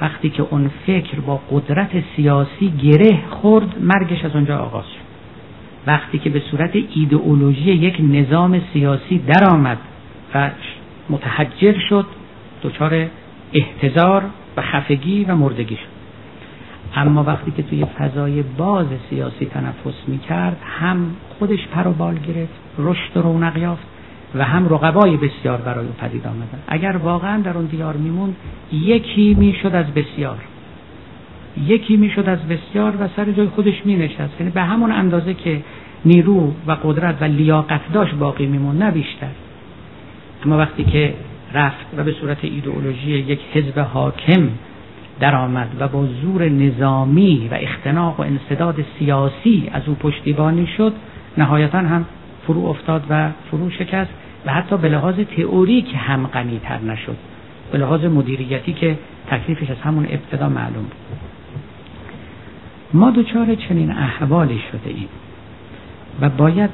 [0.00, 5.10] وقتی که اون فکر با قدرت سیاسی گره خورد مرگش از اونجا آغاز شد.
[5.86, 9.78] وقتی که به صورت ایدئولوژی یک نظام سیاسی درآمد
[10.34, 10.50] و
[11.10, 12.06] متحجر شد
[12.62, 13.06] دچار
[13.52, 14.22] احتضار
[14.56, 16.00] و خفگی و مردگی شد.
[16.94, 22.14] اما وقتی که توی فضای باز سیاسی تنفس می کرد هم خودش پر و بال
[22.14, 23.86] گرفت رشد و رونق یافت
[24.34, 26.58] و هم رقبای بسیار برای او پدید آمدن.
[26.68, 28.36] اگر واقعا در اون دیار میموند
[28.72, 30.38] یکی می‌شد از بسیار.
[31.66, 35.62] یکی می‌شد از بسیار و سر جای خودش می نشست یعنی به همون اندازه که
[36.04, 39.30] نیرو و قدرت و لیاقت داشت باقی میمون نه بیشتر.
[40.44, 41.14] اما وقتی که
[41.54, 44.48] رفت و به صورت ایدئولوژی یک حزب حاکم
[45.20, 50.92] درآمد و با زور نظامی و اختناق و انصداد سیاسی از او پشتیبانی شد
[51.38, 52.04] نهایتا هم
[52.50, 54.10] فرو افتاد و فرو شکست
[54.46, 57.16] و حتی به لحاظ تئوریک هم غنیتر نشد.
[57.72, 61.18] به لحاظ مدیریتی که تکلیفش از همون ابتدا معلوم بود.
[62.94, 65.08] ما دچار چنین احوالی شده ایم
[66.20, 66.70] و باید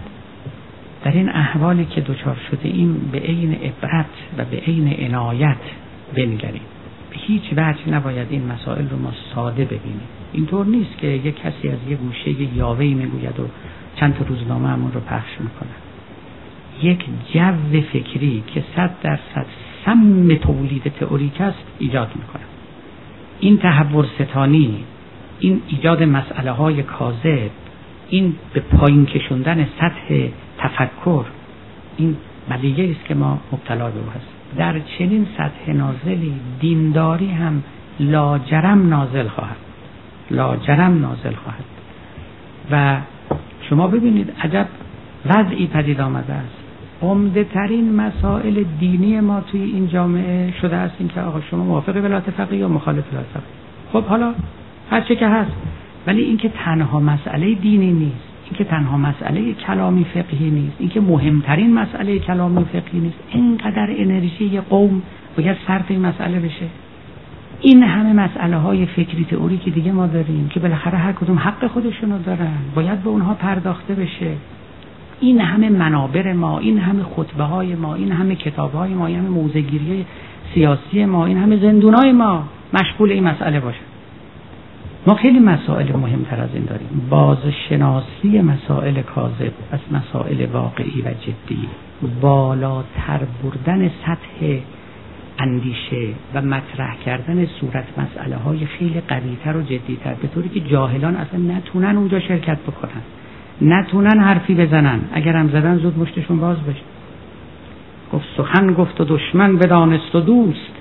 [1.04, 4.06] در این احوالی که دچار شده ایم به عین عبرت
[4.38, 5.56] و به عین عنایت
[6.14, 6.62] بنگریم.
[7.10, 10.08] به هیچ وجه نباید این مسائل رو ما ساده ببینیم.
[10.32, 13.48] اینطور نیست که یک کسی از یه گوشه یاوهی می‌گوید و
[13.96, 15.76] چند تا روزنامه همون رو پخش می‌کنن
[16.82, 17.04] یک
[17.34, 19.46] جو فکری که صد درصد
[19.84, 22.42] سم تولید تئوریک است ایجاد می‌کنه
[23.40, 24.84] این تحور ستانی
[25.40, 27.50] این ایجاد مسئله های کاذب
[28.08, 30.28] این به پایین کشوندن سطح
[30.58, 31.24] تفکر
[31.96, 32.16] این
[32.48, 37.62] بلیه است که ما مبتلا به او هست در چنین سطح نازلی دینداری هم
[38.00, 39.56] لاجرم نازل خواهد.
[40.30, 41.64] لاجرم نازل خواهد.
[42.70, 43.00] و
[43.68, 44.66] شما ببینید عجب
[45.26, 46.56] وضعی پدید آمده است.
[47.02, 52.30] عمده ترین مسائل دینی ما توی این جامعه شده است اینکه آقا شما موافق ولایت
[52.30, 53.26] فقیه یا مخالف ولایت
[53.92, 54.34] خب حالا
[54.90, 55.52] هر چه که هست.
[56.06, 62.18] ولی اینکه تنها مسئله دینی نیست اینکه تنها مسئله کلامی فقهی نیست اینکه مهمترین مسئله
[62.18, 65.02] کلامی فقهی نیست اینقدر انرژی قوم
[65.36, 66.66] باید صرف این مسئله بشه.
[67.60, 71.66] این همه مسئله های فکری تئوری که دیگه ما داریم که بالاخره هر کدوم حق
[71.66, 74.32] خودشونو دارن باید به اونها پرداخته بشه.
[75.20, 79.18] این همه منابر ما این همه خطبه های ما این همه کتاب های ما این
[79.18, 80.06] همه موزگیری
[80.54, 83.80] سیاسی ما این همه زندون های ما مشغول این مسئله باشه.
[85.06, 87.06] ما خیلی مسائل مهمتر از این داریم.
[87.10, 91.68] بازشناسی مسائل کاذب از مسائل واقعی و جدی.
[92.20, 94.58] بالاتر بردن سطح
[95.38, 101.16] اندیشه و مطرح کردن صورت مسئله های خیلی قویتر و جدیتر به طوری که جاهلان
[101.16, 103.02] اصلا نتونن اونجا شرکت بکنن.
[103.62, 105.00] نتونن حرفی بزنن.
[105.12, 106.82] اگر هم زدن زود مشتشون باز بشه.
[108.12, 110.72] گفت سخن گفت و دشمن بدانست و دوست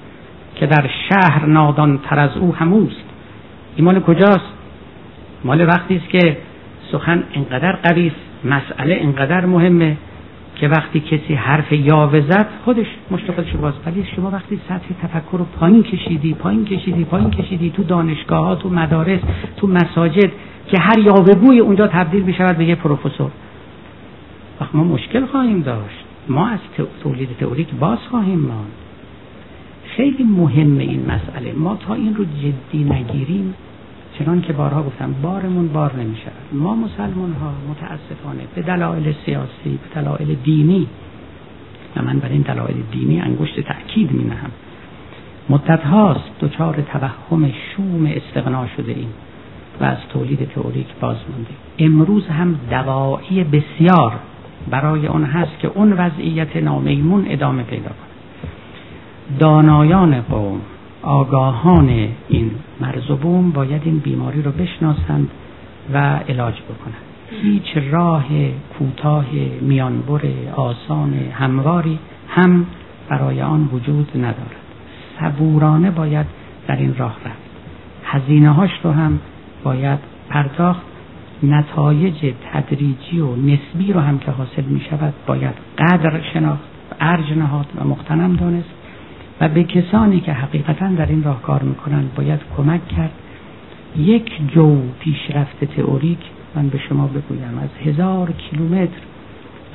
[0.55, 3.05] که در شهر نادان تر از او هموست.
[3.75, 4.53] این مال کجاست؟
[5.43, 6.37] مال وقتی است که
[6.91, 9.97] سخن انقدر قوی است مسئله انقدر مهمه
[10.55, 13.73] که وقتی کسی حرف یاوه زد خودش مشت باز.
[13.85, 18.55] ولی شما وقتی سطح تفکر رو پایین کشیدی پایین کشیدی پایین کشیدی تو دانشگاه ها
[18.55, 19.19] تو مدارس
[19.57, 20.31] تو مساجد
[20.67, 23.31] که هر یاوهگوی اونجا تبدیل می شود به یه پروفسور.
[24.61, 26.05] وقت ما مشکل خواهیم داشت.
[26.29, 26.59] ما از
[27.03, 28.71] تولید تئوریک باز خواهیم ماند.
[29.85, 31.53] خیلی مهمه این مسئله.
[31.53, 33.53] ما تا این رو جدی نگیریم
[34.19, 39.79] چنان که بارها گفتم بارمون بار نمی شود ما مسلمان ها متاسفانه به دلایل سیاسی
[39.83, 40.87] به دلایل دینی
[41.95, 44.51] و من بر این دلایل دینی انگشت تأکید می نهم
[45.49, 49.09] مدت هاست دچار توهم شوم استغنا شده ایم
[49.81, 54.11] و از تولید تئوریک باز مونده امروز هم دوایی بسیار
[54.69, 58.15] برای اون هست که اون وضعیت نامیمون ادامه پیدا کنه
[59.39, 60.61] دانایان قوم
[61.05, 62.51] آگاهان این
[62.81, 65.29] مرز و بوم باید این بیماری رو بشناسند
[65.93, 67.03] و علاج بکنند.
[67.41, 68.25] هیچ راه
[68.79, 69.25] کوتاه
[69.61, 70.21] میانبر
[70.55, 71.99] آسان همواری
[72.29, 72.65] هم
[73.09, 74.65] برای آن وجود ندارد.
[75.19, 76.25] صبورانه باید
[76.67, 77.45] در این راه رفت.
[78.05, 79.19] هزینه هاش رو هم
[79.63, 79.99] باید
[80.29, 80.81] پرداخت.
[81.43, 86.63] نتایج تدریجی و نسبی رو هم که حاصل می شود باید قدر شناخت
[86.99, 88.74] ارج نهاد و مختنم دانست.
[89.41, 93.11] و به کسانی که حقیقتا در این راه کار می‌کنن باید کمک کرد.
[93.97, 96.19] یک جو پیشرفت تئوریک
[96.55, 99.01] من به شما بگویم از هزار کیلومتر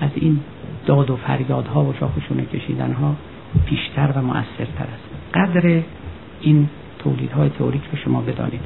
[0.01, 0.41] از این
[0.87, 3.17] داد و فریادها و شاخشونه کشیدن ها
[3.71, 5.35] بیشتر و مؤثرتر است.
[5.35, 5.83] قدر
[6.41, 6.69] این
[6.99, 8.61] تولیدهای تئوریک رو شما بدانید.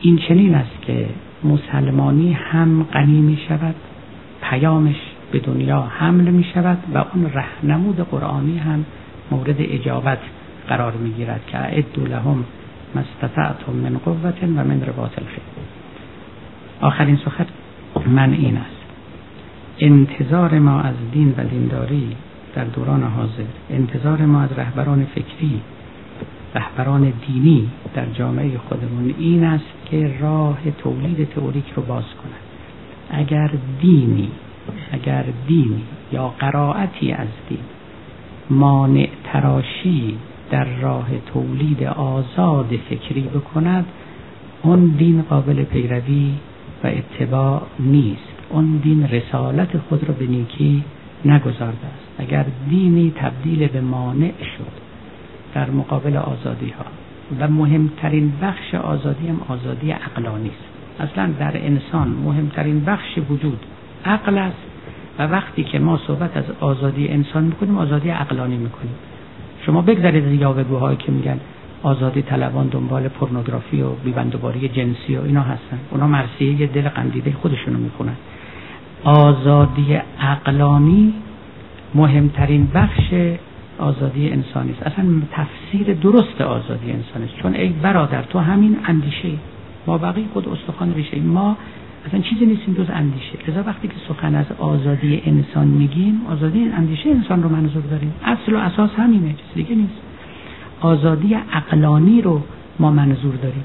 [0.00, 1.08] این چنین است که
[1.44, 3.74] مسلمانی هم غنی می شود
[4.42, 4.96] پیامش
[5.32, 8.84] به دنیا حمل می شود و اون رهنمود قرآنی هم
[9.30, 10.18] مورد اجابت
[10.68, 12.44] قرار می گیرد که اعدو لهم
[12.94, 15.42] مستطعتم من قوت و من رباط الخیل.
[16.80, 17.46] آخرین سخن
[18.06, 18.78] من این است.
[19.78, 22.16] انتظار ما از دین و دینداری
[22.54, 25.60] در دوران حاضر انتظار ما از رهبران فکری
[26.54, 32.48] رهبران دینی در جامعه خودمون این است که راه تولید تئوریک رو باز کنند.
[33.10, 33.50] اگر
[33.80, 34.30] دینی
[34.92, 35.82] اگر دینی
[36.12, 37.58] یا قرائتی از دین
[38.50, 40.18] مانع تراشی
[40.50, 43.86] در راه تولید آزاد فکری بکند
[44.62, 46.34] اون دین قابل پیروی
[46.84, 48.38] و اتباع نیست.
[48.50, 50.84] اون دین رسالت خود را به نیکی
[51.24, 52.08] نگذارده است.
[52.18, 54.72] اگر دینی تبدیل به مانع شد
[55.54, 56.84] در مقابل آزادی ها
[57.40, 61.10] و مهمترین بخش آزادی هم آزادی عقلانی است.
[61.12, 63.58] اصلا در انسان مهمترین بخش وجود
[64.04, 64.67] عقل است.
[65.18, 68.94] و وقتی که ما صحبت از آزادی انسان می‌کنیم آزادی عقلانی می‌کنیم.
[69.66, 71.40] شما بگذارید از یاوهگوهایی که میگن
[71.82, 75.78] آزادی طلبان دنبال پورنوگرافی و بیبندوباری جنسی و اینا هستن.
[75.90, 78.16] اونا مرسیه دل قندیده خودشونو می‌خونن.
[79.04, 81.14] آزادی عقلانی
[81.94, 83.14] مهمترین بخش
[83.78, 84.82] آزادی انسانی است.
[84.82, 87.36] اصلا تفسیر درست آزادی انسانی است.
[87.42, 89.28] چون ای برادر تو همین اندیشه
[89.86, 91.56] ما بقیه خود استخوان ریشه ما
[92.08, 93.38] اصلا چیزی نیستیم جز اندیشه.
[93.48, 98.14] لذا وقتی که سخن از آزادی انسان میگیم آزادی اندیشه انسان رو منظور داریم.
[98.24, 100.00] اصل و اساس همینه چیز دیگه نیست.
[100.80, 102.42] آزادی عقلانی رو
[102.78, 103.64] ما منظور داریم.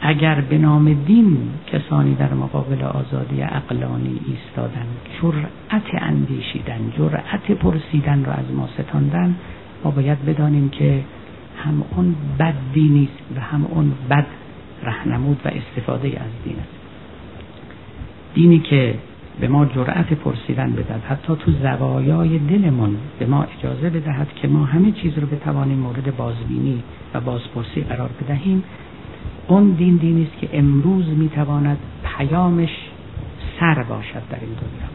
[0.00, 1.38] اگر به نام دین
[1.72, 4.86] کسانی در مقابل آزادی عقلانی ایستادن
[5.22, 9.34] جرأت اندیشیدن جرأت پرسیدن را از ما ستاندن
[9.84, 11.04] ما باید بدانیم که
[11.64, 14.26] هم اون بد دینی است و هم اون بد
[14.82, 16.79] رهنمود و استفاده از دین است.
[18.34, 18.94] دینی که
[19.40, 21.02] به ما جرأت پرسیدن بدهد.
[21.08, 26.16] حتی تو زوایای دلمون به ما اجازه بدهد که ما همه چیز رو بتوانیم مورد
[26.16, 26.82] بازبینی
[27.14, 28.64] و بازپرسی قرار بدهیم.
[29.48, 31.78] اون دین دینی است که امروز می‌تواند
[32.18, 32.70] پیامش
[33.60, 34.90] سر باشد در این دنیا.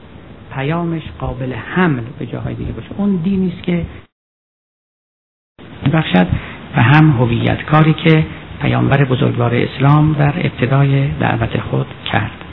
[0.53, 2.90] پیامش قابل حمل به جاهای دیگه باشه.
[2.98, 3.86] اون دینی است که
[5.94, 6.28] بخشد
[6.78, 8.26] و هم هویت کاری که
[8.62, 12.45] پیامبر بزرگوار اسلام در ابتدای دعوت خود کرد.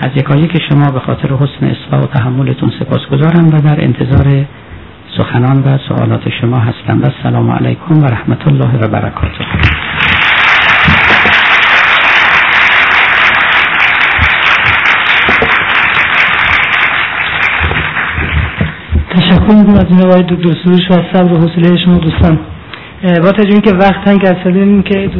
[0.00, 4.44] از یکایی که شما به خاطر حسن اصلاح و تحملتون سپاسگزارم و در انتظار
[5.18, 7.00] سخنان و سوالات شما هستم.
[7.02, 9.44] و السلام علیکم و رحمت الله و برکاته.
[19.10, 22.38] تشکر می‌کنم از آقای دکتر سروش و صبر و حوصله شما دوستان.
[23.22, 24.34] با توجه که وقت تنگ از
[24.84, 25.10] که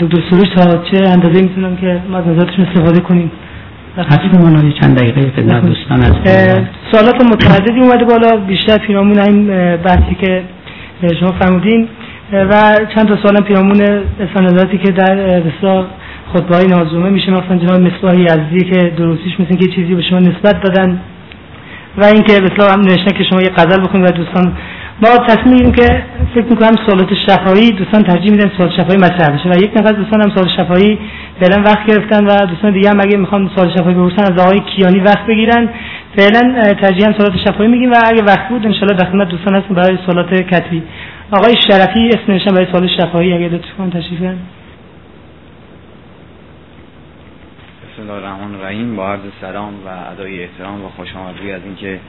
[0.00, 3.30] دکتر سروش تا چه اندازه می‌تونم که ما از نظرتشون استفاده کنیم.
[3.96, 6.12] حتما چند دقیقه خدمت دوستان از
[6.92, 9.46] سوالات متعددی اومده بالا بیشتر پیرامون این
[9.76, 10.42] بحثی که
[11.20, 11.88] شما فرمودین.
[12.32, 13.80] و چند تا سوالم پیرامون
[14.20, 15.86] استانداردی که در بسیار
[16.32, 17.30] خطبه های نازومه میشه.
[17.30, 21.00] مثلا جناب مصباح یزدی که دروسیش مثل که چیزی به شما نسبت دادن.
[21.98, 24.52] و اینکه بسیار هم نوشتن که شما یه غزل بخونید و دوستان
[25.02, 26.02] ما تصمیم می‌گیریم که
[26.34, 30.22] فکر می‌کنم سوالات شفایی دوستان ترجیح میدن سوال شفایی مطرح بشه و یک نفر دوستان
[30.22, 30.98] هم سوال شفایی
[31.40, 35.00] فعلا وقت گرفتن و دوستان دیگه هم اگه می‌خوان سوال شفایی بپرسن از آقای کیانی
[35.00, 35.68] وقت بگیرن.
[36.16, 39.76] فعلا ترجیح هم سوالات شفایی میگیم و اگه وقت بود ان در خدمت دوستان هستیم
[39.76, 40.82] برای سوالات کتبی.
[41.32, 44.20] آقای شرفی اسم نوشتن برای سوال شفایی اگه لطفا تشریف
[47.92, 48.96] بسم الله الرحمن الرحیم.
[48.96, 52.00] با عرض سلام و ادای احترام و خوش آمدگویی از اینکه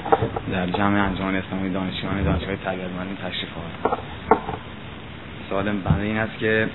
[0.51, 2.85] در جمع انجمن اسلامی دانشجویان دانشگاه تربیت
[3.25, 3.99] تشریف آورد.
[5.49, 6.67] سوال بنده این است که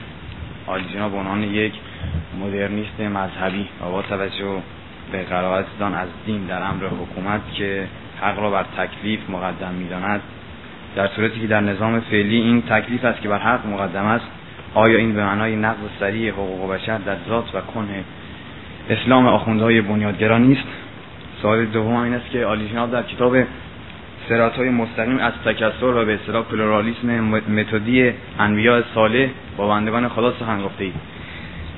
[0.66, 1.72] عالی جناب عنوان یک
[2.40, 4.62] مدرنیست مذهبی و با توجه
[5.12, 7.86] به قرائتتان از دین در امر حکومت که
[8.20, 10.20] حق را بر تکلیف مقدم می‌داند
[10.97, 14.26] در صورتی که در نظام فعلی این تکلیف است که بر حق مقدم است
[14.74, 18.05] آیا این به معنای نقض سریع حقوق بشر در ذات و کنه
[18.90, 20.65] اسلام آخوندهای بنیادگرا نیست.
[21.43, 23.36] سوال دوم این است که آلی جناب در کتاب
[24.28, 30.32] سرات های مستقیم از تکسر و به اصطلاح پلورالیسم متدی انبیاء صالح با بندگان خدا
[30.40, 30.94] سخن گفته اید.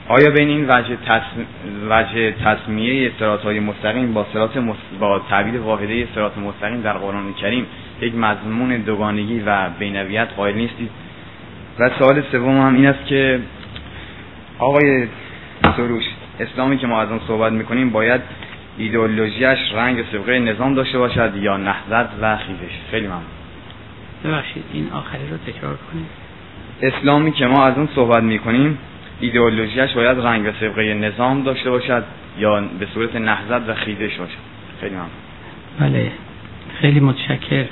[0.08, 1.46] آیا بین این وجه, تصم...
[1.90, 4.58] وجه تصمیه سرات های مستقیم با سرات
[5.00, 7.66] با تعبیر واحده سرات مستقیم در قرآن کریم
[8.00, 10.90] یک مضمون دوگانگی و بینویت قائل نیستید
[11.78, 13.40] و سوال سوم هم این است که
[14.58, 15.06] آقای
[15.76, 16.04] سروش
[16.40, 18.20] اسلامی که ما از اون صحبت می‌کنیم باید
[18.78, 23.22] ایدئولوژیش رنگ سبقه نظام داشته باشد یا نهضت و خیزش خیلی ممنون.
[24.24, 26.06] ببخشید این آخری رو تکرار کنید.
[26.82, 28.78] اسلامی که ما از اون صحبت می‌کنیم
[29.20, 32.04] ایدئولوژیش باید رنگ و سبقه نظام داشته باشد
[32.38, 34.32] یا به صورت نهضت و خیزش باشد.
[34.80, 35.10] خیلی ممنون.
[35.80, 36.12] بله
[36.80, 37.64] خیلی متشکر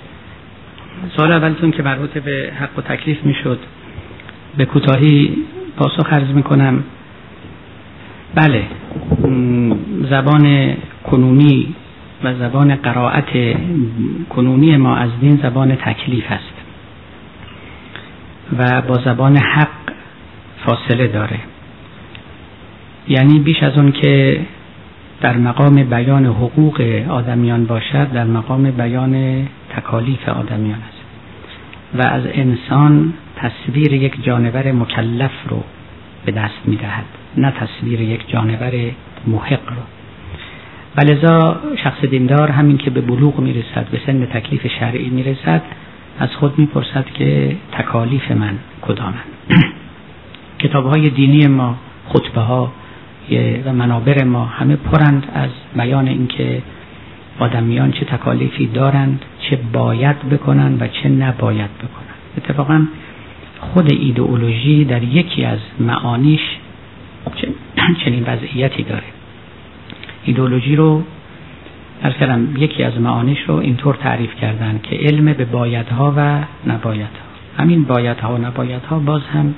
[1.17, 3.59] سوال اولتون که مربوط به حق و تکلیف می‌شد
[4.57, 5.37] به کوتاهی
[5.77, 6.85] پاسخ عرض می‌کنم.
[8.35, 8.63] بله.
[10.11, 10.75] زبان
[11.11, 11.75] کنونی
[12.25, 13.57] و زبان قرائت
[14.31, 16.55] کنونی ما از دین زبان تکلیف است
[18.59, 19.69] و با زبان حق
[20.67, 21.39] فاصله داره.
[23.09, 24.41] یعنی بیش از اون که
[25.21, 29.47] در مقام بیان حقوق آدمیان باشد در مقام بیان
[29.77, 30.99] تکالیف آدمیان است.
[31.95, 35.65] و از انسان تصویر یک جانور مکلف رو
[36.27, 38.73] به دست می دهد نه تصویر یک جانور
[39.27, 39.83] محق رو.
[40.97, 45.23] و لذا شخص دیندار همین که به بلوغ می رسد به سن تکلیف شرعی می
[45.23, 45.63] رسد
[46.19, 49.25] از خود می پرسد که تکالیف من کدامند
[50.63, 51.77] کتاب های دینی ما
[52.09, 52.73] خطبه ها
[53.65, 56.63] و منابر ما همه پرند از بیان اینکه
[57.39, 62.87] آدمیان چه تکالیفی دارند چه باید بکنند و چه نباید بکنند اتفاقا
[63.61, 66.41] خود ایدئولوژی در یکی از معانیش
[68.05, 69.03] چنین وضعیتی داره.
[70.25, 71.03] ایدئولوژی رو
[72.03, 77.29] ارز کردم یکی از معانیش رو اینطور تعریف کردن که علم به بایدها و نبایدها.
[77.59, 79.55] همین بایدها و نبایدها باز هم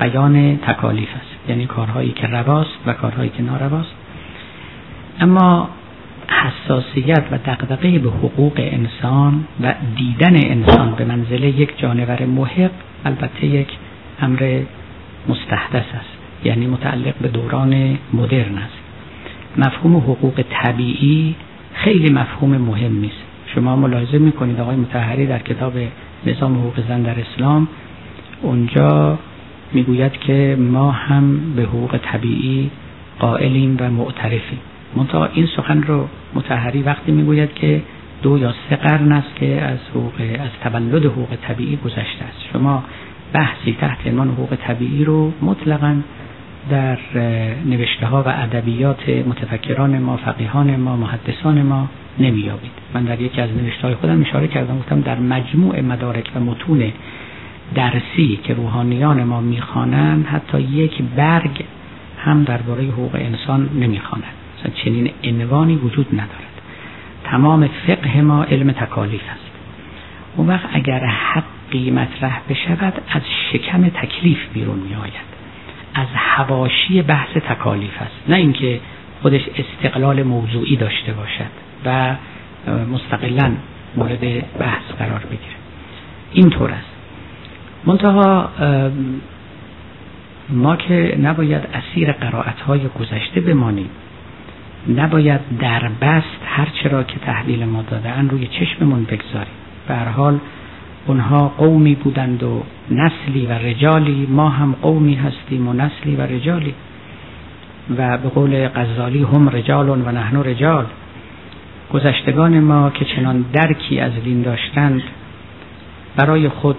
[0.00, 1.48] بیان تکالیف است.
[1.50, 3.94] یعنی کارهایی که رواست و کارهایی که نارواست.
[5.20, 5.68] اما
[6.28, 12.70] حساسیت و دقدقه به حقوق انسان و دیدن انسان به منزله یک جانور محق
[13.04, 13.68] البته یک
[14.20, 14.60] امر
[15.28, 16.15] مستحدث است.
[16.44, 18.78] یعنی متعلق به دوران مدرن است.
[19.58, 21.34] مفهوم حقوق طبیعی
[21.74, 23.22] خیلی مفهوم مهمی است.
[23.54, 25.72] شما ملاحظه می‌کنید آقای متحری در کتاب
[26.26, 27.68] نظام حقوق زن در اسلام
[28.42, 29.18] اونجا
[29.72, 32.70] می‌گوید که ما هم به حقوق طبیعی
[33.18, 34.58] قائلیم و معترفیم.
[34.96, 37.82] منتها این سخن رو متحری وقتی می‌گوید که
[38.22, 42.44] دو یا سه قرن است که از حقوق از تولد حقوق طبیعی گذشته است.
[42.52, 42.84] شما
[43.32, 45.96] بحثی تحت عنوان حقوق طبیعی رو مطلقا
[46.70, 46.98] در
[47.66, 51.88] نوشته ها و ادبیات متفکران ما فقیهان ما محدثان ما
[52.18, 52.70] نمییابید.
[52.94, 56.92] من در یکی از نوشته های خودم اشاره کردم گفتم در مجموع مدارک و متون
[57.74, 61.64] درسی که روحانیان ما می‌خوانند حتی یک برگ
[62.18, 64.32] هم درباره حقوق انسان نمی‌خوانند.
[64.84, 66.60] چنین عنوانی وجود ندارد.
[67.24, 69.50] تمام فقه ما علم تکالیف است.
[70.36, 73.22] اون وقت اگر حقی مطرح بشود از
[73.52, 75.35] شکم تکلیف بیرون می آید
[75.96, 78.14] از هواشی بحث تکالیف است.
[78.28, 78.80] نه اینکه
[79.22, 81.50] خودش استقلال موضوعی داشته باشد
[81.84, 82.14] و
[82.92, 83.52] مستقلا
[83.96, 84.20] مورد
[84.58, 85.56] بحث قرار بگیره.
[86.32, 86.90] اینطور است.
[87.84, 88.50] منتها
[90.48, 93.90] ما که نباید اسیر قرائت های گذشته بمانیم
[94.96, 99.54] نباید در بست هر چرا که تحلیل ما دادن روی چشممون بگذاریم.
[99.88, 100.38] به حال
[101.06, 104.26] اونها قومی بودند و نسلی و رجالی.
[104.30, 106.74] ما هم قومی هستیم و نسلی و رجالی.
[107.98, 110.86] و به قول غزالی هم رجال و نحن رجال.
[111.92, 115.02] گذشتگان ما که چنان درکی از دین داشتند
[116.16, 116.76] برای خود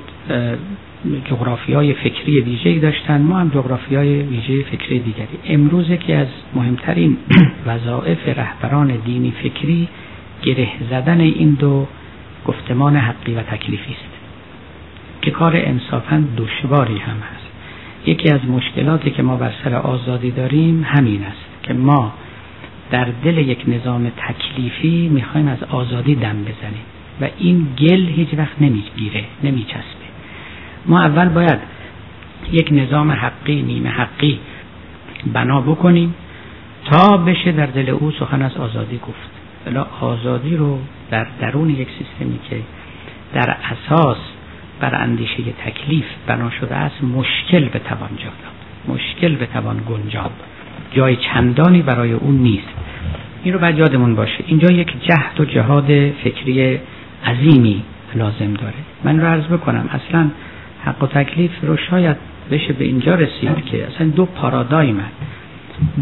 [1.26, 3.26] جغرافی های فکری ویژه‌ای داشتند.
[3.26, 5.40] ما هم جغرافی های ویژه فکری دیگری.
[5.50, 7.18] امروز که از مهمترین
[7.68, 9.88] وظایف رهبران دینی فکری
[10.44, 11.88] گره زدن این دو
[12.46, 14.17] گفتمان حقی و تکلیفی است.
[15.22, 17.48] که کار انصافا دشواری هم هست.
[18.06, 22.14] یکی از مشکلاتی که ما بر سر آزادی داریم همین است که ما
[22.92, 26.86] در دل یک نظام تکلیفی می‌خوایم از آزادی دم بزنیم
[27.22, 30.08] و این گل هیچ وقت نمی‌گیره نمیچسبه.
[30.86, 31.60] ما اول باید
[32.52, 34.40] یک نظام حقی نیمه حقی
[35.34, 36.16] بنا بکنیم
[36.92, 39.30] تا بشه در دل او سخن از آزادی گفت.
[39.66, 40.80] بلا آزادی رو
[41.12, 42.60] در درون یک سیستمی که
[43.34, 44.18] در اساس
[44.80, 48.30] بر اندیشه تکلیف بنا شده است مشکل به توان جا
[48.94, 50.32] مشکل به توان گنجاند
[50.92, 52.68] جای چندانی برای اون نیست.
[53.44, 54.44] این رو باید یادمون باشه.
[54.48, 55.88] اینجا یک جهد و جهاد
[56.24, 56.80] فکری
[57.26, 57.84] عظیمی
[58.16, 58.74] لازم داره.
[59.04, 60.30] من رو عرض بکنم اصلا
[60.86, 62.18] حق و تکلیف رو شاید
[62.52, 65.00] بشه به اینجا رسید که اصلا دو پارادایم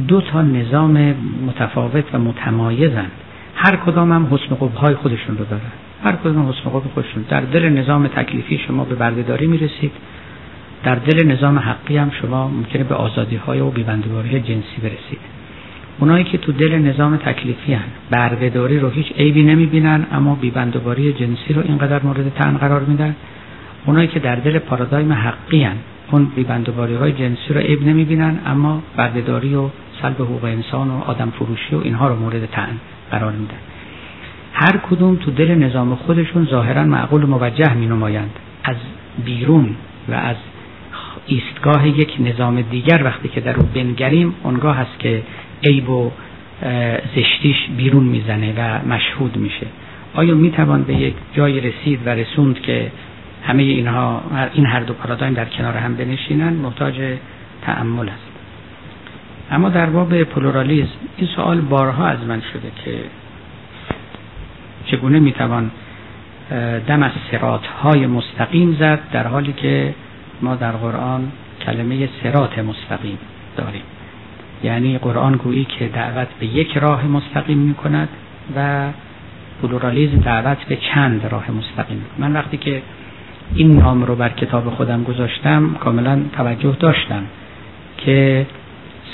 [0.07, 1.15] دو تا نظام
[1.47, 3.11] متفاوت و متمایزند
[3.55, 5.84] هر کدام هم حسن های خودشون رو دارن.
[6.03, 7.25] هر کدام حسن قب خودشون.
[7.29, 9.91] در دل نظام تکلیفی شما به بردهداری می‌رسید.
[10.83, 15.19] در دل نظام حقی هم شما ممکنه به آزادی های و بیبندگاری جنسی برسید.
[15.99, 21.53] اونایی که تو دل نظام تکلیفی هن بردهداری رو هیچ عیبی نمی‌بینن اما بیبندوباری جنسی
[21.53, 23.15] رو اینقدر مورد تن قرار میدن.
[23.85, 25.75] اونایی که در دل پارادایم حقی هن
[26.11, 29.69] اون بیبندوباری های جنسی رو عیب نمی‌بینن اما بردهداری و
[30.01, 32.79] سلب حقوق انسان و آدم فروشی و اینها رو مورد تن
[33.11, 33.57] قرار میدن.
[34.57, 38.31] هر کدوم تو دل نظام خودشون ظاهرا معقول و موجه می نمایند
[38.63, 38.75] از
[39.25, 39.75] بیرون
[40.09, 40.35] و از
[41.27, 45.23] ایستگاه یک نظام دیگر وقتی که در او بنگریم اونگاه هست که
[45.63, 46.11] عیب و
[47.15, 49.67] زشتیش بیرون می‌زنه و مشهود میشه.
[50.13, 52.91] آیا می‌توان به یک جای رسید و رسوند که
[53.47, 54.23] همه اینها
[54.53, 56.95] این هر دو پارادایم در کنار هم بنشینن؟ محتاج
[57.61, 58.31] تأمل است.
[59.51, 62.91] اما در باب پلورالیزم این سوال بارها از من شده که
[64.85, 65.71] چگونه می‌توان
[66.87, 69.93] دم از سرات های مستقیم زد در حالی که
[70.41, 71.31] ما در قرآن
[71.65, 73.17] کلمه سرات مستقیم
[73.57, 73.81] داریم.
[74.63, 78.09] یعنی قرآن گویی که دعوت به یک راه مستقیم می کند
[78.55, 78.87] و
[79.61, 82.05] پلورالیزم دعوت به چند راه مستقیم.
[82.17, 82.81] من وقتی که
[83.55, 87.23] این نام رو بر کتاب خودم گذاشتم کاملا توجه داشتم
[87.97, 88.45] که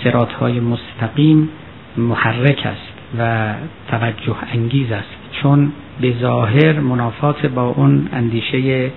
[0.04, 1.50] سرات های مستقیم
[1.98, 3.54] محرک است و
[3.88, 5.21] توجه انگیز است.
[5.32, 5.72] چون
[6.02, 8.92] به ظاهر منافات با اون اندیشه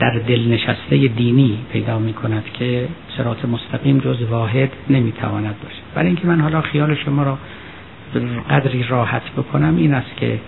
[0.00, 5.82] در دل نشسته دینی پیدا می کند که سرات مستقیم جز واحد نمی تواند باشه.
[5.94, 7.38] برای اینکه من حالا خیال شما را
[8.50, 10.38] قدری راحت بکنم این است که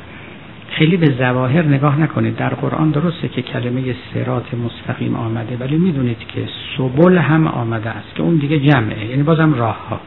[0.71, 2.37] خیلی به زواهر نگاه نکنید.
[2.37, 8.15] در قرآن درسته که کلمه سرات مستقیم آمده ولی می‌دونید که سبل هم آمده است
[8.15, 10.01] که اون دیگه جمعه یعنی بازم راه ها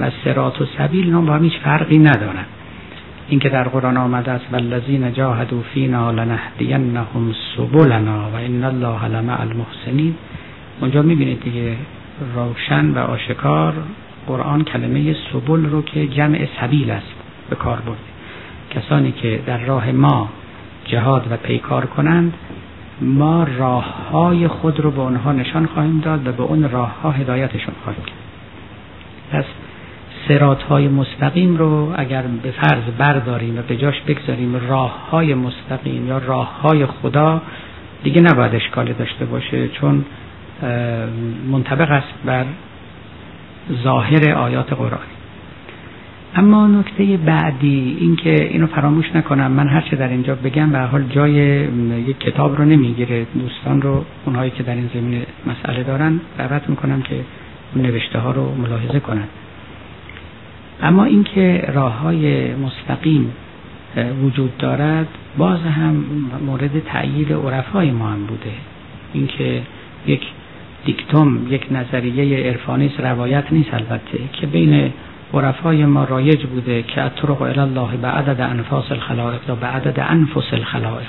[0.00, 1.98] و سرات و سبیل نام با هم هیچ فرقی
[3.24, 9.40] ندارن اینکه در قرآن آمده است والذین جاهدوا فینا لنهدینهم سبلنا و ان الله لمع
[9.40, 10.14] المحسنین.
[10.80, 11.76] اونجا می‌بینید دیگه
[12.34, 13.74] روشن و آشکار
[14.26, 17.14] قرآن کلمه سبل رو که جمع سبیل است
[17.50, 17.98] به کار برده.
[18.70, 20.28] کسانی که در راه ما
[20.84, 22.34] جهاد و پیکار کنند
[23.00, 27.10] ما راه های خود رو به آنها نشان خواهیم داد و به اون راه ها
[27.10, 28.16] هدایتشون خواهیم کرد.
[29.32, 29.44] پس
[30.28, 36.08] سرات های مستقیم رو اگر به فرض برداریم و به جاش بگذاریم راه های مستقیم
[36.08, 37.42] یا راه های خدا
[38.02, 40.04] دیگه نباید اشکال داشته باشه چون
[41.50, 42.44] منطبق است بر
[43.84, 45.14] ظاهر آیات قرآنی
[46.36, 51.32] اما نکته بعدی اینکه اینو فراموش نکنم من هرچه در اینجا بگم به حال جای
[52.08, 53.26] یک کتاب رو نمی‌گیره.
[53.34, 57.16] دوستان رو اونهایی که در این زمینه مسئله دارن دعوت می‌کنم که
[57.76, 59.28] نوشته ها رو ملاحظه کنند
[60.82, 63.32] اما اینکه راه های مستقیم
[64.24, 65.06] وجود دارد
[65.38, 66.04] باز هم
[66.46, 68.52] مورد تأیید عرفای ما هم بوده.
[69.12, 69.62] اینکه
[70.06, 70.22] یک
[70.84, 74.92] دیکتوم یک نظریه عرفانی روایت نیست البته که بین
[75.34, 80.00] عرفای ما رایج بوده که طرق الى الله به عدد انفاس الخلائق یا به عدد
[80.00, 81.08] انفس الخلائق.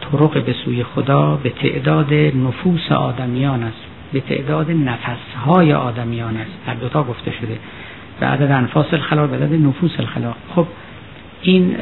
[0.00, 6.50] طرق به سوی خدا به تعداد نفوس آدمیان است به تعداد نفسهای آدمیان است.
[6.66, 7.58] هر دوتا گفته شده.
[8.20, 10.66] به عدد انفاس الخلائق به عدد نفوس الخلائق خب
[11.42, 11.76] این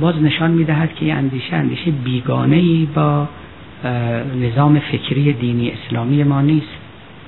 [0.00, 3.28] باز نشان می‌دهد که اندیشه اندیشه بیگانه ای با
[4.40, 6.66] نظام فکری دینی اسلامی ما نیست.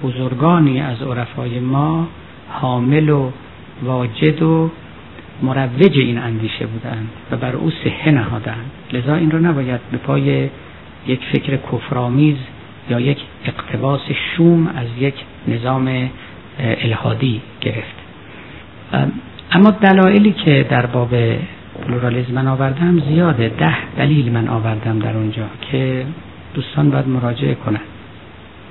[0.02, 2.09] بزرگانی از عرفای ما
[2.48, 3.31] حامل و
[3.82, 4.70] واجد و
[5.43, 8.70] مروج این اندیشه بودند و بر او صحه نهادند.
[8.93, 10.48] لذا این را نباید به پای
[11.06, 12.36] یک فکر کفرآمیز
[12.90, 14.01] یا یک اقتباس
[14.36, 15.14] شوم از یک
[15.48, 16.10] نظام
[16.59, 17.99] الحادی گرفت.
[19.52, 21.14] اما دلایلی که در باب
[21.86, 26.06] پلورالیزم من آوردم زیاده ده دلیل من آوردم در اونجا که
[26.54, 27.80] دوستان باید مراجعه کنند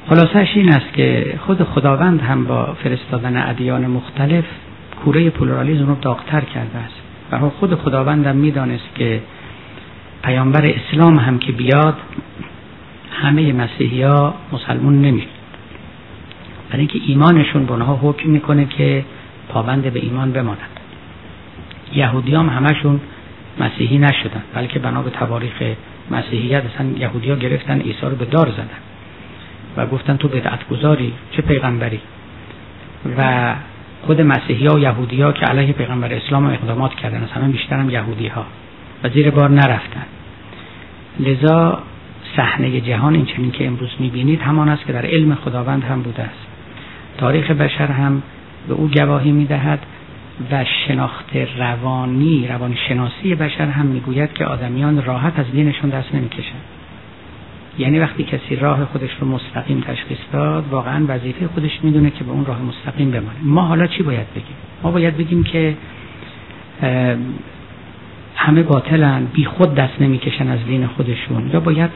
[0.10, 4.44] خلاصش این است که خود خداوند هم با فرستادن ادیان مختلف
[5.06, 6.96] کوره پلورالیزم رو داغتر کرده است.
[7.32, 9.22] و خود خداوندم می‌دانست که
[10.24, 11.98] پیامبر اسلام هم که بیاد
[13.12, 15.28] همه مسیحی ها مسلمون نمی‌شد
[16.70, 19.06] برای اینکه ایمانشون به اونها حکم می‌کنه که
[19.50, 20.80] پابند به ایمان بمانند.
[21.94, 23.00] یهودی هم همشون
[23.60, 25.64] مسیحی نشدن بلکه بنا به تواریخ
[26.12, 28.80] مسیحیت اصلا یهودی ها گرفتن عیسی رو به دار زدن
[29.78, 32.00] و گفتن تو بدعت گذاری چه پیغمبری؟
[33.18, 33.54] و
[34.02, 37.80] خود مسیحی ها و یهودی ها که علیه پیغمبر اسلام اقدامات کردن از همه بیشتر
[37.80, 38.46] هم یهودی ها
[39.04, 40.06] و زیر بار نرفتن.
[41.20, 41.84] لذا
[42.36, 46.24] صحنه جهان این چنین که امروز می‌بینید همان است که در علم خداوند هم بوده
[46.24, 46.48] است.
[47.18, 48.22] تاریخ بشر هم
[48.70, 49.80] به او گواهی می‌دهد
[50.52, 56.62] و شناخت روانی روان شناسی بشر هم می‌گوید که آدمیان راحت از دینشون دست نمی‌کشند.
[57.80, 62.32] یعنی وقتی کسی راه خودش رو مستقیم تشخیص داد واقعا وظیفه خودش می‌دونه که به
[62.32, 63.40] اون راه مستقیم بمانه.
[63.44, 65.76] ما حالا چی باید بگیم؟ ما باید بگیم که
[68.36, 71.50] همه باطلن بی خود دست نمی‌کشن از دین خودشون.
[71.54, 71.90] یا باید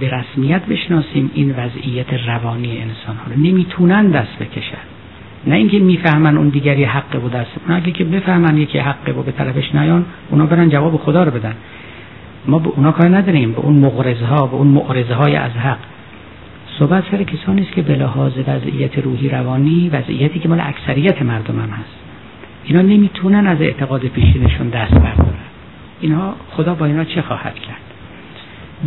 [0.00, 3.40] به رسمیت بشناسیم این وضعیت روانی انسان ها رو.
[3.42, 4.89] نمی‌تونن دست بکشن.
[5.46, 9.22] نه اینکه می‌فهمن اون دیگری حقه بود دست اونا اگه که بفهمن یکی حقه و
[9.22, 11.54] به طرفش نیان اونا برن جواب خدا رو بدن.
[12.46, 15.78] ما به اونا کار نداریم به اون مغرزه ها به اون معرضه های از حق.
[16.78, 21.60] صحبت سر کسانی است که به لحاظ وضعیت روحی روانی وضعیتی که مال اکثریت مردم
[21.60, 21.96] هم هست.
[22.64, 25.50] اینا نمی‌تونن از اعتقاد پیشینشون دست بردارن.
[26.00, 27.80] اینها خدا با اینا چه خواهد کرد؟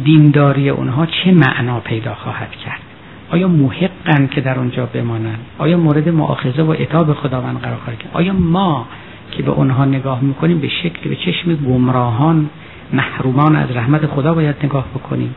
[0.03, 2.92] دینداری اونها چه معنا پیدا خواهد کرد؟
[3.33, 8.33] آیا محقن که در اونجا بمانند آیا مورد مؤاخذه و عتاب خداوند قرار خواهد آیا
[8.33, 8.85] ما
[9.31, 12.49] که به اونها نگاه می‌کنیم به شکل به چشم گمراهان
[12.93, 15.35] محرومان از رحمت خدا باید نگاه بکنیم؟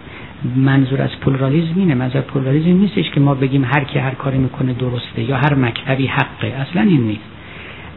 [0.57, 1.95] منظور از پلورالیزم اینه.
[1.95, 6.07] منظور پلورالیزم نیستش که ما بگیم هر کی هر کاری می‌کنه درسته یا هر مکتبی
[6.07, 6.47] حقه.
[6.47, 7.29] اصلا این نیست.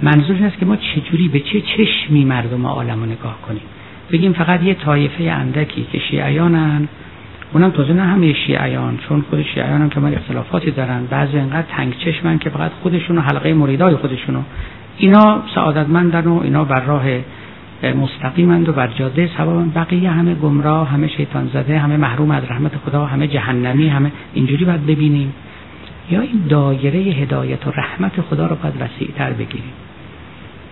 [0.01, 3.63] منظور این است که ما چجوری به چه چشمی مردم عالم نگاه کنیم؟
[4.11, 6.87] بگیم فقط یه طایفه اندکی که شیعیانن
[7.53, 11.05] اونم تازه نه همه شیعیان چون خود شیعیان هم که من اختلافاتی دارن.
[11.05, 14.39] بعضی انقدر تنگ چشمن که فقط خودشون و حلقه مریدای خودشونو
[14.97, 17.03] اینا سعادتمندن و اینا بر راه
[17.83, 22.71] مستقیمند و بر جاده سوابن بقیه همه گمراه همه شیطان زده همه محروم از رحمت
[22.85, 25.33] خدا همه جهنمی همه اینجوری باید ببینیم.
[26.11, 29.73] یا این دایره هدایت و رحمت خدا رو باید وسیعتر بگیریم.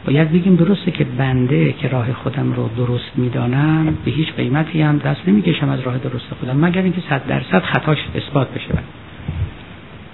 [0.08, 4.98] باید بگیم درسته که بنده که راه خودم رو درست می‌دانم به هیچ قیمتی هم
[4.98, 8.68] دست نمی‌کشم از راه درست خودم مگر اینکه صد درصد خطاش اثبات بشه.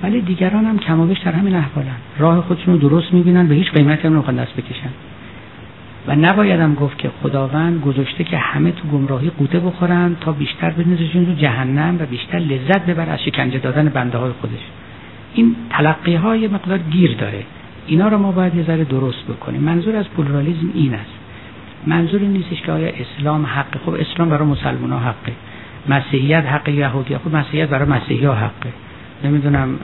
[0.04, 1.96] ولی دیگران هم کمابش در همین احوالن.
[2.18, 4.90] راه خودشون رو درست می‌بینن به هیچ قیمتی هم نمی‌خوان دست بکشن.
[6.08, 11.26] و نبایدم گفت که خداوند گذاشته که همه تو گمراهی قوطه بخورن تا بیشتر بنزشون
[11.26, 14.62] تو جهنم و بیشتر لذت ببر از شکنجه دادن بنده های خودش.
[15.34, 17.44] این تلقی های مقدار گیر داره.
[17.88, 19.62] اینا رو ما باید یه ذره درست بکنیم.
[19.62, 21.12] منظور از پلورالیزم این است.
[21.88, 25.34] منظور این نیستش که آیا اسلام حقه خب اسلام برای مسلمان ها حقه.
[25.90, 28.70] مسیحیت حق یهودی خب مسیحیت برای مسیحی ها حقه.
[29.24, 29.80] نمی‌دونم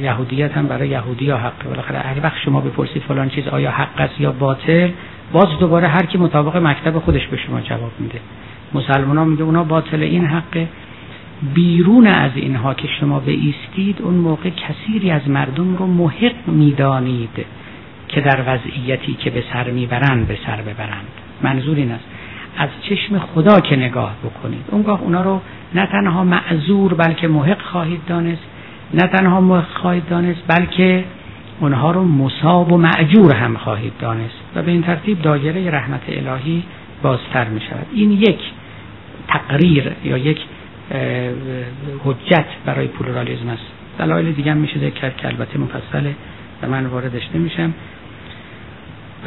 [0.00, 1.68] یهودیت هم برای یهودی ها حقه.
[1.68, 4.88] بالاخره هر وقت شما بپرسید فلان چیز آیا حق است یا باطل
[5.32, 8.20] باز دوباره هر کی مطابق مکتب خودش به شما جواب میده.
[8.74, 10.68] مسلمان ها میگه اونا باطل این حقه.
[11.54, 17.46] بیرون از اینها که شما به ایستید اون موقع کثیری از مردم رو محق می‌دانید
[18.08, 21.06] که در وضعیتی که به سر می‌برند به سر ببرند.
[21.42, 22.04] منظور این است.
[22.58, 24.64] از چشم خدا که نگاه بکنید.
[24.70, 25.40] اونگاه اونا رو
[25.74, 28.42] نه تنها معذور بلکه محق خواهید دانست
[28.94, 31.04] نه تنها محق خواهید دانست بلکه
[31.60, 34.34] اونها رو مصاب و معجور هم خواهید دانست.
[34.54, 36.62] و به این ترتیب دایره رحمت الهی
[37.02, 38.40] بازتر می شود این یک
[39.28, 40.38] تقریر یا یک
[42.04, 43.62] حجت برای پلورالیزم است.
[43.98, 46.14] دلایل دیگه هم میشه ذکر که البته مفصله
[46.62, 47.74] و من واردش نمیشم.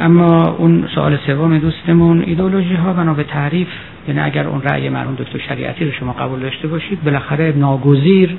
[0.00, 3.68] اما اون سوال سوم دوستمون ایدولوژی ها بنا به تعریف
[4.08, 8.36] یعنی اگر اون رأی مرحوم دکتر شریعتی رو شما قبول داشته باشید بالاخره ناگزیر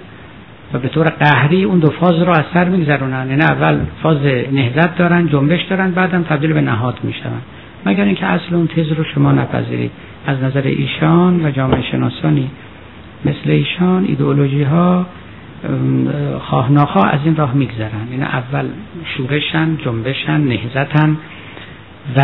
[0.73, 3.29] و به طور قهری اون دو فاز رو از سر میگذرونن.
[3.29, 4.17] یعنی اول فاز
[4.51, 7.29] نهضت دارن جنبش دارن بعدم تبدیل به نهاد میشن
[7.85, 9.91] مگر اینکه اصل اون تز رو شما نپذیرید.
[10.27, 12.49] از نظر ایشان و جامعه شناسانی
[13.25, 15.05] مثل ایشان ایدئولوژی ها
[16.39, 18.07] خواه از این راه میگذرن.
[18.11, 18.65] یعنی اول
[19.05, 21.17] شورشن جنبشن نهزتن
[22.17, 22.21] و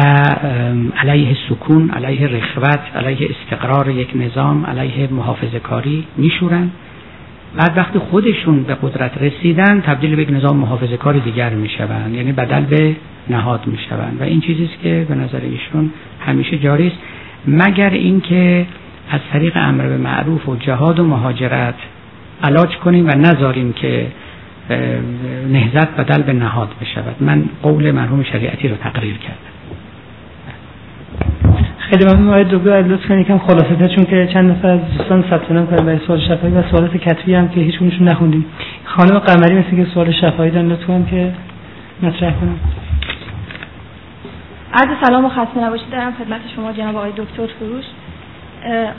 [0.97, 6.69] علیه سکون علیه رخوت علیه استقرار یک نظام علیه محافظه کاری میشورن.
[7.55, 12.15] بعد وقتی خودشون به قدرت رسیدن تبدیل به یک نظام محافظه کاری دیگر می‌شوند.
[12.15, 12.95] یعنی بدل به
[13.29, 14.17] نهاد می‌شوند.
[14.19, 15.91] و این چیزی است که به نظر ایشون
[16.25, 16.97] همیشه جاری است.
[17.47, 18.65] مگر اینکه
[19.09, 21.75] از طریق امر به معروف و جهاد و مهاجرت
[22.43, 24.07] علاج کنیم و نذاریم که
[25.47, 27.15] نهزت بدل به نهاد بشود.
[27.19, 29.49] من قول مرحوم شریعتی رو تقریر کردم.
[31.77, 32.81] خیلی ممنون آقای دکتر.
[32.81, 36.19] لطف کنید یکم خلاصه چون که چند نفر از دوستان ثبت نام کردن برای سوال
[36.19, 38.45] شفاهی و سوالات کتبی هم که هیچ کدومشون نخوندیم.
[38.83, 41.31] خانم قمری مثل که سوال شفاهی دارن لطفا که
[42.03, 42.59] مطرح کنید
[44.73, 45.89] عرض سلام و خسته نباشید.
[45.91, 47.85] دارم خدمت شما جناب آقای دکتر فروش.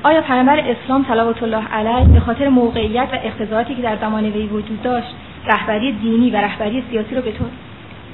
[0.03, 4.47] آیا پیامبر اسلام صلوات الله علیه به خاطر موقعیت و اقتضاعاتی که در زمان وی
[4.47, 5.15] وجود داشت
[5.47, 7.47] رهبری دینی و رهبری سیاسی رو به طور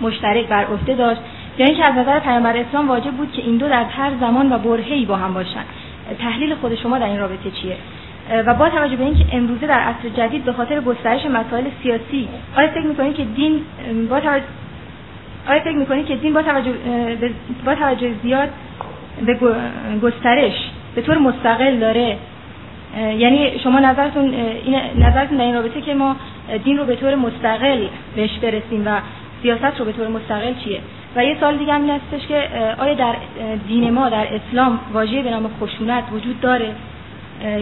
[0.01, 1.20] مشترک بر عهده داشت؟
[1.59, 4.59] یا اینکه از نظر پیامبر اسلام واجب بود که این دو در هر زمان و
[4.59, 5.66] برهه‌ای با هم باشند؟
[6.18, 7.77] تحلیل خود شما در این رابطه چیه؟
[8.47, 12.68] و با توجه به اینکه امروزه در عصر جدید به خاطر گسترش مسائل سیاسی آیا
[12.68, 13.60] فکر می‌کنید که دین
[14.10, 14.44] با توجه
[15.48, 16.73] آیا فکر می‌کنید که دین با توجه
[17.64, 18.48] با توجه زیاد
[19.27, 19.39] به
[20.02, 22.16] گسترش به طور مستقل داره.
[23.18, 26.16] یعنی شما نظرتون این نظرتون در این رابطه که ما
[26.64, 27.86] دین رو به طور مستقل
[28.16, 29.01] بهش برسیم و
[29.43, 30.81] سیاست رو به طور مستقل چیه؟
[31.16, 32.48] و یه سال دیگه هم این هستش که
[32.78, 33.14] آیا در
[33.68, 36.73] دین ما در اسلام واژه به نام خشونت وجود داره؟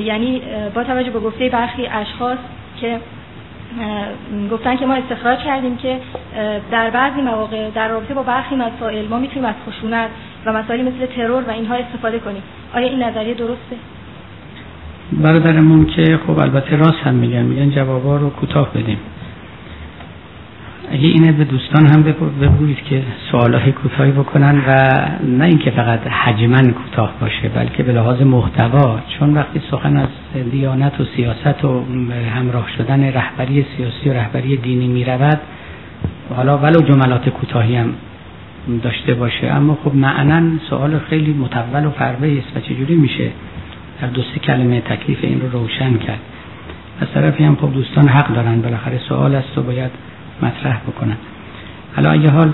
[0.04, 0.42] یعنی
[0.74, 2.38] با توجه به گفته برخی اشخاص
[2.80, 3.00] که
[4.52, 5.98] گفتن که ما استخراج کردیم که
[6.70, 10.08] در بعضی مواقع در رابطه با برخی مسائل ما می‌تونیم از خشونت
[10.46, 12.42] و مسائلی مثل ترور و اینها استفاده کنیم.
[12.74, 13.76] آیا این نظریه درسته؟
[15.12, 18.98] برادرمون که خب البته راست هم میگن میگن جوابا رو کوتاه بدیم.
[20.90, 22.02] اگه اینه به دوستان هم
[22.40, 24.72] بگویید که سوالای کوتاهی بکنن و
[25.26, 30.08] نه اینکه فقط حجما کوتاه باشه بلکه به لحاظ محتوا چون وقتی سخن از
[30.50, 31.84] دیانت و سیاست و
[32.34, 35.40] همراه شدن رهبری سیاسی و رهبری دینی می رود
[36.36, 37.94] حالا ولو جملات کوتاهی هم
[38.82, 39.46] داشته باشه.
[39.46, 43.30] اما خب معنا سوال خیلی متول و فربه است و چجوری میشه
[44.00, 46.20] در دو سه کلمه تکلیف این رو روشن کرد؟
[47.00, 49.90] از طرفی هم خب دوستان حق دارن بالاخره سوال است و باید
[50.42, 51.16] مطرح بکنن.
[51.96, 52.52] حالا اگه حال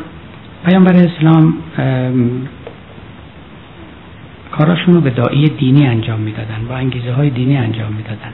[0.66, 1.54] پیامبر اسلام
[4.52, 8.32] کاراشون رو به دایی دینی انجام می‌دادن با انگیزه های دینی انجام می‌دادن.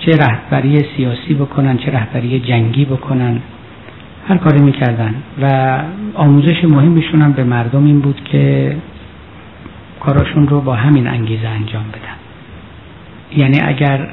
[0.00, 3.40] چه رهبری سیاسی بکنن چه رهبری جنگی بکنن
[4.28, 5.78] هر کاری می‌کردن و
[6.14, 8.76] آموزش مهمشون هم به مردم این بود که
[10.00, 12.16] کاراشون رو با همین انگیزه انجام بدن.
[13.42, 14.08] یعنی اگر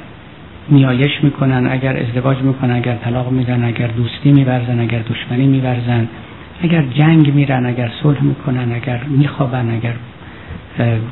[0.70, 6.08] نیایش می‌کنن اگر ازدواج می‌کنن اگر طلاق میدن اگر دوستی میورزن اگر دشمنی میورزن
[6.62, 9.94] اگر جنگ میرن اگر صلح می‌کنن اگر میخوابن اگر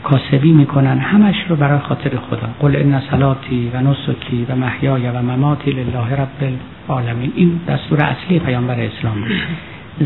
[0.05, 2.49] کاسبی می‌کنن همش رو برای خاطر خدا.
[2.61, 6.57] قل ان صلاتی و نسکی و محیای و مماتی لله رب
[6.89, 7.33] العالمین.
[7.37, 9.17] این دستور اصلی پیامبر اسلام.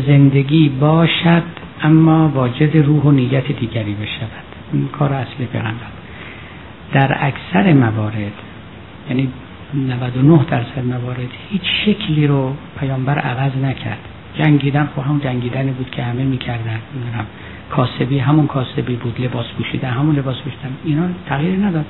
[0.07, 1.43] زندگی باشد
[1.83, 4.47] اما واجد روح و نیت دیگری بشود.
[4.73, 5.91] این کار اصلی پیغمبر.
[6.93, 8.33] در اکثر موارد
[9.09, 9.29] یعنی
[9.73, 13.99] 99 درصد موارد هیچ شکلی رو پیامبر عوض نکرد.
[14.33, 16.79] جنگیدن خب هم جنگیدنی بود که همه می‌کردن.
[16.93, 17.25] می‌دونم
[17.69, 20.69] کاسبی همون کاسبی بود لباس پوشیدن همون لباس پوشیدن.
[20.85, 21.85] اینا تغییر نداد.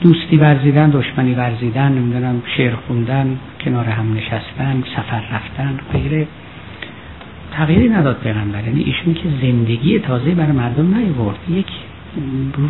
[0.00, 6.26] دوستی ورزیدن دشمنی ورزیدن نمی‌دونم شعر خوندن کنار هم نشستن سفر رفتن غیره.
[7.52, 8.64] تغییری نداد پیغمبر.
[8.64, 11.66] یعنی ایشون که زندگی تازه برای مردم نیورد یک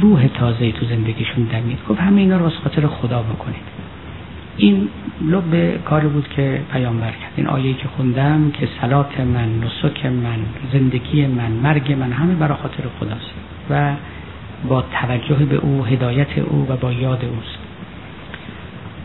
[0.01, 3.81] روح تازه تو زندگیشون دمید گفت همه اینا رو از خاطر خدا بکنید.
[4.57, 4.89] این
[5.23, 7.33] لب کاری بود که پیامبر کرد.
[7.37, 10.39] این آیه که خوندم که سلات من نسک من
[10.73, 13.35] زندگی من مرگ من همه برای خاطر خداست
[13.71, 13.93] و
[14.69, 17.59] با توجه به او هدایت او و با یاد اوست.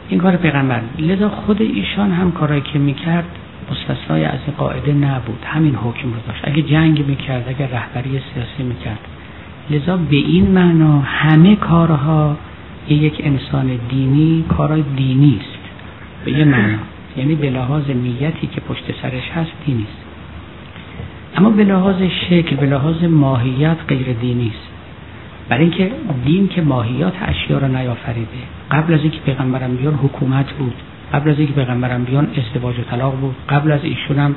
[0.10, 0.82] این کار پیغمبر.
[0.99, 3.26] لذا خود ایشان هم کارایی که می‌کرد
[3.72, 5.44] مستثنای از این قاعده نبود.
[5.45, 6.41] همین حکم رو داشت.
[6.44, 8.99] اگه جنگ می‌کرد اگه رهبری سیاسی می‌کرد
[9.69, 12.37] لذا به این معنا همه کارها
[12.89, 15.59] یک انسان دینی کارهای دینی است.
[16.25, 16.77] به یه معنا.
[17.17, 20.05] یعنی به لحاظ نیتی که پشت سرش هست دینی است.
[21.37, 24.69] اما به لحاظ شکل به لحاظ ماهیت غیر دینی است.
[25.49, 25.91] برای اینکه
[26.25, 28.29] دین که ماهیات اشیا را نیافریده.
[28.71, 30.73] قبل از اینکه پیغمبرم بیان حکومت بود.
[31.13, 33.35] قبل از اینکه پیغمبرم بیان ازدواج و طلاق بود.
[33.49, 34.35] قبل از ایشون هم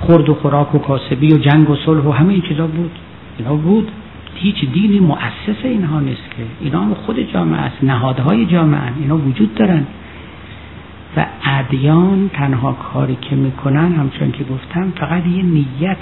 [0.00, 2.90] خورد و خوراک و کاسبی و جنگ و صلح و همه این چیزا بود.
[3.38, 3.88] اینا بود.
[4.34, 6.42] هیچ دینی مؤسس اینها نیست که.
[6.60, 7.84] اینا خود جامعه است.
[7.84, 9.86] نهادهای جامعه اینا وجود دارن.
[11.16, 15.96] و ادیان تنها کاری که می‌کنن همچون که گفتم فقط یه نیت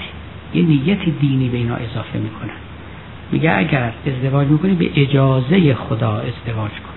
[0.55, 2.57] یه نیت دینی به اینا اضافه می‌کنن.
[3.32, 6.94] میگه اگر ازدواج می‌کنی به اجازه خدا ازدواج کن.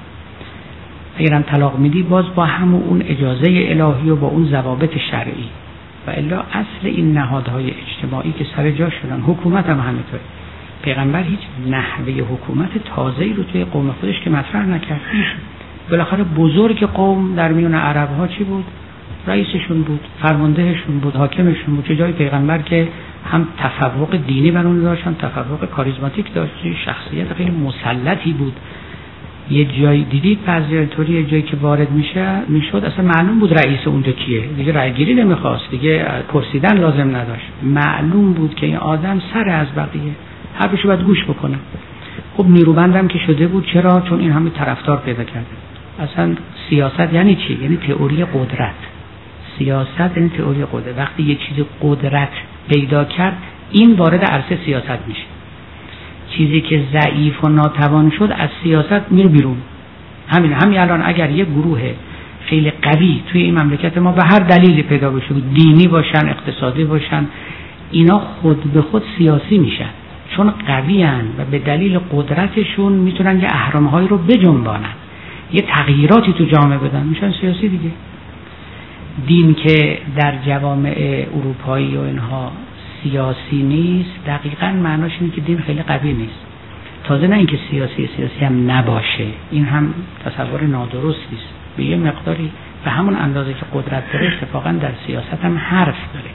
[1.18, 5.50] اگر هم طلاق میدی باز با همون اون اجازه الهی و با اون ضوابط شرعی.
[6.08, 9.22] و الا اصل این نهادهای اجتماعی که سر جا شدن.
[9.28, 10.22] حکومت هم همینطوره.
[10.84, 11.40] پیغمبر هیچ
[11.70, 15.02] نحوه حکومت تازه رو توی قوم خودش که مطرح نکرد.
[15.90, 18.66] بالاخره بزرگ قوم در میون عرب ها چی بود؟
[19.28, 22.88] رئیسشون بود فرماندهشون بود حاکمشون بود چه جای پیغمبر که
[23.32, 26.54] هم تفوق دینی بر اون داشتن تفوق کاریزماتیک داشت
[26.86, 28.54] شخصیت خیلی مسلطی بود.
[29.50, 30.76] یه جای دیدید بعضی
[31.10, 34.42] یه جایی که وارد میشه می‌شد اصلا معلوم بود رئیس اونجا کیه.
[34.58, 37.46] دیگه رأیگیری نمی‌خواست دیگه پرسیدن لازم نداشت.
[37.64, 40.12] معلوم بود که این آدم سر از بقیه.
[40.54, 41.60] حرفشو باید گوش بکنم
[42.38, 43.66] خب نیروبندم که شده بود.
[43.74, 45.48] چرا؟ چون این همه طرفدار پیدا کرده
[46.00, 46.36] اصلا
[46.70, 48.76] سیاست یعنی چی؟ یعنی تئوری قدرت.
[49.60, 50.98] سیاست یعنی تئوری قدرت.
[50.98, 52.30] وقتی یه چیز قدرت
[52.70, 53.38] پیدا کرد
[53.72, 55.24] این وارد عرصه سیاست میشه.
[56.30, 59.58] چیزی که ضعیف و ناتوان شد از سیاست میره بیرون.
[60.28, 61.82] همین همین الان اگر یه گروه
[62.46, 67.26] خیلی قوی توی این مملکت ما به هر دلیلی پیدا بشه دینی باشن اقتصادی باشن
[67.92, 69.90] اینا خود به خود سیاسی میشن.
[70.36, 71.04] چون قوی
[71.38, 74.94] و به دلیل قدرتشون می‌تونن یه اهرامهایی رو بجنبانن.
[75.54, 77.04] یه تغییراتی تو جامعه بدن.
[77.04, 77.92] میشن سیاسی دیگه.
[79.28, 82.52] دین که در جوامع اروپایی و اینها
[83.04, 86.46] سیاسی نیست دقیقا معناش اینه که دین خیلی قوی نیست.
[87.04, 89.26] تازه نه اینکه سیاسی سیاسی هم نباشه.
[89.52, 89.94] این هم
[90.26, 91.54] تصور نادرستی است.
[91.78, 92.52] به یه مقداری
[92.84, 96.30] به همون اندازه که قدرت داره اتفاقا در سیاست هم حرف داره.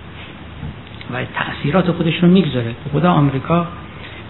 [1.12, 2.75] و تاثیرات خودش رو می‌گذاره.
[2.93, 3.66] خدا آمریکا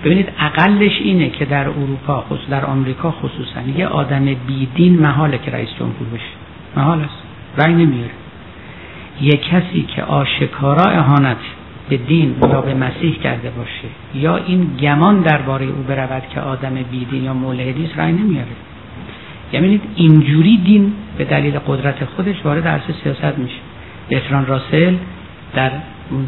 [0.05, 5.51] ببینید اقلش اینه که در اروپا خصوص در آمریکا خصوصا یه آدم بیدین محاله که
[5.51, 6.33] رئیس جمهور بشه.
[6.77, 7.23] محال است.
[7.57, 8.11] رأی نمیاره.
[9.21, 11.37] یه کسی که آشکارا اهانت
[11.89, 16.75] به دین یا به مسیح کرده باشه یا این گمان درباره او برود که آدم
[16.91, 18.47] بیدین یا ملحدی است رأی نمیاره.
[19.53, 23.59] یعنی اینجوری دین به دلیل قدرت خودش وارد عرصه سیاست میشه.
[24.09, 24.95] بهتران راسل
[25.55, 25.71] در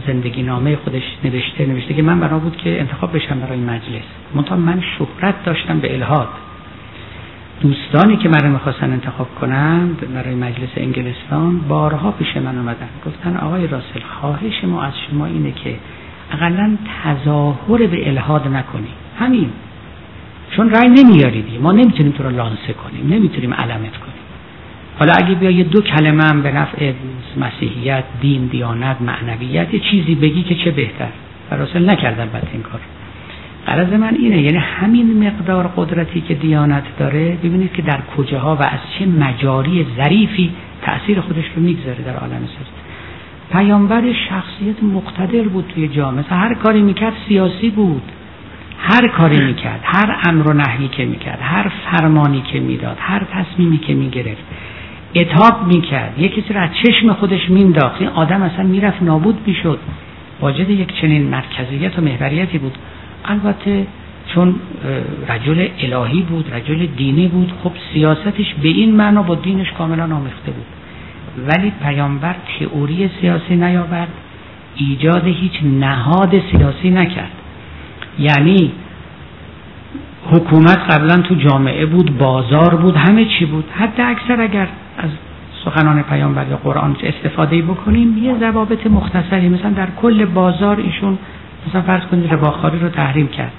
[0.07, 4.03] زندگی نامه خودش نوشته نوشته که من بنا بود که انتخاب بشم برای مجلس.
[4.35, 6.29] منتها من شهرت داشتم به الهاد.
[7.61, 13.37] دوستانی که من رو می‌خواستن انتخاب کنند برای مجلس انگلستان بارها پیش من آمدن گفتن
[13.37, 15.77] آقای راسل خواهش ما از شما اینه که
[16.33, 18.89] اقلا تظاهر به الهاد نکنی.
[19.19, 19.51] همین.
[20.57, 21.59] چون رأی نمیاریدی.
[21.59, 23.13] ما نمی‌تونیم تو رو لانسه کنیم.
[23.13, 24.10] نمی‌تونیم علمت کنیم.
[25.01, 26.93] حالا اگه بیای دو کلمه هم به نفع
[27.37, 31.09] مسیحیت دین دیانت معنویت چیزی بگی که چه بهتر؟
[31.51, 32.81] راسل نکردن بعد این کار.
[33.67, 38.63] قرض من اینه یعنی همین مقدار قدرتی که دیانت داره ببینید که در کجاها و
[38.63, 40.51] از چه مجاری ظریفی
[40.83, 42.73] تأثیر خودش رو می‌گذاره در عالم سیاست
[43.53, 46.25] پیامبر شخصیت مقتدر بود توی جامعه.
[46.29, 48.03] هر کاری می‌کرد سیاسی بود.
[48.79, 53.79] هر کاری می‌کرد هر امر و نهی که می‌کرد هر فرمانی که می‌داد هر تصمیمی
[53.79, 54.45] که می‌گرفت.
[55.15, 56.19] اتاب می‌کرد.
[56.19, 59.79] یه کسی رو از چشم خودش مینداخت این آدم اصلا می‌رفت نابود می‌شد.
[60.41, 62.79] واجد یک چنین مرکزیت و محوریتی بود.
[63.25, 63.87] البته
[64.35, 64.55] چون
[65.29, 70.53] رجل الهی بود رجل دینی بود خب سیاستش به این معنا با دینش کاملا آمیخته
[70.53, 70.67] بود.
[71.47, 74.09] ولی پیامبر تئوری سیاسی نیاورد.
[74.77, 77.33] ایجاد هیچ نهاد سیاسی نکرد.
[78.19, 78.73] یعنی
[80.31, 83.65] حکومت قبلا تو جامعه بود بازار بود همه چی بود.
[83.79, 84.69] حتی اکثر اگر
[85.65, 91.19] سخنان پیامبر یا قرآن استفاده بکنیم یه ضوابط مختصری مثلا در کل بازار ایشون
[91.69, 93.53] مثلا فرض کنید رباخاری رو تحریم کرد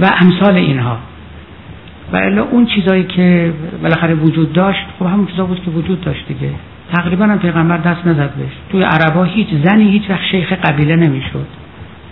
[0.00, 0.98] و امثال اینها.
[2.12, 3.52] و الا اون چیزایی که
[3.82, 6.50] بالاخره وجود داشت خب همون چیزا بود که وجود داشت دیگه.
[6.94, 8.52] تقریبا هم پیغمبر دست نزد بهش.
[8.70, 11.46] توی عربا هیچ زنی هیچ وقت شیخ قبیله نمی‌شد.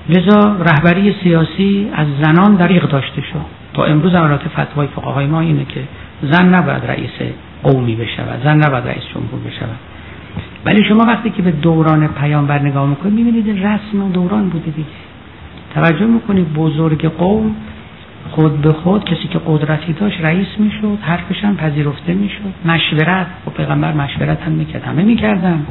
[0.09, 3.59] لذا رهبری سیاسی از زنان دریغ داشته شد.
[3.74, 5.80] تا امروز هم فتوای فقهای ما اینه که
[6.22, 7.10] زن نباید رئیس
[7.62, 9.78] قومی بشود زن نباید رئیس جمهور بشود.
[10.64, 14.89] ولی شما وقتی که به دوران پیامبر نگاه می‌کنید می‌بینید رسم و دوران بوده دیگه.
[15.74, 17.55] توجه می‌کنید بزرگ قوم
[18.30, 22.52] خود به خود کسی که قدرتی داشت رئیس می‌شد حرفش هم پذیرفته می‌شد.
[22.64, 25.66] مشورت و پیغمبر مشورت هم می‌کرد همه می‌کردن.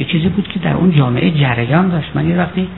[0.00, 2.10] یه چیزی بود که در اون جامعه جریان داشت.
[2.14, 2.68] من یه وقتی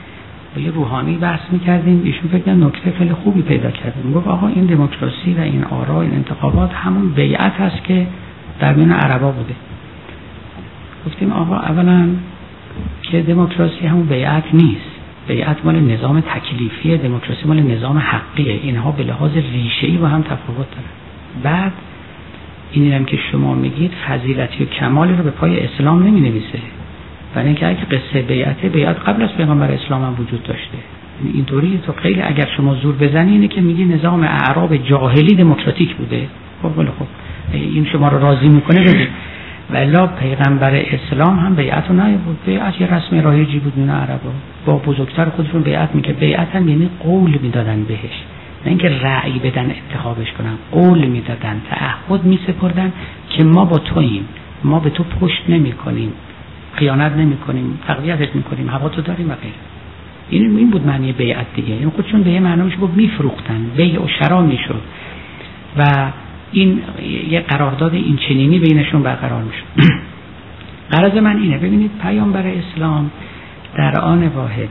[0.55, 4.13] با یه روحانی بحث می‌کردیم ایشون فکر نکته خیلی خوبی پیدا کردیم.
[4.13, 8.07] گفت آقا این دموکراسی و این آرا این انتخابات همون بیعت هست که
[8.59, 9.55] در بین عربا بوده.
[11.05, 12.07] گفتیم آقا اولا
[13.01, 14.95] که دموکراسی همون بیعت نیست.
[15.27, 18.59] بیعت مال نظام تکلیفی دموکراسی مال نظام حقیه.
[18.63, 20.89] اینها به لحاظ ریشه‌ای با هم تفاوت دارن.
[21.43, 21.71] بعد
[22.71, 26.59] این هم که شما میگید فضیلتی و کمالی رو به پای اسلام نمی نویسه
[27.35, 30.77] برای اینکه اگه قصه بیعته بیعت قبل از پیغمبر اسلام هم وجود داشته.
[31.33, 36.27] اینطوری تو خیلی اگر شما زور بزنی اینه که میگی نظام اعراب جاهلی دموکراتیک بوده.
[36.61, 37.05] خب خب.
[37.51, 39.09] این شما رو راضی می‌کنه بگید
[39.71, 41.95] ولا پیغمبر اسلام هم بیعت رو
[42.25, 42.37] بود.
[42.45, 44.31] بیعت یه رسم رایجی بود بین عربا.
[44.65, 46.19] با بزرگتر خودشون بیعت می‌کرد.
[46.19, 48.23] بیعت هم یعنی قول می‌دادن بهش.
[48.65, 50.53] نه اینکه رأی بدن انتخابش کنن.
[50.71, 52.91] قول می‌دادن تعهد میسپردن
[53.29, 54.25] که ما با توییم.
[54.63, 56.13] ما به تو پشت نمی کنیم
[56.73, 59.53] خیانت نمی کنیم تقویتت می کنیم هوا تو داریم و غیره.
[60.29, 61.73] این این بود معنی بیعت دیگه.
[61.73, 63.65] این خودشون به یه معنیش بود میفروختن.
[63.77, 64.81] بیع و شرا می‌شد.
[65.77, 66.11] و
[66.51, 66.81] این
[67.29, 69.63] یه قرارداد این چنینی بینشون برقرار میشه.
[70.91, 73.11] قرض من اینه ببینید پیامبر اسلام
[73.77, 74.69] در آن واحد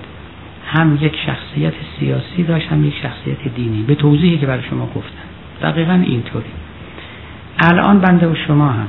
[0.67, 3.83] هم یک شخصیت سیاسی داشت هم یک شخصیت دینی.
[3.83, 5.25] به توضیحی که برای شما گفتم.
[5.63, 6.51] دقیقا اینطوری.
[7.59, 8.87] الان بنده و شما هم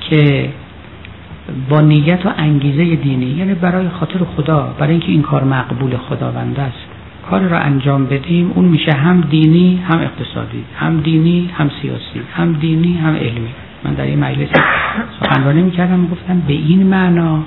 [0.00, 0.50] که
[1.68, 6.60] با نیت و انگیزه دینی یعنی برای خاطر خدا برای اینکه این کار مقبول خداوند
[6.60, 6.87] است
[7.30, 12.52] کار را انجام بدیم اون میشه هم دینی هم اقتصادی هم دینی هم سیاسی هم
[12.52, 13.48] دینی هم علمی.
[13.84, 14.48] من در این مجلس
[15.20, 17.42] سخنرانی می‌کردم گفتم به این معنا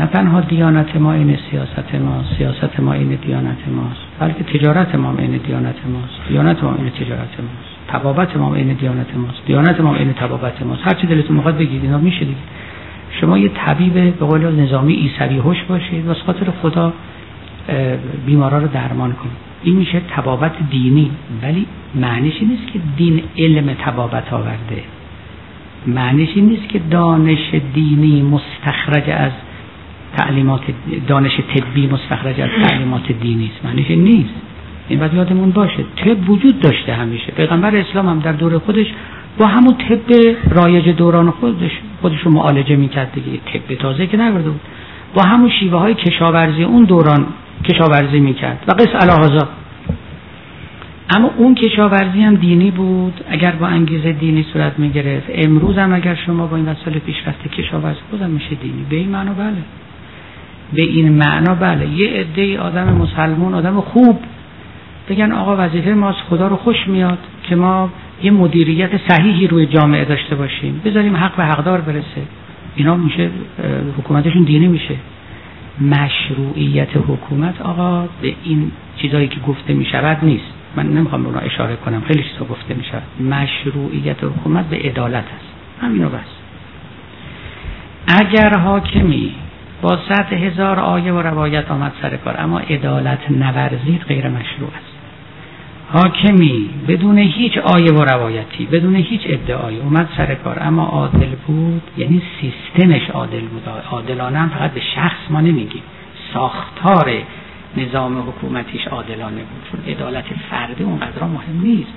[0.00, 5.14] نه تنها دیانت ما این سیاست ما سیاست ما این دیانت ماست بلکه تجارت ما
[5.18, 6.28] این دیانت ماست.
[6.28, 7.72] دیانت ما این تجارت ماست.
[7.88, 9.46] تبابت ما این دیانت ماست.
[9.46, 10.82] دیانت ما این تبابت ماست.
[10.84, 12.36] هر چی دلتون می‌خواد بگید اینا میشه دیگه.
[13.20, 16.92] شما یه طبیب به قول نظامی ایسوی هوش باشید واسه خاطر خدا
[18.26, 21.10] بیمارا رو درمان کنید این میشه تبابت دینی.
[21.42, 24.82] ولی معنیش نیست که دین علم تبابت آورده.
[25.86, 29.32] معنیش نیست که دانش دینی مستخرج از
[30.16, 30.60] تعلیمات
[31.06, 33.64] دانش طبی مستخرج از تعلیمات دینی است.
[33.64, 34.34] معنیش نیست.
[34.88, 35.84] این باید یادمون باشه.
[35.96, 37.32] طب وجود داشته همیشه.
[37.32, 38.86] پیغمبر اسلام هم در دور خودش
[39.38, 40.14] با همون طب
[40.50, 41.70] رایج دوران خودش
[42.00, 43.38] خودش رو معالجه می‌کرد دیگه.
[43.52, 44.60] طب تازه که نگرده بود.
[45.14, 47.26] با همون شیوه های کشاورزی اون دوران
[47.64, 48.64] کشاورزی می‌کرد.
[48.68, 49.48] و قص الهازا
[51.16, 53.20] اما اون کشاورزی هم دینی بود.
[53.30, 55.26] اگر با انگیزه دینی صورت می‌گرفت.
[55.34, 58.86] امروز هم اگر شما با این وسایل پیشرفته کشاورزی بودم میشه دینی.
[58.90, 59.62] به این معنا بله.
[60.72, 61.88] به این معنا بله.
[61.88, 64.18] یه عده آدم مسلمون آدم خوب.
[65.08, 67.90] بگن آقا وظیفه ما خدا رو خوش میاد که ما
[68.22, 70.80] یه مدیریت صحیحی روی جامعه داشته باشیم.
[70.84, 72.22] بذاریم حق به حقدار برسه.
[72.76, 73.30] اینا میشه
[73.98, 74.94] حکومتشون دینی میشه.
[75.80, 80.52] مشروعیت حکومت آقا به این چیزایی که گفته می‌شود نیست.
[80.76, 82.00] من نمی‌خوام اونا اشاره کنم.
[82.00, 83.02] خیلی چیزا گفته می‌شود.
[83.20, 85.52] مشروعیت حکومت به عدالت است.
[85.80, 86.20] همینو بس.
[88.08, 89.34] اگر حاکمی
[89.82, 94.91] با صد هزار آیه و روایت آمد سر کار اما عدالت نورزید غیر مشروع است.
[95.92, 100.58] حاکمی بدون هیچ آیه و روایتی بدون هیچ ادعایی اومد سر کار.
[100.60, 103.62] اما عادل بود یعنی سیستمش عادل بود.
[103.90, 105.82] عادلانه هم فقط به شخص ما نمیگیم.
[106.34, 107.12] ساختار
[107.76, 109.62] نظام حکومتیش عادلانه بود.
[109.70, 111.92] چون عدالت فردی اونقدر مهم نیست.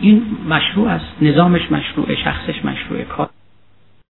[0.00, 1.06] این مشروع است.
[1.22, 3.28] نظامش مشروع شخصش مشروع کار